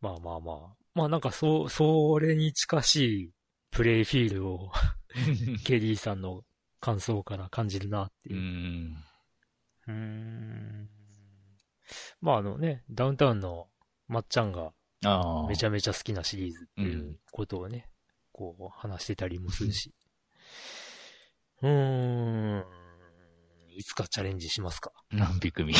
[0.00, 0.76] まあまあまあ。
[0.94, 3.30] まあなんかそう、それに近しい
[3.70, 4.72] プレイフィールを
[5.64, 6.44] ケリーさんの
[6.80, 8.40] 感想から感じるなってういう。
[8.40, 8.96] ん。
[9.88, 10.88] うーん。
[12.20, 13.68] まああのね、ダウンタウンの
[14.08, 14.72] まっちゃんが。
[15.48, 17.88] めちゃめちゃ好きなシリーズっていううんことをね、
[18.36, 19.94] こう話してたりもするし。
[21.62, 22.64] うーん。
[23.70, 24.92] いつかチャレンジしますか？
[25.10, 25.76] 何ピクミン。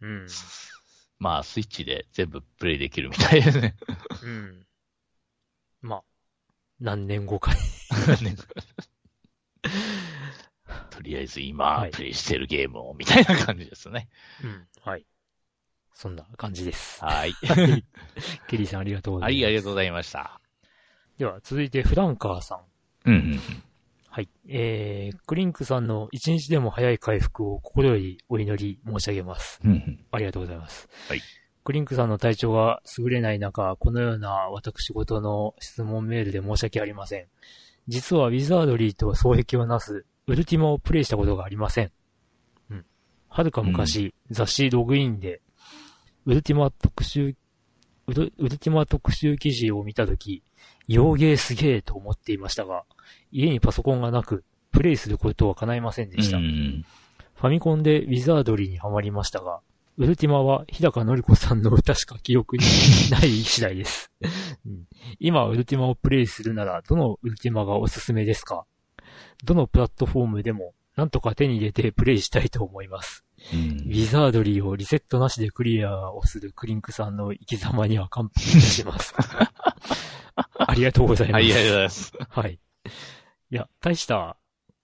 [0.00, 0.26] うん。
[1.18, 3.76] まあ、スイッチで全部プレイできるみたいですね。
[4.22, 4.66] うん。
[5.80, 6.04] まあ、
[6.80, 7.60] 何年後かに。
[10.90, 14.08] とりあえず今、はいプレイしてるゲームを、みたいな感じですね。
[14.42, 14.68] うん。
[14.82, 15.06] はい。
[15.94, 17.04] そんな感じです。
[17.04, 17.32] はい。
[17.32, 17.84] はい。
[18.48, 19.46] ケリーさんありがとうござはいい、ます。
[19.46, 20.41] ありがとうございました。
[21.18, 23.10] では、続いてフランカーさん。
[23.10, 23.40] うんうん。
[24.08, 24.28] はい。
[24.48, 29.60] えー、クリンクさんの一日でも早い回復を心よりお祈り申し上げます。
[29.64, 30.04] うんうん。
[30.10, 30.88] ありがとうございます。
[31.08, 31.20] はい。
[31.64, 37.26] クリンクさんの体調が優れない中、このような私事の質問メールで申し訳ありません。
[37.88, 41.90] 実はウィザードリーと双璧をなすウルティマをプレイしたことがありません。
[42.70, 42.84] うん。
[43.28, 45.40] はるか昔、雑誌ログインで、
[46.26, 47.34] ウルティマ特集、
[48.06, 50.42] ウルウルティマ特集記事を見たとき、
[50.88, 52.84] 洋芸すげえと思っていましたが、
[53.30, 56.38] 家にパソコンがなく、プレイすることは叶いませんでした。
[56.38, 56.84] うん
[57.34, 59.60] ファミコンでウィザードリーにはまりましたが、
[59.98, 62.64] ウルティマは日高のり子さんの歌しか記憶に
[63.10, 64.12] ない次第です。
[64.64, 64.86] うん
[65.18, 68.64] 今ウルティマをプレイするなら、どのウルティマがおすすめですか？
[69.44, 73.24] どのプラットフォームでも、なんとか手に入れてプレイしたいと思います。
[73.52, 79.14] うんウィザードリーをリセットなしでクリアをするクリンクさんの生き様には感服いたします。
[80.58, 81.42] ありがとうございます。
[81.42, 82.12] はい、ありがとうございます。
[82.28, 82.58] はい。
[83.50, 84.36] いや、大した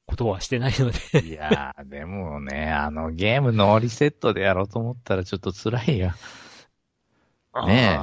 [0.07, 6.15] ことはしてないので、いやー、でもね、あのゲームのリセットでやろうと思ったらちょっと辛いや。
[7.67, 7.99] ねえ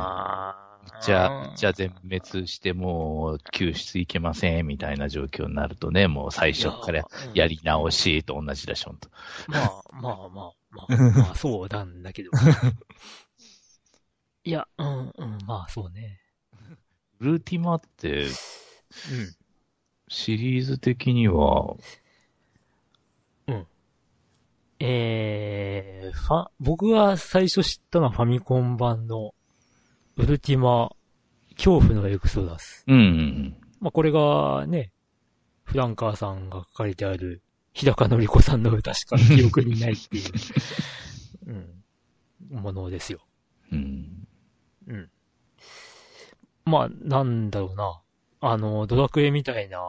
[1.06, 9.10] じゃあ、じゃあ全滅してもう救出いけませんみたいな状況になるとね、もう最初からいやり直しと同じでしょ、ほんと。
[9.48, 12.32] まあ、まあまあ、 まあ、まあ、そうなんだけど。
[14.44, 16.20] いや、うん、うん、まあ、そうね。
[17.20, 18.32] ルーティマってうん。
[20.08, 21.76] シリーズ的には、
[24.80, 29.34] えー、ファ、僕が最初知ったのはファミコン版の、
[30.18, 30.92] ウルティマ、
[31.56, 32.84] 恐怖のエクソダス。
[32.88, 34.92] うんうんまあ、これがね、
[35.64, 37.42] フランカーさんが書かれてある、
[37.74, 40.32] 日高のり子さんの歌しか記憶にないっていう、
[42.52, 43.20] うん、ものですよ。
[43.72, 44.28] うん。
[44.88, 44.96] うん。
[44.96, 45.10] うん。
[46.66, 48.02] まあ、なんだろうな。
[48.40, 49.80] あの、ドラクエみたいな、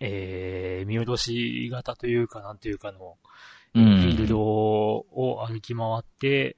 [0.00, 3.18] えー、見下ろし型というか、なんというかの、
[3.74, 6.56] フうんィールドを歩き回って、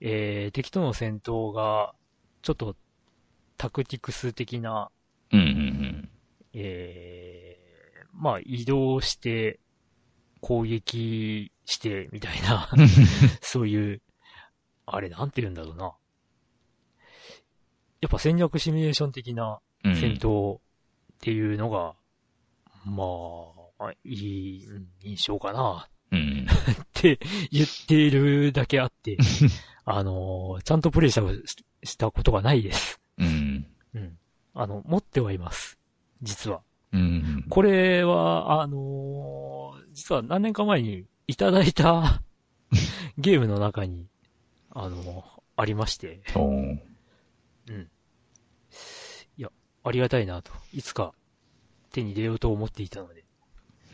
[0.00, 1.94] えー、敵との戦闘が、
[2.42, 2.76] ちょっと、
[3.56, 4.90] タクティクス的な、
[5.32, 6.10] うんうん
[6.54, 9.60] えー、まあ、移動して、
[10.40, 12.88] 攻撃して、みたいな、うん。
[13.40, 14.02] そういう、
[14.86, 15.92] あれ、なんて言うんだろうな。
[18.00, 20.60] やっぱ戦略シミュレーション的なうん戦闘っ
[21.20, 21.94] ていうのが、
[22.86, 23.04] ま
[23.78, 26.46] あ、いいうん印象かなうん。
[26.48, 27.20] って
[27.52, 29.18] 言っているだけあって、
[29.84, 31.22] あのーちゃんとプレイした
[31.82, 33.00] したことがないです。
[33.18, 33.66] うん。
[33.94, 34.18] うん。
[34.54, 35.78] あの、持ってはいます。
[36.22, 36.62] 実は。
[36.92, 37.46] うん。
[37.48, 42.22] これは、あのー実は何年か前にいただいた
[43.18, 44.08] ゲームの中に、
[44.70, 45.24] あのー
[45.56, 46.22] ありまして、
[47.68, 47.90] うん。
[49.36, 49.50] いや、
[49.84, 50.52] ありがたいなと。
[50.72, 51.12] いつか
[51.92, 53.24] 手に入れようと思っていたので、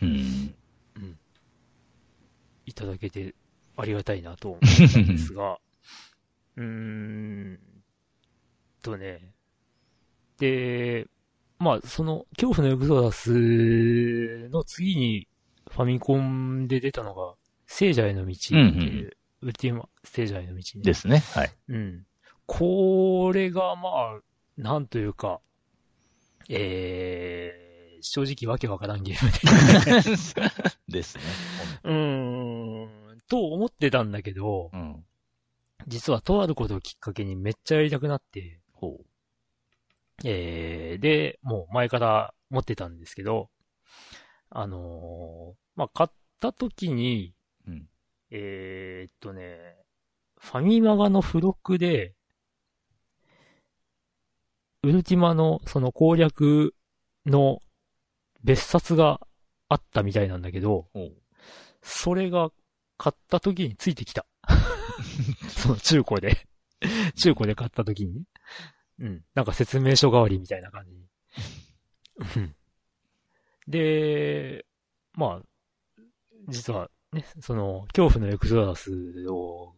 [0.03, 0.55] うん。
[0.97, 1.19] うん。
[2.67, 3.35] いただけて
[3.77, 4.61] ありがたいなと思っ
[4.93, 5.59] たんですが、
[6.57, 7.59] うーん
[8.87, 9.33] とね。
[10.39, 11.07] で、
[11.59, 15.29] まあ、その、恐怖のエクゾダスの次に
[15.71, 17.35] ファミコンで出たのが、
[17.67, 20.83] 聖者への道っていう、ウルティマ聖者への道ね。
[20.83, 21.19] ですね。
[21.35, 21.53] はい。
[21.69, 22.07] うん。
[22.47, 24.21] これが、まあ、
[24.57, 25.41] なんというか、
[26.49, 30.03] えー、正直わけわからんゲームで。
[30.89, 31.25] ですね。
[31.83, 35.05] うーん、と思ってたんだけど、うん。
[35.89, 39.01] 実はとあることをきっかけにめっちゃやりたくなって、ほ
[40.24, 43.51] えー、で、もう前から持ってたんですけど、
[44.51, 47.35] あのーまあ、買った時に、
[47.66, 47.70] う。
[47.70, 47.89] うん。
[48.31, 49.77] えーっとね、
[50.39, 52.15] ファミマガの付録で、
[54.82, 56.74] ウルティマのその攻略
[57.27, 57.61] の
[58.44, 59.20] 別冊が
[59.69, 60.89] あったみたいなんだけど。
[61.82, 62.51] それが
[62.98, 64.27] 買った時についてきた。
[65.48, 66.48] その中古で。
[67.17, 68.23] 中古で買った時にね。
[69.01, 69.25] うん。
[69.35, 71.07] なんか説明書代わりみたいな感じに。
[72.37, 72.55] うん
[73.69, 74.65] で、
[75.15, 75.47] まあ、
[76.49, 79.75] 実はね、その、恐怖のエクゾダスを、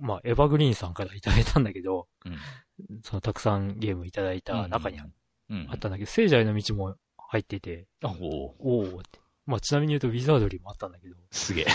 [0.00, 3.00] まあ、エヴァグリーンさんからいただいたんだけど、うん。
[3.02, 5.06] そのたくさんゲームいただいた中にあ
[5.48, 5.70] うん。
[5.72, 8.14] ったんだけど、聖者への道も入ってて、あ。
[8.20, 9.18] おおって。
[9.46, 11.66] まあ、ちなみに言うとウィザードリーもあったんだけど、すげえ。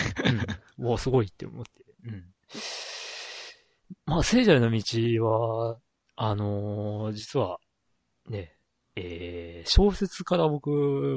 [0.77, 0.85] うん。
[0.85, 1.71] う わ、すごいって思って。
[2.05, 2.25] うん。
[4.05, 5.79] まあ、聖者への道は、
[6.15, 7.59] あのー実は、
[8.29, 8.55] ね、
[8.95, 10.69] えー、小説から僕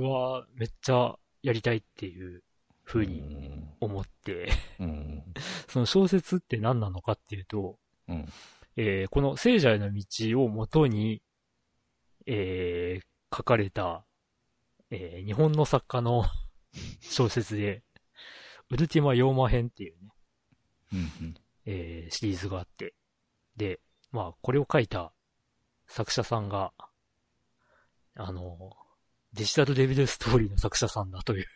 [0.03, 2.43] はめっちゃやりたいっていう
[2.85, 5.23] 風に思って、うん。
[5.69, 7.79] その小説って何なのかっていうと、
[8.09, 8.27] うん。
[8.77, 11.23] えーこの聖者への道をもとに、
[12.27, 13.05] えー
[13.37, 14.07] 書かれた、
[14.91, 16.25] えー日本の作家の
[17.03, 17.83] 小説で、
[18.71, 20.09] ウルティマ・ヨーマ編っていうね、
[20.93, 21.35] うん。
[21.67, 22.95] えーシリーズがあって、
[23.57, 23.81] で、
[24.13, 25.13] まあ、これを書いた
[25.87, 26.73] 作者さんが、
[28.17, 28.71] あの、
[29.33, 31.47] デジタルデビルストーリーの作者さんだという、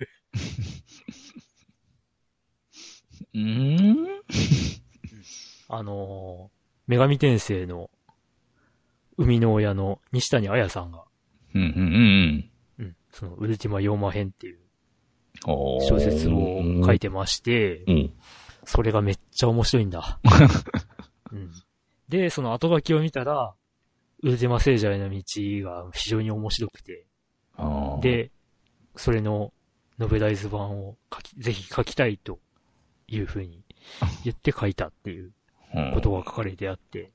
[3.34, 4.06] うん？
[5.68, 6.50] あの、
[6.88, 7.90] 女神転生の
[9.18, 11.04] 生みの親の西谷彩さんが、
[11.54, 11.62] うん。
[11.62, 12.50] うん。
[12.78, 14.58] うん、そのウルティマ・ヨーマ編っていう
[15.44, 18.12] 小説を書いてまして、うん。
[18.68, 20.20] それがめっちゃ面白いんだ。
[21.32, 21.50] うん、
[22.10, 23.54] で、その後書きを見たら、
[24.22, 25.22] ウルティマ聖者への道
[25.62, 27.06] が非常に面白くて、
[28.02, 28.30] で、
[28.94, 29.54] それの
[29.98, 32.40] ノベライズ版を書き、ぜひ書きたいと
[33.06, 33.64] いうふうに
[34.22, 35.32] 言って書いたっていう
[35.74, 37.10] うんことが書かれてあって、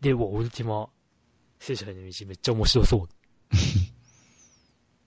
[0.00, 0.88] で、ウルティマ、
[1.58, 3.02] 聖者への道めっちゃ面白そう。
[3.02, 3.08] っ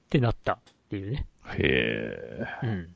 [0.09, 0.59] てなったっ
[0.89, 1.27] ていうね。
[1.45, 2.45] へえ。
[2.63, 2.95] うん。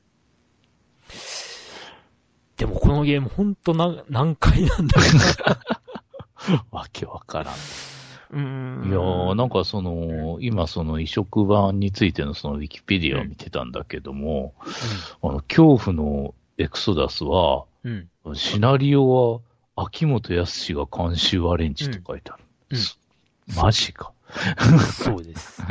[2.57, 7.53] でもこのゲームほんと何、何回なんだろ わけわからん。
[8.31, 8.39] う。
[8.39, 8.89] ん。
[8.89, 14.53] いやー、なんかその、今その移植版についてのそのウィキペディアを見てたんだけども、
[15.21, 18.09] あの、恐怖のエクソダスは、うん。
[18.25, 18.35] うん。
[18.35, 19.41] シナリオは
[19.75, 22.43] 秋元康が監修アレンジって書いてある。
[22.71, 22.99] うんす
[23.55, 24.13] マジか。
[25.03, 25.61] そうです。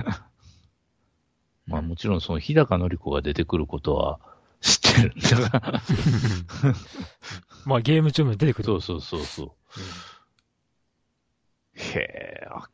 [1.66, 4.20] まあもちろんその日高のり子が出てくることは
[4.62, 5.82] 知ってるんだが。
[7.66, 8.64] まあゲーム中も出てくる。
[8.64, 9.46] そうそうそうそう。
[9.46, 9.52] うん
[11.74, 12.00] へ
[12.44, 12.68] え、あ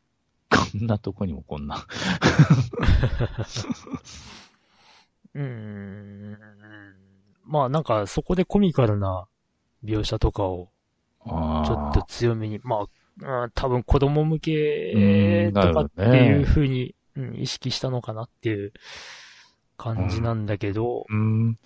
[0.51, 1.87] こんなとこにもこんな。
[5.35, 6.39] うーん。
[7.45, 9.27] まあなんかそこでコミカルな
[9.85, 10.71] 描写とかを
[11.25, 12.87] ちょっと強めに、ま
[13.23, 18.73] あ、うん多分子供向けうんとかっていう風に、うん意識したのかなっていう
[19.79, 21.57] 感じなんだけど、うん。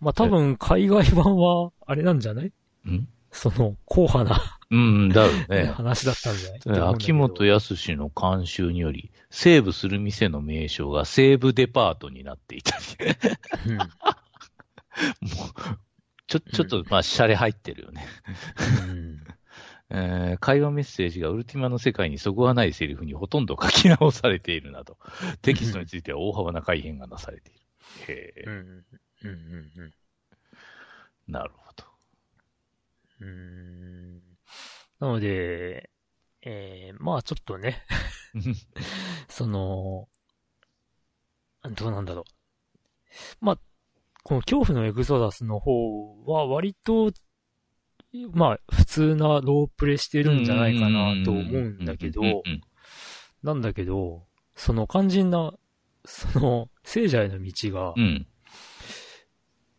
[0.00, 2.52] まあ多分海外版はあれなんじゃない？
[2.86, 3.06] うん？
[3.30, 4.40] その硬派な、
[4.70, 5.66] うん、だよね。
[5.76, 6.94] 話だったんじゃない？
[6.94, 7.14] 秋ど。
[7.14, 12.76] 元康の監修により、セーブする店の名称が西武デパートになっていた。
[12.78, 12.84] り。
[13.66, 13.76] うん。
[13.78, 13.88] もう、
[16.26, 18.06] ちょ、ちょっと、まあ、シャレ入ってるよね。
[18.88, 19.18] うん
[19.90, 24.98] えー会話メッセージがウルティマの世界にそぐわないセリフにほとんど書き直されているなど、
[25.42, 27.60] テキストについては大幅な改変がなされている。
[28.08, 28.84] へえ、うんうん
[29.24, 29.94] うんうん
[31.26, 31.84] なるほど。
[33.20, 34.22] うーん
[35.00, 35.90] なので、
[36.42, 37.84] えー、まあちょっとね、
[39.28, 40.08] その、
[41.76, 42.24] どうなんだろう。
[43.40, 43.58] まあ、
[44.24, 47.12] この恐怖のエグゾダスの方は割と、
[48.32, 52.22] まあ普通なロープレしてるんじゃないかなと思うんだけど
[53.42, 54.24] なんだけど、
[54.56, 55.52] その肝心な、
[56.04, 58.26] その聖者への道がう、ん。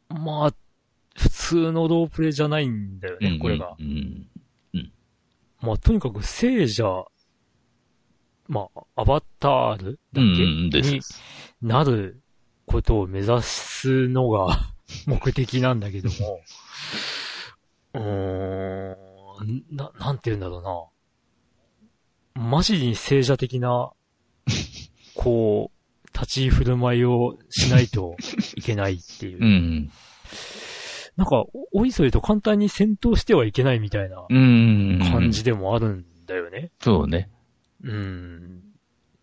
[0.10, 0.54] まあ、
[1.18, 3.76] 普通のロープレじゃないんだよね、これが。
[3.80, 4.28] うん。
[5.62, 7.06] まあ、とにかく聖者、
[8.48, 11.22] まあ、アバタールだっけ、うんうんです
[11.62, 12.22] になる
[12.66, 14.74] ことを目指すのが
[15.06, 16.40] 目的なんだけども、
[17.94, 18.02] うー
[19.44, 20.62] ん、な、なんて言うんだろう
[22.36, 22.44] な。
[22.44, 23.92] マジに聖者的な、
[25.16, 28.16] こう、立ち振る舞いをしないと
[28.56, 29.44] いけないっていう。
[29.44, 29.92] うん。
[31.16, 35.00] なんか、おおいと簡単に戦闘してはいけないみたいなうん。
[35.12, 36.72] 感じでもあるんだよね。
[36.80, 37.30] そうね。
[37.84, 38.62] うん。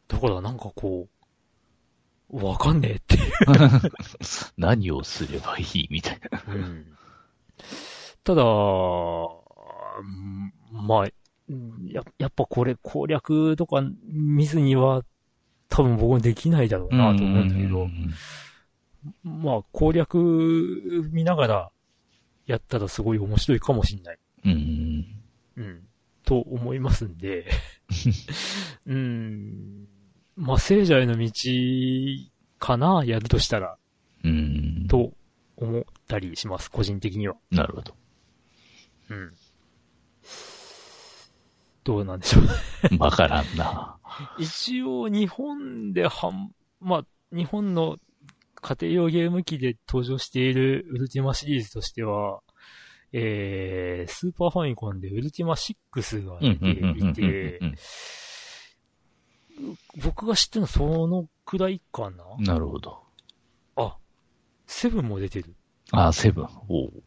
[0.08, 1.08] だからなんかこ
[2.30, 3.32] う、わかんねえっていう。
[4.58, 6.42] 何をすればいいみたいな。
[6.48, 6.86] うん。
[8.26, 8.46] ただ、う
[10.02, 11.06] んまあ、
[11.48, 15.04] うんややっぱこれ攻略とか見ずには
[15.68, 17.88] 多分僕もできないだろうなと思うんだけど、
[19.22, 21.70] まあ攻略見ながら
[22.46, 24.18] やったらすごい面白いかもしんない。
[24.44, 25.04] うん。
[25.56, 25.86] うん。
[26.24, 27.46] と思いますんで、
[28.86, 29.86] うん。
[30.34, 31.30] まあ聖者への道
[32.58, 33.76] かな、やるとしたら、
[34.24, 34.86] うん。
[34.88, 35.12] と
[35.56, 37.36] 思ったりします、個人的には。
[37.52, 37.94] なるほど。
[39.10, 39.34] うん。
[41.84, 42.98] どうなんでしょう。
[42.98, 43.96] わからんな。
[44.38, 47.98] 一応、日本ではん、まあ、日本の
[48.60, 52.40] 家庭用ゲーム機で登場しているウルティマシリーズとしては、
[53.12, 56.58] えー、スーパーファミコンでウルティマ6がうん
[56.94, 57.60] 出ていて、
[60.02, 63.02] 僕が知ってるのはそのくらいかなうんなるほど。
[63.76, 63.96] あ、
[64.66, 65.54] セブンも出てる。
[65.92, 66.48] あ、セブン。
[66.68, 67.02] おう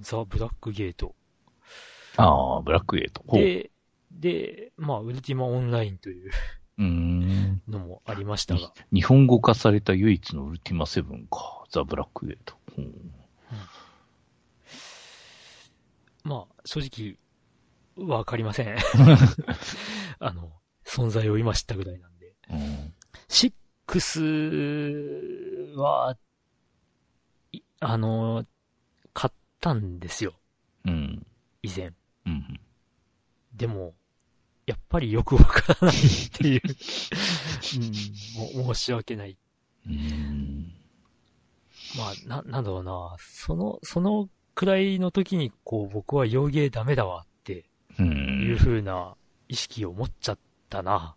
[0.00, 1.14] ザ・ブラックゲート。
[2.16, 3.24] ああ、ブラックエイト。
[3.32, 3.70] で、
[4.10, 6.30] で、まあ、ウルティマオンラインという
[6.78, 7.62] うーん。
[7.68, 11.64] のもありましたが、日本語化された唯一のウルティマセブンか。
[11.70, 12.54] ザ・ブラックエイト。
[12.76, 12.92] ほう
[16.24, 17.18] まあ、正直、
[18.08, 18.76] わかりません。
[20.18, 20.52] あの、
[20.84, 22.34] 存在を今知ったぐらいなんで。
[22.50, 22.94] うん
[23.28, 26.16] 6は、
[27.52, 28.46] いあの、
[29.12, 30.34] 買ったんですよ、
[30.84, 31.26] うん。
[31.62, 31.90] 以前。
[32.26, 32.60] うん。
[33.56, 33.94] でも、
[34.66, 36.60] やっぱりよくわからないっていう、
[38.52, 39.38] うん、も申し訳ない。
[39.86, 40.70] うん。
[41.96, 47.64] まあ、な、なんだろうな、その、そのくらいの時に、こう、僕は洋芸ダメだわって
[47.98, 48.02] う。
[48.02, 49.16] いうん風な
[49.48, 50.38] 意識を持っちゃっ
[50.68, 51.16] たな。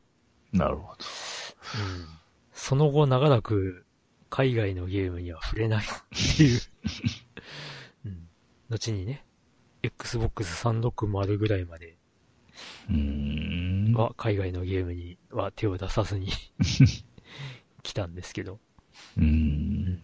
[0.53, 0.89] なるほど。
[0.93, 2.07] うん。
[2.53, 3.85] その後長らく
[4.29, 5.89] 海外のゲームには触れないっ
[6.37, 6.61] ていう。
[8.69, 8.75] うん。
[8.75, 9.25] 後にね、
[9.83, 11.97] Xbox 360ぐらいまで
[12.89, 13.93] うーん。
[13.93, 16.29] は海外のゲームには手を出さずに
[17.83, 18.59] 来たんですけど。
[19.17, 20.03] うーん。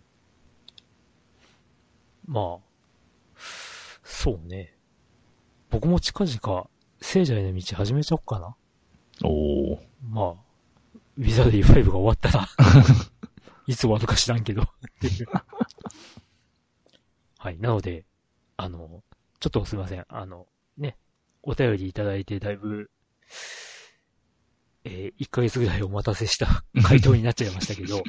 [2.25, 3.39] まあ、
[4.03, 4.77] そうね。
[5.69, 6.69] 僕も近々、
[7.01, 8.55] 聖者への道始めちゃおっかな。
[9.23, 9.79] おー。
[10.09, 10.31] まあ、
[11.17, 12.47] ウィザードリー5が終わったら、
[13.67, 14.65] いつ終わるか知らんけど、っ
[15.01, 15.27] ていう。
[17.37, 17.57] はい。
[17.57, 18.05] なので、
[18.63, 19.03] あの、
[19.41, 20.05] ちょっとすいません。
[20.07, 20.95] あの、ね、
[21.41, 22.89] お便りいただいてだいぶ、
[24.85, 28.01] えー、1ヶ月ぐらいお待たせした 回答になっちゃいましたけど、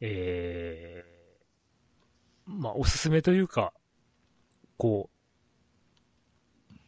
[0.00, 3.72] えー、まあ、おすすめというか、
[4.76, 6.78] こう、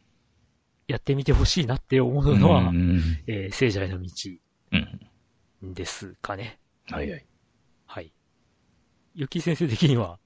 [0.87, 3.01] やってみてほしいなって思うのは、うん。
[3.27, 4.09] えー聖者への道
[4.71, 4.77] う
[5.67, 5.73] ん。
[5.73, 6.57] ですかね。
[6.89, 7.25] はいはい。
[7.85, 8.13] はい。
[9.13, 10.20] ゆき先生的には、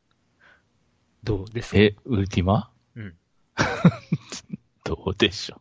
[1.25, 1.77] どうですか？
[1.79, 2.71] え、ウルティマ？
[2.95, 3.15] うん。
[4.85, 5.59] どうでしょ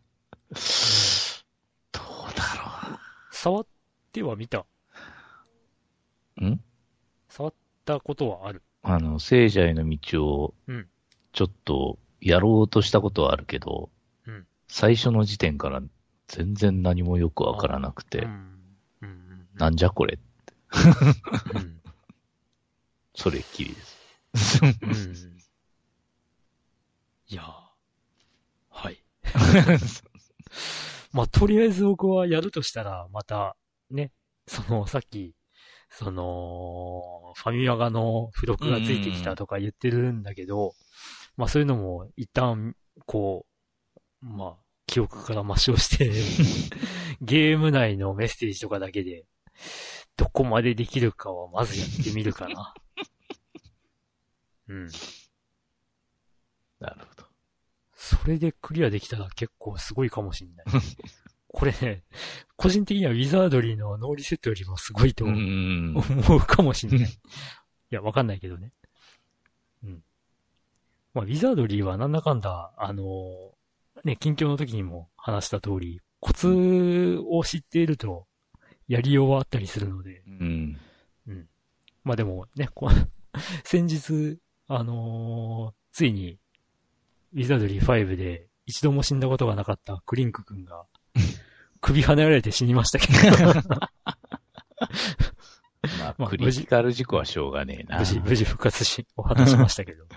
[0.51, 0.55] う？
[1.93, 3.01] どうだ
[3.31, 3.67] 触っ
[4.13, 4.67] ては見たろ
[6.43, 6.47] う。
[6.47, 6.61] ん？
[7.29, 7.55] 触っ
[7.85, 8.63] たことはある。
[8.83, 10.87] あの、聖者への道をうん、
[11.33, 13.91] ちょっとやろうとしたことはあるけど、
[14.27, 15.83] うん最初の時点から
[16.27, 18.27] 全然何もよくわからなくてう、ん。
[19.03, 19.09] うん。
[19.09, 19.49] うん。
[19.55, 20.19] なんじゃこれ、
[21.55, 21.81] うん。
[23.15, 23.95] それっきりです。
[27.31, 27.35] うん。
[27.35, 27.75] いやー
[28.71, 29.03] はい。
[31.13, 33.57] まあ、とりあえず僕はやるとしたら、また、
[33.91, 34.11] ね、
[34.47, 35.35] その、さっき、
[35.91, 40.75] その、ファミマガの付録がついてきたとか言ってるんだけど、
[41.37, 42.77] まあそういうのも一旦、
[43.07, 43.47] こ
[44.23, 46.11] う、まあ、記憶から抹消して、
[47.23, 49.25] ゲーム内のメッセージとかだけで、
[50.17, 52.75] どこまでできるかはまずやってみるかな。
[54.69, 54.91] うん。
[56.81, 57.14] なるほど。
[58.05, 60.67] それでクリアできたら結構すごいかもしんない。
[61.49, 62.03] これね、
[62.57, 65.95] 個人的にはウィザードリーのノーリセットよりもすごいとう思ん。
[65.97, 67.09] うかもしんない。
[67.09, 67.15] い
[67.91, 68.73] や、わかんないけどね。
[69.85, 70.03] うん。
[71.15, 73.51] まあ、ウィザードリーはなんだかんだ、あのー
[74.05, 78.27] ね、近況の時にも話した通り、コツを知っていると、
[78.89, 80.81] やりようはあったりするので、うん。
[81.29, 81.49] うん。
[82.03, 82.91] まあでもね、こ
[83.65, 86.39] 先日、あのーついに、
[87.35, 90.85] ウィザードリー5で一度も死んだことがなかったクリンク君が、
[91.81, 93.37] 首跳ねられて死にましたけど、
[96.01, 97.99] まあ、まあクリティカル事故はしょうがねえな。
[97.99, 100.05] 無事、無事復活し、お話しましたけど。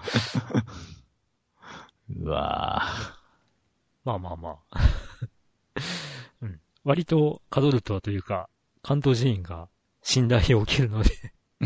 [2.16, 2.84] うわ
[4.06, 4.80] まあまあまあ。
[6.42, 6.62] うん。
[6.86, 8.48] 割と、カドルトはというか、
[8.82, 9.68] 関東寺院が
[10.04, 11.66] 信頼を受けるので、う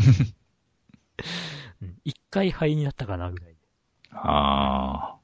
[1.84, 3.56] ん一回灰になったかなぐらいで。
[4.12, 5.16] ーあ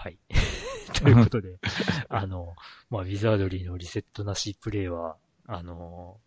[0.00, 0.18] はい。
[0.94, 1.58] ということで、
[2.08, 2.54] あの、
[2.88, 5.16] まあ、ウィザードリーのリセットなしプレイは、
[5.46, 6.20] あの、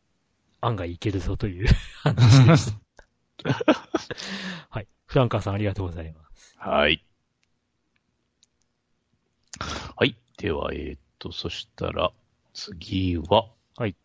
[0.60, 1.68] 案外いけるぞという
[2.04, 2.74] 話でし
[3.44, 3.54] た。
[4.70, 4.88] はい。
[5.06, 6.58] フランカーさんありがとうございます。
[6.60, 6.70] あ。
[6.70, 7.06] はい。
[9.96, 10.18] はい。
[10.38, 12.12] では、えーっと、そしたら、
[12.54, 13.96] 次は、はい。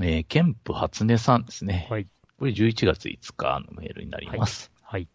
[0.00, 1.86] えー、ケンプ初音さんですね。
[1.88, 2.08] はい。
[2.36, 4.72] これ11月5日のメールになります。
[4.82, 5.08] はい。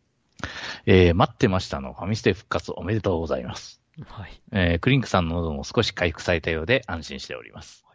[0.86, 3.79] えー、待ってましたのファミステ復活おめでとうございます。
[4.08, 4.42] はい。
[4.52, 7.86] えー、クリンクさんの喉も少し回復されたようで安心しております。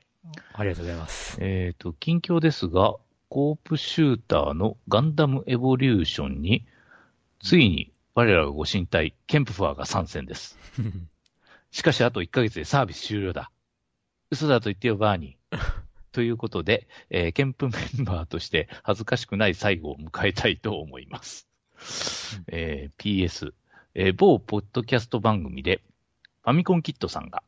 [0.53, 1.37] ありがとうございます。
[1.41, 2.97] えっ、と、近況ですが、
[3.29, 6.67] コープシューターのガンダムエボリューションに、
[7.41, 10.59] ついに我らがご神体、ケンプファーが参戦です。
[11.71, 13.51] しかしあと1ヶ月でサービス終了だ。
[14.31, 15.59] 嘘だと言ってよ、バーニー。
[16.13, 21.49] ということで、えーケンプメンバーとして恥ずかしくない最後を迎えたいと思います。
[22.47, 23.53] えー PS、
[23.95, 25.83] えー某ポッドキャスト番組で、
[26.45, 27.43] ファミコンキットさんが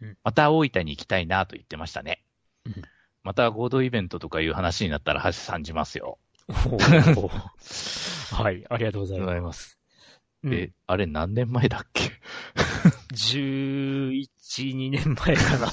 [0.00, 2.22] うん、また大分に行きたいなと言ってましたね
[2.66, 2.82] うん。
[3.24, 6.18] また合同イベントとかいう話になったら、はしさんじますよ。
[6.48, 8.64] はい。
[8.70, 9.40] ありがとうございま。
[9.42, 9.78] ます
[10.44, 12.12] うんえ、あれ何年前だっけ
[13.12, 15.66] ？11、2年前かな。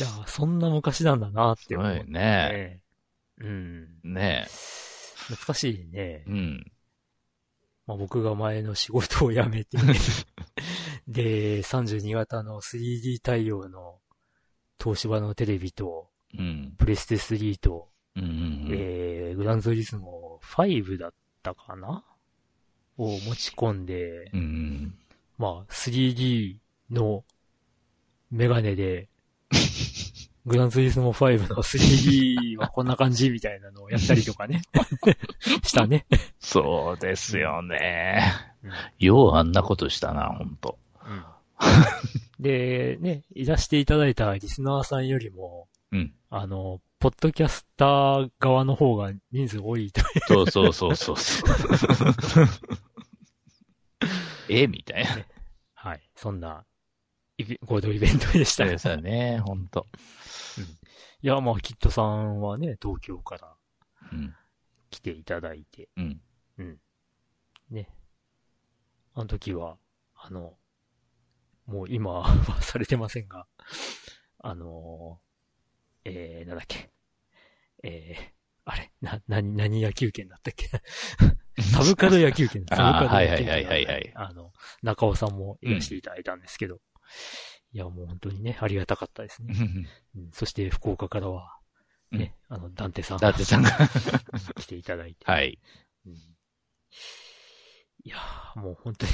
[0.00, 1.88] いや、そんな昔なんだなって思う。
[1.88, 2.80] はいねね
[3.38, 3.88] うん。
[4.04, 4.46] ね
[5.26, 6.24] 懐かしいねえ。。
[6.26, 6.72] うん。
[7.90, 9.76] まあ、僕が前の仕事を辞めて、
[11.08, 13.98] で、32型の 3D 対応の
[14.78, 16.08] 東芝のテレビと、
[16.38, 16.72] うん。
[16.78, 18.68] プレステ3と、うんうんうん。
[18.70, 22.04] えー、グランツーリスモ5だったかな？
[22.96, 24.98] を持ち込んで、うんうん。
[25.36, 26.58] まあ、3D
[26.92, 27.24] の
[28.30, 29.08] メガネで、
[30.46, 34.62] グランツーリスモ5の 3D はこんな感じみたいなのをやったりとかね。
[35.62, 36.06] したね。
[36.38, 38.22] そうですよね。
[38.64, 40.78] うんようあんなことしたな、ほんと。
[41.04, 41.24] うん
[42.40, 46.14] で、ね、いらしていただいたリスナーさんよりも、うん。
[46.30, 50.06] あの、ポッドキャスター側の方が人数多いという。
[50.26, 51.42] そうそうそうそうそ
[52.42, 52.46] う。
[54.48, 55.10] えみたいな。
[55.74, 56.00] はい。
[56.16, 56.64] そんな、
[57.64, 59.86] 合同イベントでしたよそうですよね、ほんと。
[61.22, 63.54] いや、まあ、キットさんはね、東京から
[64.12, 64.34] うん。
[64.90, 66.20] 来ていただいて、うん。
[67.70, 67.88] ね。
[69.14, 69.76] あの時は、
[70.16, 70.54] あの、
[71.66, 73.46] もう今 はされてませんが、
[74.38, 75.20] あの
[76.04, 76.90] えー、なんだっけ。
[77.82, 78.32] えー、
[78.64, 80.68] あれな、なに、何野球券だったっけ
[81.62, 84.52] サブカル野球券、サブカル野球券あーはいはいはいはいはいあの、
[84.82, 86.80] 中尾さんもいらしていただいたんですけど、
[87.72, 89.54] いや、もう本当にね、ありがたかったですね。
[90.16, 91.56] うんそして、福岡からは、
[92.10, 93.70] ね、あの、ダンテさんがだってさんが。
[94.58, 95.58] 来ていただいて、はい。
[96.06, 96.14] うん
[98.02, 99.12] いやーもう本当に、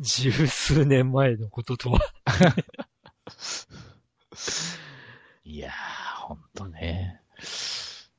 [0.00, 2.00] 十数年前のこととは、
[5.44, 7.20] いやー、ほんとね。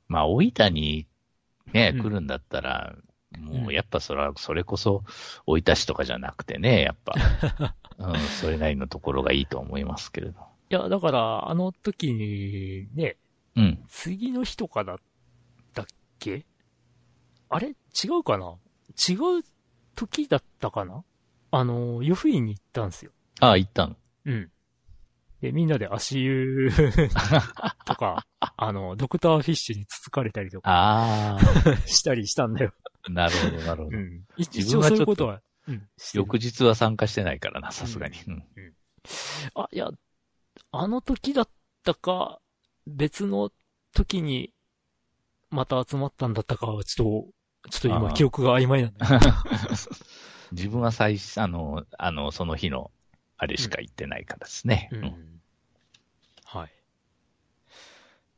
[0.08, 1.08] まあ、大分に
[1.74, 3.04] ね、うん来るんだったら、うん
[3.40, 5.04] もうやっぱそれは、それこそ、
[5.46, 10.40] 大分市とかじゃなくてね、やっぱ、 うん、それなりのところがいいと思いますけれど。
[10.70, 13.18] いや、だから、あの時に、ね、
[13.56, 13.84] うん。
[13.88, 14.98] 次の日とかだっ
[15.74, 15.86] たっ
[16.20, 16.46] け？
[17.50, 17.70] あれ？
[17.70, 17.74] 違
[18.20, 18.56] うかな？
[19.10, 19.44] 違う
[19.96, 21.04] 時だったかな？
[21.52, 23.12] あの、湯布院に行ったんですよ。
[23.40, 23.96] ああ、行ったの。
[24.26, 24.52] うん。
[25.46, 26.72] で、みんなで足湯
[27.86, 31.40] とか、あの、ドクターフィッシュにつつかれたりとかあ
[31.86, 32.74] したりしたんだよ。
[33.04, 33.98] あ、なるほど、なるほど。
[33.98, 34.24] うん。
[34.38, 35.88] 一自応そういうことは、うん。
[36.16, 38.18] 翌日は参加してないからな、さすがに。
[38.28, 38.44] うん
[39.54, 39.92] あ、いや、
[40.72, 41.50] あの時だっ
[41.84, 42.40] たか、
[42.88, 43.52] 別の
[43.94, 44.52] 時に、
[45.52, 47.30] また集まったんだったかは、ちょ
[47.64, 49.20] っと、ちょっと今記憶が曖昧なんだ。
[50.54, 52.90] 自分は最初、あの、あの、その日の、
[53.38, 54.90] あれしか行ってないからですね。
[54.92, 55.42] ううんん。
[56.46, 56.70] はい。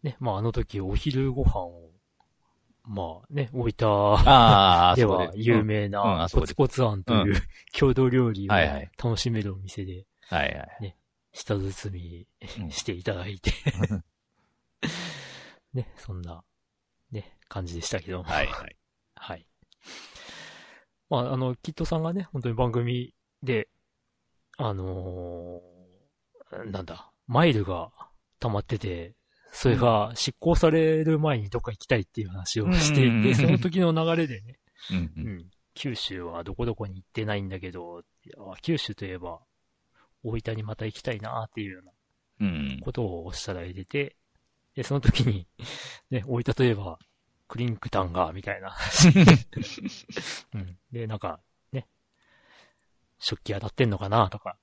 [0.04, 1.92] ね、まああの時お昼ご飯を、
[2.84, 7.42] まあね、置いたああ、 では有名うんなコツコツ庵という
[7.74, 10.96] 郷土料理を楽しめるお店ではいはい。
[11.34, 12.28] 舌包み
[12.60, 13.52] うんしていただいて、
[15.74, 16.44] ね、そんな、
[17.12, 18.24] ね、感じでしたけども。
[18.24, 18.76] はいはい。
[19.16, 19.48] はい。
[21.10, 23.14] まあ、あの、キットさんがね、本当に番組
[23.44, 23.70] で、
[24.58, 27.92] あのーなんだ、マイルが
[28.40, 29.14] 溜まってて、
[29.60, 34.60] それが執行される前にどっか行きたいっていう話をしていて、その時の流れでね、
[34.92, 38.04] うん九州はどこどこに行ってないんだけど、
[38.38, 39.40] あ九州といえば、
[40.24, 41.92] 大分にまた行きたいなっていうような
[42.40, 42.82] うん。
[42.82, 44.16] ことをおっしゃられてて、
[44.76, 45.48] で、その時に、
[46.12, 47.00] ね、大分といえば、
[47.48, 48.76] クリンクタンが、みたいな。
[50.54, 50.78] うん。
[50.92, 51.40] で、なんか、
[51.72, 51.88] ね、
[53.18, 54.58] 食器当たってんのかなとか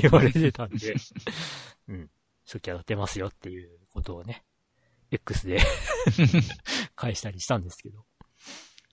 [0.00, 0.94] 言われてたんで、
[1.88, 2.10] うん。
[2.46, 4.44] 食器当たってますよっていうことをね、
[5.10, 5.60] X で
[6.96, 8.04] 返したりしたんですけど、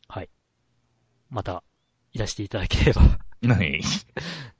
[0.07, 0.30] はい。
[1.30, 1.63] また、
[2.11, 3.81] いらしていただければ、はい。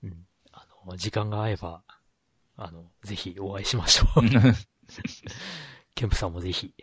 [0.04, 0.28] うん。
[0.52, 1.84] あの、時間が合えば、
[2.56, 4.22] あの、ぜひお会いしましょう。
[5.96, 6.74] ケンプさんもぜひ。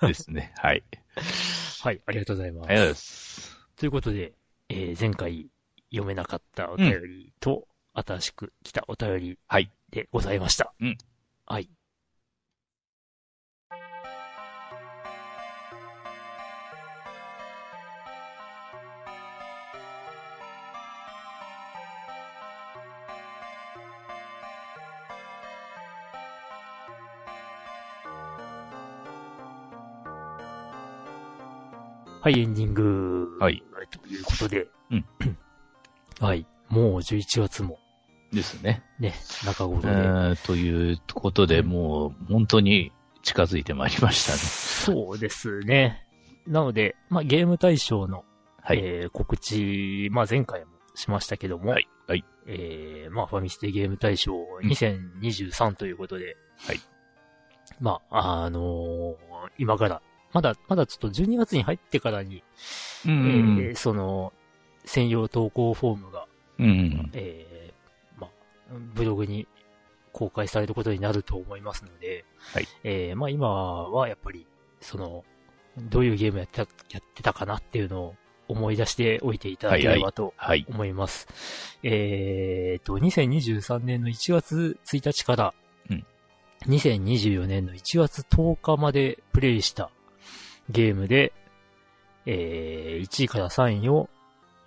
[0.00, 0.52] ですね。
[0.56, 0.84] はい。
[1.82, 2.66] はい、ありがとうございます。
[2.68, 3.58] ありがとうございます。
[3.76, 4.34] ということで、
[4.68, 5.50] えー前回
[5.90, 9.70] 読めなかったお便りと、新しく来たお便りはい。
[9.90, 10.72] でございました。
[10.80, 10.88] うん。
[10.88, 10.94] は
[11.60, 11.68] い。
[32.22, 33.36] はい、エンディング。
[33.40, 33.64] はい。
[33.90, 34.68] ということで。
[34.92, 35.04] うん。
[36.20, 36.46] はい。
[36.68, 37.80] もう11月も
[38.32, 38.82] ですね。
[38.98, 39.14] ね、
[39.44, 39.90] 中頃えで。
[39.90, 42.92] ーということで、もう、本当に
[43.22, 44.38] 近づいてまいりましたね。
[44.38, 46.06] そうですね。
[46.46, 48.24] なので、まあ、ゲーム大賞の、
[48.62, 48.78] はい。
[48.78, 51.88] えー告知、まあ、前回もしましたけども、はい。
[52.06, 52.24] はい。
[52.46, 56.36] えー、まあ、ファミステゲーム大賞2023ということで、
[56.66, 56.80] はい。
[57.80, 59.14] まあ、あのー
[59.58, 60.00] 今から、
[60.32, 62.36] まだ、まだちょっと12月に入ってからに、
[63.06, 63.56] うえん。
[63.72, 64.32] ーその、
[64.84, 66.26] 専用投稿フォームが、
[66.58, 67.10] うん。
[67.12, 67.46] え
[68.94, 69.46] ブログに
[70.12, 72.68] 公開されることになると思いますので、はい。
[72.84, 74.46] えーまあ今はやっぱり、
[74.80, 75.24] その、
[75.78, 78.14] どういうゲームやってた、やってたかなっていうのを、
[78.48, 80.66] 思い出しておいていただければとはい。
[80.68, 81.26] 思います。
[81.82, 85.54] えーと、2023年の1月1日から、
[85.90, 86.06] うん
[86.66, 89.90] 2024年の1月10日までプレイした
[90.70, 91.32] ゲームで、
[92.26, 94.08] えー1位から3位を、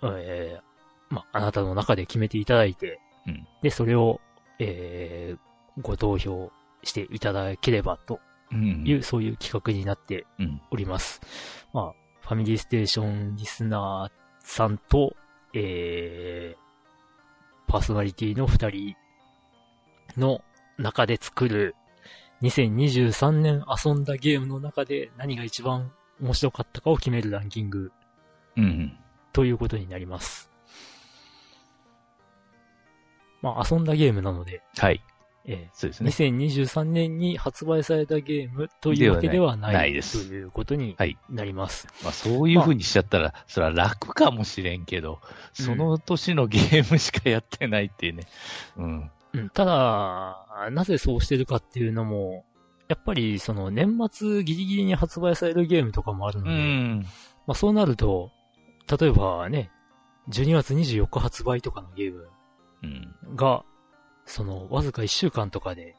[0.02, 4.20] えーま、あなたの中で決めていただいて、うんで、それを、
[4.58, 5.46] えー
[5.82, 6.50] ご投票
[6.82, 8.20] していただければと
[8.50, 10.60] うんいう、そういう企画になってうん。
[10.70, 11.20] おります。
[11.72, 11.92] まあ、
[12.22, 14.12] ファミリーステーションリスナー
[14.46, 15.14] さんと、
[15.52, 18.94] えー、パーソナリティの二人
[20.16, 20.42] の
[20.78, 21.74] 中で作る
[22.42, 27.90] 2023年遊んだゲームの中で何が一番面白かったかを決めるランキング
[28.56, 28.96] うん。
[29.32, 30.50] ということになります。
[33.42, 35.02] まあ、遊んだゲームなので、はい。
[35.48, 36.10] えーそうですね。
[36.10, 41.86] 2023年に発売されたゲームというわけではないないですということにはいなります。
[42.02, 45.20] まあそういう風にしちゃったら、それは楽かもしれんけど、
[45.58, 48.24] うんその年のゲームしかやってないっていうね。
[48.76, 49.10] うん。
[49.34, 52.44] うん、ただ、なぜそうしてるかっていうのも、
[52.88, 57.06] やっぱりその年末ギリギリに発売されるゲームとかもあるので、うん。
[57.46, 58.32] まあそうなると、
[59.00, 59.70] 例えばね、
[60.30, 62.28] 12月24日発売とかのゲーム
[63.26, 63.36] うん。
[63.36, 63.64] が、
[64.24, 65.94] そのわずか1週間とかで、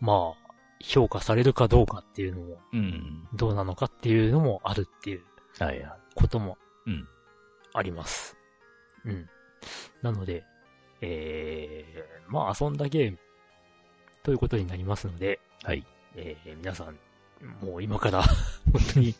[0.00, 0.46] まあ、
[0.80, 3.28] 評価されるかどうかっていうのも、うん。
[3.34, 5.22] どうなのかっていうのもあるっていう
[5.58, 5.92] はいはい。
[6.14, 7.08] こともうん、
[7.72, 8.36] あります。
[9.04, 9.28] うん。
[10.02, 10.44] なので、
[11.00, 13.18] えー、まあ遊んだゲーム
[14.22, 15.84] ということになりますので、はい。
[16.14, 16.98] えー、皆さん、
[17.64, 18.22] もう今から
[18.72, 19.14] 本当に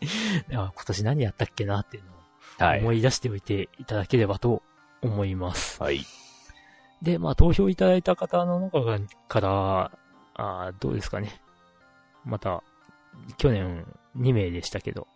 [0.53, 2.17] あ今年何やったっけなっていうのを
[2.59, 2.81] はい。
[2.81, 4.63] 思い出しておいていただければと
[5.03, 5.83] 思います。
[5.83, 6.01] はい。
[7.03, 8.99] で、まあ投票いただいた方の中が
[9.29, 9.91] から、
[10.35, 11.41] あーどうですかね。
[12.25, 12.63] また、
[13.39, 13.87] 去年
[14.19, 15.07] 2名でしたけど、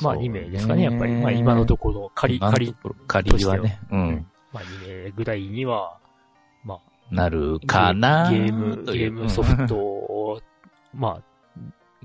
[0.00, 1.12] まあ2名ですかね、やっぱり。
[1.14, 2.74] まあ今のところ、仮、仮。
[3.06, 3.80] 仮はね。
[3.90, 4.26] ううんん。
[4.52, 5.98] まあ2名ぐらいには、
[6.64, 10.40] まあ、なるかなゲーム、ゲームソフトを、
[10.94, 11.22] まあ、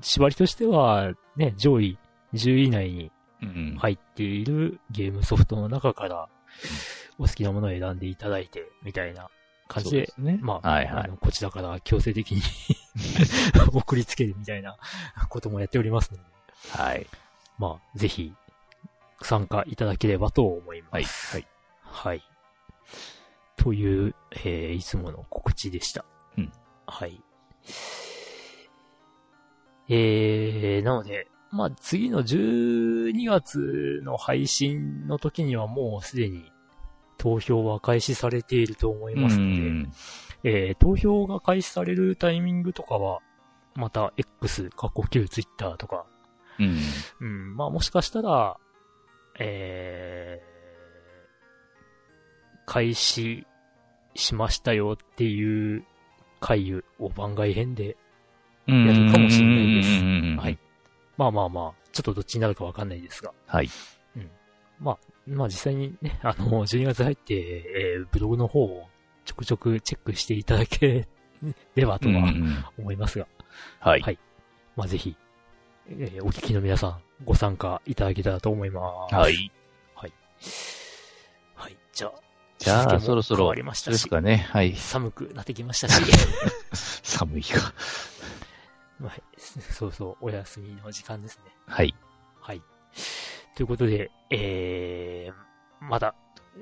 [0.01, 1.97] 縛りとしては、ね、上位
[2.33, 3.75] 10位以内にうん。
[3.77, 6.29] 入っているゲームソフトの中から、
[7.17, 9.29] お好きなものを選んでいただいて、みたいな
[9.67, 10.39] 感じで、ですね。
[10.41, 12.41] まあ、はいはいあの、こちらから強制的に
[13.73, 14.77] 送りつけるみたいな
[15.29, 16.23] こともやっておりますので、
[16.69, 17.07] はい。
[17.57, 18.33] まあ、ぜひ、
[19.21, 21.37] 参加いただければと思います。
[21.37, 21.47] はい。
[21.81, 22.13] はい。
[22.13, 22.23] はい。
[23.57, 26.05] という、えー、いつもの告知でした。
[26.37, 26.51] うん。
[26.85, 27.21] はい。
[29.89, 36.51] えー、なので、まあ、次の12月の配信の時にはもうすでに
[37.17, 39.91] 投票は開始されていると思いますので、うん。
[40.43, 43.19] えー、投票が開始されるタイミングとかは、
[43.75, 46.05] また X、過去旧 Twitter とか、
[46.59, 46.79] うん。
[47.21, 48.57] うん、まあもしかしたら、
[49.39, 53.45] えー、開始
[54.15, 55.85] しましたよっていう
[56.39, 57.95] 回を番外編で、
[58.67, 58.85] うん。
[58.87, 59.89] やるかもしれないです。
[59.89, 60.37] うん。
[60.37, 60.57] はい。
[61.17, 63.69] まあまあまあ、ちょっとどっちになるかわかんないですが、はい。
[64.79, 68.87] まあ、まあ実際にね、 あの、12月入って、えーブログの方を
[69.25, 71.07] ちょくちょくチェックしていただけ
[71.75, 73.27] ればとはうん思いますが、
[73.79, 74.01] はい。
[74.01, 74.19] はい
[74.75, 75.15] まあぜひ、
[75.87, 79.15] えーお聞きの皆さんご参加いただけたらと思います。
[79.15, 79.51] はい。
[79.95, 80.13] はい。
[81.93, 82.13] じゃあ、
[82.57, 84.47] じゃあ、そろそろ変わりましそうですかね。
[84.49, 84.75] はい。
[84.75, 86.01] 寒くなってきましたし、
[87.03, 87.73] 寒いか。
[88.99, 91.51] まあ そうそう、お休みの時間ですね。
[91.67, 91.93] はい。
[92.41, 92.61] はい。
[93.55, 96.15] ということで、えー、まだ、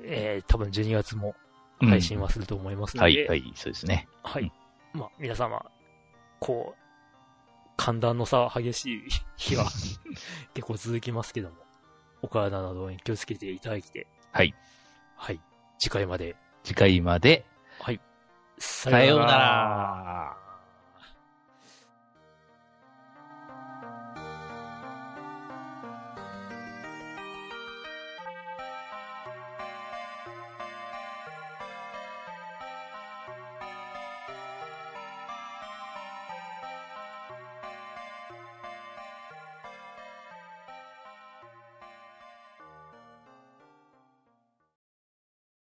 [0.04, 1.34] えー、多分12月も
[1.80, 4.08] 配信はすると思いますので、はい、はい、そうですね。
[4.22, 4.42] はい。
[4.44, 4.52] うん
[4.94, 5.64] まあ、皆様、
[6.38, 6.82] こう、
[7.78, 9.02] 寒暖の差激しい
[9.36, 9.64] 日が
[10.52, 11.56] 結構続きますけども、
[12.20, 14.54] お体などに気をつけていただいて、はい。
[15.16, 15.40] はい。
[15.78, 17.46] 次回まで、次回まで、
[18.58, 20.41] ささようなら。